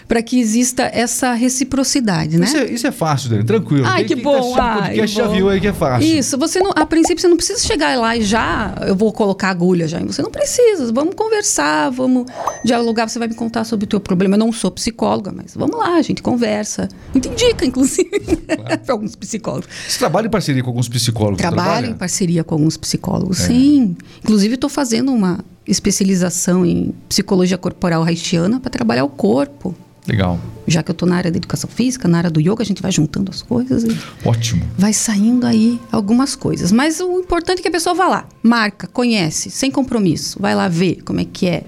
Para 0.08 0.20
que 0.20 0.40
exista 0.40 0.90
essa 0.92 1.32
reciprocidade, 1.32 2.36
né? 2.36 2.46
Isso 2.46 2.56
é, 2.56 2.72
isso 2.72 2.86
é 2.88 2.90
fácil, 2.90 3.30
Dani, 3.30 3.44
tranquilo. 3.44 3.86
Ai, 3.86 4.02
que 4.02 4.16
bom. 4.16 4.56
Tá 4.56 4.82
podcast 4.82 5.14
já 5.14 5.28
viu 5.28 5.48
aí 5.48 5.60
que 5.60 5.68
é 5.68 5.72
fácil. 5.72 6.08
Isso, 6.08 6.36
você 6.36 6.58
não, 6.58 6.72
a 6.74 6.84
princípio 6.84 7.20
você 7.20 7.28
não 7.28 7.36
precisa 7.36 7.64
chegar 7.64 7.96
lá 7.96 8.16
e 8.16 8.22
já 8.22 8.74
eu 8.84 8.96
vou 8.96 9.12
colocar 9.12 9.50
agulha 9.50 9.86
já. 9.86 10.00
Você 10.00 10.22
não 10.22 10.30
precisa. 10.30 10.92
Vamos 10.92 11.14
conversar, 11.14 11.90
vamos 11.90 12.26
dialogar. 12.64 13.08
Você 13.08 13.20
vai 13.20 13.28
me 13.28 13.34
contar 13.34 13.62
sobre 13.62 13.84
o 13.84 13.88
teu 13.88 14.00
problema. 14.00 14.34
Eu 14.34 14.40
não 14.40 14.50
sou 14.50 14.72
psicóloga, 14.72 15.30
mas 15.30 15.54
vamos 15.54 15.78
lá, 15.78 15.94
a 15.94 16.02
gente 16.02 16.20
conversa. 16.20 16.88
A 17.10 17.12
gente 17.14 17.28
indica, 17.28 17.64
inclusive, 17.64 18.10
claro. 18.46 18.78
para 18.80 18.92
alguns 18.92 19.14
psicólogos. 19.14 19.68
Você 19.86 19.98
trabalha 19.98 20.26
em 20.26 20.30
parceria 20.30 20.62
com 20.62 20.70
alguns 20.70 20.88
psicólogos? 20.88 20.95
Trabalho 21.36 21.62
trabalha? 21.62 21.86
em 21.88 21.94
parceria 21.94 22.44
com 22.44 22.54
alguns 22.54 22.76
psicólogos, 22.76 23.40
é. 23.40 23.46
sim. 23.46 23.96
Inclusive, 24.22 24.54
estou 24.54 24.70
fazendo 24.70 25.12
uma 25.12 25.44
especialização 25.66 26.64
em 26.64 26.94
psicologia 27.08 27.58
corporal 27.58 28.02
haitiana 28.02 28.60
para 28.60 28.70
trabalhar 28.70 29.04
o 29.04 29.08
corpo. 29.08 29.74
Legal. 30.06 30.38
Já 30.68 30.82
que 30.82 30.90
eu 30.90 30.92
estou 30.92 31.08
na 31.08 31.16
área 31.16 31.30
da 31.30 31.36
educação 31.36 31.68
física, 31.68 32.06
na 32.06 32.18
área 32.18 32.30
do 32.30 32.40
yoga, 32.40 32.62
a 32.62 32.64
gente 32.64 32.80
vai 32.80 32.92
juntando 32.92 33.30
as 33.30 33.42
coisas. 33.42 33.84
Ótimo. 34.24 34.62
Vai 34.78 34.92
saindo 34.92 35.46
aí 35.46 35.80
algumas 35.90 36.36
coisas. 36.36 36.70
Mas 36.70 37.00
o 37.00 37.18
importante 37.18 37.58
é 37.58 37.62
que 37.62 37.68
a 37.68 37.72
pessoa 37.72 37.94
vá 37.94 38.06
lá, 38.06 38.28
marca, 38.42 38.86
conhece, 38.86 39.50
sem 39.50 39.70
compromisso. 39.70 40.38
Vai 40.40 40.54
lá 40.54 40.68
ver 40.68 41.02
como 41.04 41.20
é 41.20 41.24
que 41.24 41.46
é. 41.46 41.64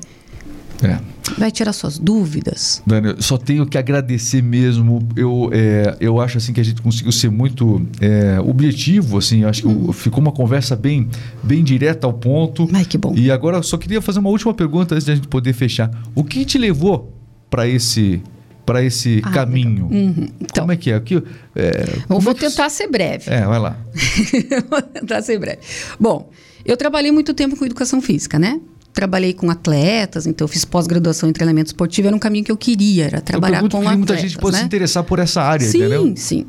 É. 0.82 0.98
Vai 1.36 1.50
tirar 1.50 1.72
suas 1.72 1.98
dúvidas. 1.98 2.82
Dani, 2.86 3.16
só 3.18 3.36
tenho 3.36 3.66
que 3.66 3.76
agradecer 3.76 4.42
mesmo. 4.42 5.06
Eu, 5.16 5.50
é, 5.52 5.96
eu 6.00 6.20
acho 6.20 6.38
assim 6.38 6.52
que 6.52 6.60
a 6.60 6.64
gente 6.64 6.80
conseguiu 6.80 7.12
ser 7.12 7.30
muito 7.30 7.86
é, 8.00 8.40
objetivo, 8.40 9.18
assim. 9.18 9.44
Acho 9.44 9.62
que 9.62 9.68
hum. 9.68 9.92
ficou 9.92 10.20
uma 10.20 10.32
conversa 10.32 10.76
bem, 10.76 11.08
bem 11.42 11.62
direta 11.62 12.06
ao 12.06 12.12
ponto. 12.12 12.68
Ai, 12.72 12.84
que 12.84 12.96
bom. 12.96 13.12
E 13.16 13.30
agora 13.30 13.58
eu 13.58 13.62
só 13.62 13.76
queria 13.76 14.00
fazer 14.00 14.20
uma 14.20 14.30
última 14.30 14.54
pergunta 14.54 14.94
antes 14.94 15.04
de 15.04 15.12
a 15.12 15.14
gente 15.14 15.28
poder 15.28 15.52
fechar. 15.52 15.90
O 16.14 16.24
que 16.24 16.44
te 16.44 16.58
levou 16.58 17.12
para 17.50 17.66
esse 17.66 18.22
para 18.64 18.82
esse 18.82 19.22
ah, 19.24 19.30
caminho. 19.30 19.86
Uhum. 19.86 20.28
Então, 20.38 20.64
Como 20.64 20.72
é 20.72 20.76
que 20.76 20.92
é? 20.92 20.96
É 21.56 21.84
eu 22.10 22.20
vou 22.20 22.32
é 22.32 22.36
tentar 22.36 22.68
ser 22.68 22.86
breve. 22.86 23.30
É, 23.30 23.46
vai 23.46 23.58
lá. 23.58 23.78
vou 24.68 24.82
tentar 24.82 25.22
ser 25.22 25.38
breve. 25.38 25.60
Bom, 25.98 26.30
eu 26.66 26.76
trabalhei 26.76 27.10
muito 27.10 27.32
tempo 27.32 27.56
com 27.56 27.64
educação 27.64 28.02
física, 28.02 28.38
né? 28.38 28.60
Trabalhei 28.98 29.32
com 29.32 29.48
atletas, 29.48 30.26
então 30.26 30.44
eu 30.44 30.48
fiz 30.48 30.64
pós-graduação 30.64 31.28
em 31.28 31.32
treinamento 31.32 31.68
esportivo, 31.68 32.08
era 32.08 32.16
um 32.16 32.18
caminho 32.18 32.44
que 32.44 32.50
eu 32.50 32.56
queria, 32.56 33.04
era 33.04 33.20
trabalhar 33.20 33.60
com 33.60 33.66
atletas. 33.66 33.96
muita 33.96 34.16
gente 34.16 34.36
pode 34.36 34.54
né? 34.54 34.58
se 34.58 34.66
interessar 34.66 35.04
por 35.04 35.20
essa 35.20 35.40
área, 35.40 35.64
sim, 35.64 35.78
entendeu? 35.78 36.02
Sim, 36.02 36.16
sim. 36.16 36.46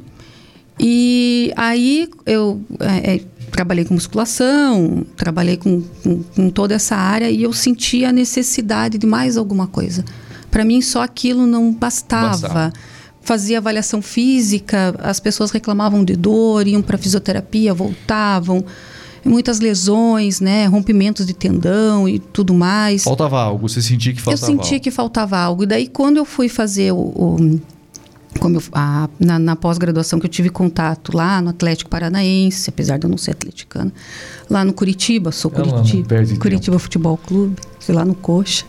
E 0.80 1.54
aí 1.56 2.10
eu 2.26 2.60
é, 2.80 3.18
é, 3.18 3.22
trabalhei 3.52 3.86
com 3.86 3.94
musculação, 3.94 5.06
trabalhei 5.16 5.58
com, 5.58 5.84
com, 6.04 6.24
com, 6.24 6.50
toda 6.50 6.74
essa 6.74 6.96
área 6.96 7.30
e 7.30 7.44
eu 7.44 7.54
senti 7.54 8.04
a 8.04 8.12
necessidade 8.12 8.98
de 8.98 9.06
mais 9.06 9.38
alguma 9.38 9.68
coisa. 9.68 10.04
Para 10.50 10.66
mim, 10.66 10.82
só 10.82 11.04
aquilo 11.04 11.46
não 11.46 11.72
bastava. 11.72 12.30
bastava. 12.30 12.74
Fazia 13.22 13.60
avaliação 13.60 14.02
física, 14.02 14.96
as 14.98 15.20
pessoas 15.20 15.52
reclamavam 15.52 16.04
de 16.04 16.16
dor, 16.16 16.66
iam 16.66 16.82
para 16.82 16.98
fisioterapia, 16.98 17.76
voltavam 17.76 18.66
muitas 19.23 19.60
lesões, 19.60 20.39
né, 20.39 20.65
rompimentos 20.65 21.25
de 21.25 21.34
tendão 21.34 22.08
e 22.08 22.19
tudo 22.19 22.53
mais. 22.53 23.03
Faltava 23.03 23.41
algo, 23.41 23.67
você 23.67 23.82
sentia 23.82 24.13
que 24.13 24.21
faltava 24.21 24.45
algo? 24.45 24.60
Eu 24.60 24.63
sentia 24.63 24.75
algo. 24.77 24.84
que 24.84 24.91
faltava 24.91 25.38
algo. 25.38 25.63
E 25.63 25.65
daí 25.65 25.88
quando 25.88 26.17
eu 26.17 26.25
fui 26.25 26.49
fazer 26.49 26.91
o, 26.91 26.97
o 26.97 27.60
como 28.39 28.58
eu, 28.58 28.63
a, 28.73 29.10
na, 29.19 29.39
na 29.39 29.55
pós-graduação 29.55 30.19
que 30.19 30.25
eu 30.25 30.29
tive 30.29 30.49
contato 30.49 31.15
lá 31.15 31.41
no 31.41 31.49
Atlético 31.49 31.89
Paranaense, 31.89 32.69
apesar 32.69 32.97
de 32.97 33.05
eu 33.05 33.10
não 33.10 33.17
ser 33.17 33.32
atleticana, 33.32 33.91
lá 34.49 34.63
no 34.63 34.71
Curitiba, 34.71 35.32
sou 35.32 35.49
Curitiba, 35.49 36.15
Curitiba 36.39 36.60
tempo. 36.60 36.79
Futebol 36.79 37.17
Clube, 37.17 37.60
sei 37.79 37.95
lá 37.95 38.05
no 38.05 38.13
Coxa. 38.13 38.65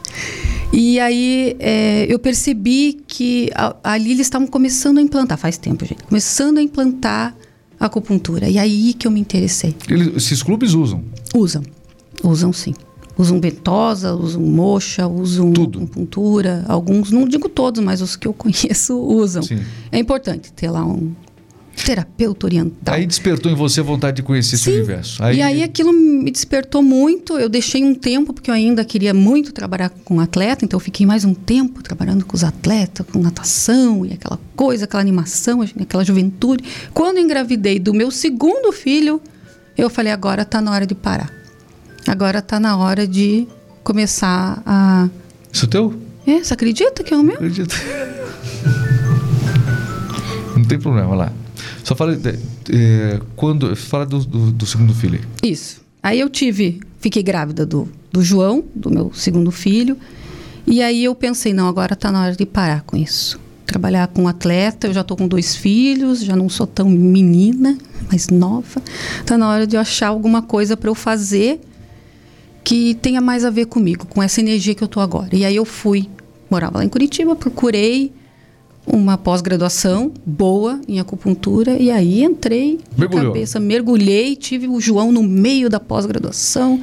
E 0.72 0.98
aí 0.98 1.56
é, 1.58 2.06
eu 2.08 2.18
percebi 2.18 3.02
que 3.06 3.50
a, 3.54 3.76
ali 3.84 4.12
eles 4.12 4.26
estavam 4.26 4.46
começando 4.46 4.98
a 4.98 5.02
implantar, 5.02 5.36
faz 5.36 5.58
tempo, 5.58 5.84
gente, 5.84 6.04
começando 6.04 6.58
a 6.58 6.62
implantar 6.62 7.34
acupuntura. 7.81 8.49
E 8.49 8.59
aí 8.59 8.93
que 8.93 9.07
eu 9.07 9.11
me 9.11 9.19
interessei. 9.19 9.75
Eles, 9.88 10.14
esses 10.14 10.43
clubes 10.43 10.75
usam? 10.75 11.03
Usam. 11.35 11.62
Usam 12.23 12.53
sim. 12.53 12.75
Usam 13.16 13.40
ventosa, 13.40 14.14
usam 14.14 14.40
mocha, 14.43 15.07
usam 15.07 15.53
Tudo. 15.53 15.79
acupuntura. 15.79 16.64
Alguns, 16.69 17.11
não 17.11 17.27
digo 17.27 17.49
todos, 17.49 17.83
mas 17.83 18.01
os 18.01 18.16
que 18.16 18.29
eu 18.29 18.33
conheço 18.33 18.97
usam. 19.01 19.43
Sim. 19.43 19.61
É 19.90 19.99
importante 19.99 20.53
ter 20.53 20.71
lá 20.71 20.85
um, 20.85 21.12
terapeuta 21.85 22.47
oriental. 22.47 22.95
Aí 22.95 23.07
despertou 23.07 23.51
em 23.51 23.55
você 23.55 23.81
a 23.81 23.83
vontade 23.83 24.16
de 24.16 24.23
conhecer 24.23 24.57
Sim. 24.57 24.71
esse 24.71 24.79
universo. 24.79 25.23
Aí... 25.23 25.37
E 25.37 25.43
aí 25.43 25.62
aquilo 25.62 25.93
me 25.93 26.31
despertou 26.31 26.83
muito. 26.83 27.38
Eu 27.38 27.49
deixei 27.49 27.85
um 27.85 27.95
tempo, 27.95 28.33
porque 28.33 28.51
eu 28.51 28.55
ainda 28.55 28.85
queria 28.85 29.14
muito 29.14 29.53
trabalhar 29.53 29.90
com 30.05 30.21
atleta, 30.21 30.64
então 30.64 30.77
eu 30.77 30.81
fiquei 30.81 31.07
mais 31.07 31.25
um 31.25 31.35
tempo 31.35 31.83
trabalhando 31.83 32.25
com 32.25 32.37
os 32.37 32.45
atletas, 32.45 33.07
com 33.11 33.21
natação 33.21 34.05
e 34.05 34.12
aquela 34.12 34.38
coisa, 34.55 34.85
aquela 34.85 35.01
animação, 35.01 35.62
aquela 35.62 36.05
juventude. 36.05 36.64
Quando 36.93 37.19
engravidei 37.19 37.79
do 37.79 37.95
meu 37.95 38.11
segundo 38.11 38.73
filho, 38.73 39.21
eu 39.77 39.88
falei: 39.88 40.12
agora 40.12 40.43
está 40.43 40.61
na 40.61 40.71
hora 40.71 40.87
de 40.87 40.95
parar. 40.95 41.33
Agora 42.07 42.38
está 42.38 42.59
na 42.59 42.77
hora 42.77 43.07
de 43.07 43.47
começar 43.83 44.62
a. 44.64 45.09
Isso 45.53 45.64
é 45.64 45.69
teu? 45.69 45.95
É, 46.27 46.45
você 46.45 46.55
acredita 46.55 47.03
que 47.03 47.12
é 47.12 47.16
o 47.16 47.23
meu? 47.23 47.35
Acredito. 47.35 47.75
Não 50.57 50.64
tem 50.64 50.79
problema 50.79 51.14
lá. 51.14 51.33
Só 51.90 51.96
fala 51.96 52.16
é, 52.72 53.20
quando 53.35 53.74
fala 53.74 54.07
do, 54.07 54.24
do, 54.24 54.53
do, 54.53 54.64
segundo 54.64 54.94
filho. 54.94 55.20
Isso. 55.42 55.81
Aí 56.00 56.20
eu 56.20 56.31
tive, 56.31 56.79
fiquei 57.00 57.20
grávida 57.20 57.66
do, 57.66 57.88
do 58.12 58.22
João, 58.22 58.62
do 58.72 58.88
meu 58.88 59.12
segundo 59.12 59.50
filho, 59.50 59.98
e 60.64 60.81
aí 60.83 61.03
eu 61.03 61.16
pensei 61.16 61.53
não, 61.53 61.66
agora 61.66 61.94
está 61.94 62.12
na 62.12 62.22
hora 62.22 62.37
de 62.37 62.46
parar 62.46 62.83
com 62.83 62.96
isso. 62.96 63.40
Trabalhar 63.66 64.07
com 64.07 64.29
atleta, 64.29 64.87
eu 64.87 64.94
já 64.94 65.00
estou 65.00 65.16
com 65.16 65.26
dois 65.26 65.57
filhos, 65.57 66.22
já 66.22 66.37
não 66.37 66.48
sou 66.48 66.64
tão 66.64 66.88
menina, 66.88 67.76
mais 68.09 68.29
nova. 68.29 68.81
Está 69.18 69.37
na 69.37 69.50
hora 69.50 69.66
de 69.66 69.74
eu 69.74 69.81
achar 69.81 70.11
alguma 70.11 70.42
coisa 70.42 70.76
para 70.76 70.90
eu 70.90 70.94
fazer 70.94 71.61
que 72.62 72.94
tenha 73.03 73.20
mais 73.20 73.44
a 73.44 73.50
ver 73.50 73.66
comigo, 73.66 74.07
com 74.07 74.22
essa 74.22 74.40
energia 74.40 74.76
que 74.76 74.85
eu 74.85 74.87
estou 74.87 75.03
agora. 75.03 75.35
E 75.35 75.44
aí 75.44 75.57
eu 75.57 75.64
fui, 75.64 76.09
morava 76.48 76.79
lá 76.79 76.85
em 76.85 76.88
Curitiba, 76.88 77.35
procurei 77.35 78.12
uma 78.92 79.16
pós-graduação 79.16 80.12
boa 80.24 80.81
em 80.88 80.98
acupuntura 80.98 81.72
e 81.81 81.90
aí 81.90 82.22
entrei 82.22 82.79
Mergulhou. 82.96 83.24
de 83.24 83.29
cabeça, 83.29 83.61
mergulhei, 83.61 84.37
tive 84.37 84.68
o 84.68 84.81
João 84.81 85.12
no 85.12 85.22
meio 85.22 85.68
da 85.68 85.79
pós-graduação. 85.79 86.81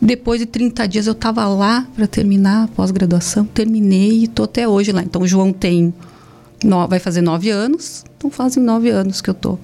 Depois 0.00 0.40
de 0.40 0.46
30 0.46 0.86
dias 0.86 1.06
eu 1.06 1.12
estava 1.12 1.46
lá 1.46 1.86
para 1.94 2.06
terminar 2.06 2.64
a 2.64 2.68
pós-graduação, 2.68 3.44
terminei 3.46 4.10
e 4.10 4.24
estou 4.24 4.44
até 4.44 4.68
hoje 4.68 4.92
lá. 4.92 5.02
Então 5.02 5.22
o 5.22 5.26
João 5.26 5.52
tem 5.52 5.92
no, 6.62 6.86
vai 6.86 6.98
fazer 6.98 7.20
nove 7.20 7.50
anos, 7.50 8.04
então 8.16 8.30
fazem 8.30 8.62
nove 8.62 8.90
anos 8.90 9.20
que 9.20 9.30
eu 9.30 9.32
estou 9.32 9.58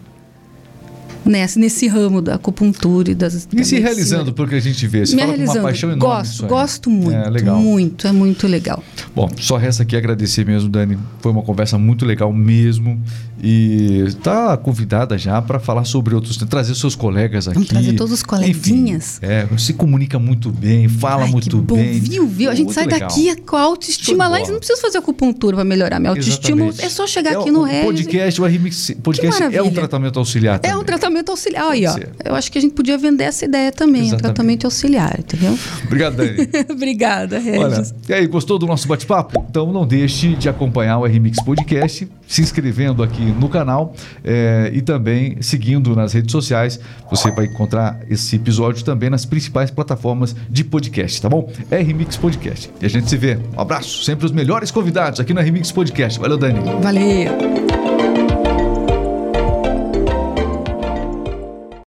nesse, 1.25 1.59
nesse 1.59 1.87
ramo 1.87 2.21
da 2.21 2.35
acupuntura 2.35 3.11
e 3.11 3.15
das. 3.15 3.49
E 3.53 3.65
se 3.65 3.79
realizando 3.79 4.33
porque 4.33 4.55
a 4.55 4.61
gente 4.61 4.87
vê, 4.87 5.05
você 5.05 5.15
Me 5.15 5.23
fala 5.23 5.37
com 5.37 5.43
uma 5.45 5.61
paixão 5.61 5.91
enorme. 5.91 6.17
Gosto, 6.17 6.47
gosto 6.47 6.91
muito. 6.91 7.17
É 7.17 7.31
legal. 7.31 7.59
Muito, 7.59 8.07
é 8.07 8.13
muito 8.13 8.47
legal. 8.47 8.83
Bom, 9.15 9.29
só 9.39 9.57
resta 9.57 9.83
aqui 9.83 9.97
agradecer 9.97 10.45
mesmo, 10.45 10.69
Dani. 10.69 10.99
Foi 11.21 11.33
uma 11.33 11.43
conversa 11.43 11.79
muito 11.79 12.05
legal 12.05 12.33
mesmo. 12.33 13.01
E 13.43 14.05
está 14.07 14.55
convidada 14.57 15.17
já 15.17 15.41
para 15.41 15.59
falar 15.59 15.85
sobre 15.85 16.15
outros, 16.15 16.37
trazer 16.37 16.75
seus 16.75 16.95
colegas 16.95 17.49
aqui. 17.49 17.55
Vamos 17.55 17.71
trazer 17.71 17.95
todos 17.95 18.13
os 18.13 18.23
coleguinhas. 18.23 19.17
Enfim, 19.17 19.33
é, 19.33 19.49
se 19.57 19.73
comunica 19.73 20.19
muito 20.19 20.51
bem, 20.51 20.89
fala 20.89 21.25
Ai, 21.25 21.31
muito 21.31 21.57
bom, 21.57 21.77
bem. 21.77 21.99
Viu, 21.99 22.29
viu? 22.29 22.51
A 22.51 22.55
gente 22.55 22.73
sai 22.75 22.85
legal. 22.85 23.09
daqui 23.09 23.35
com 23.43 23.57
a 23.57 23.63
autoestima 23.63 24.29
lá 24.29 24.41
e 24.41 24.49
não 24.49 24.59
precisa 24.59 24.79
fazer 24.79 24.99
acupuntura 24.99 25.57
para 25.57 25.65
melhorar 25.65 25.99
minha 25.99 26.11
autoestima. 26.11 26.67
Exatamente. 26.67 26.85
É 26.85 26.89
só 26.91 27.07
chegar 27.07 27.33
é 27.33 27.37
aqui 27.37 27.51
no 27.51 27.67
Podcast, 27.67 28.41
o 28.41 28.45
RMX 28.45 28.91
podcast 29.03 29.43
é 29.43 29.63
um 29.63 29.71
tratamento 29.71 30.19
auxiliar. 30.19 30.59
Também. 30.59 30.77
É 30.77 30.79
um 30.79 30.85
tratamento 30.85 31.10
tratamento 31.11 31.31
auxiliar. 31.31 31.71
Aí, 31.71 31.87
ó, 31.87 31.97
eu 32.25 32.35
acho 32.35 32.51
que 32.51 32.59
a 32.59 32.61
gente 32.61 32.75
podia 32.75 32.97
vender 32.97 33.25
essa 33.25 33.45
ideia 33.45 33.73
também, 33.73 34.03
Exatamente. 34.03 34.23
tratamento 34.23 34.65
auxiliar, 34.67 35.19
entendeu? 35.19 35.59
Obrigado, 35.85 36.17
Dani. 36.17 36.49
Obrigada, 36.71 37.39
Regis. 37.39 37.63
Olha, 37.63 37.95
e 38.09 38.15
aí, 38.15 38.27
gostou 38.27 38.59
do 38.59 38.67
nosso 38.67 38.89
bate-papo? 38.89 39.45
Então 39.49 39.73
não 39.73 39.87
deixe 39.87 40.35
de 40.37 40.49
acompanhar 40.49 40.99
o 40.99 41.05
RMix 41.05 41.43
Podcast, 41.43 42.09
se 42.27 42.43
inscrevendo 42.43 43.03
aqui 43.03 43.23
no 43.23 43.49
canal 43.49 43.95
é, 44.25 44.71
e 44.73 44.81
também 44.81 45.37
seguindo 45.41 45.95
nas 45.95 46.13
redes 46.13 46.33
sociais. 46.33 46.81
Você 47.11 47.31
vai 47.31 47.47
encontrar 47.47 48.01
esse 48.09 48.37
episódio 48.37 48.85
também 48.85 49.11
nas 49.11 49.25
principais 49.25 49.71
plataformas 49.71 50.35
de 50.49 50.65
podcast, 50.65 51.21
tá 51.21 51.29
bom? 51.29 51.51
RMix 51.71 52.17
Podcast. 52.17 52.71
E 52.81 52.87
a 52.87 52.89
gente 52.89 53.09
se 53.09 53.17
vê. 53.17 53.39
Um 53.57 53.61
abraço, 53.61 54.05
sempre 54.05 54.27
os 54.27 54.33
melhores 54.33 54.71
convidados 54.71 55.21
aqui 55.21 55.35
no 55.35 55.41
RMix 55.41 55.73
Podcast. 55.73 56.19
Valeu, 56.19 56.39
Dani. 56.39 56.61
Valeu. 56.81 57.90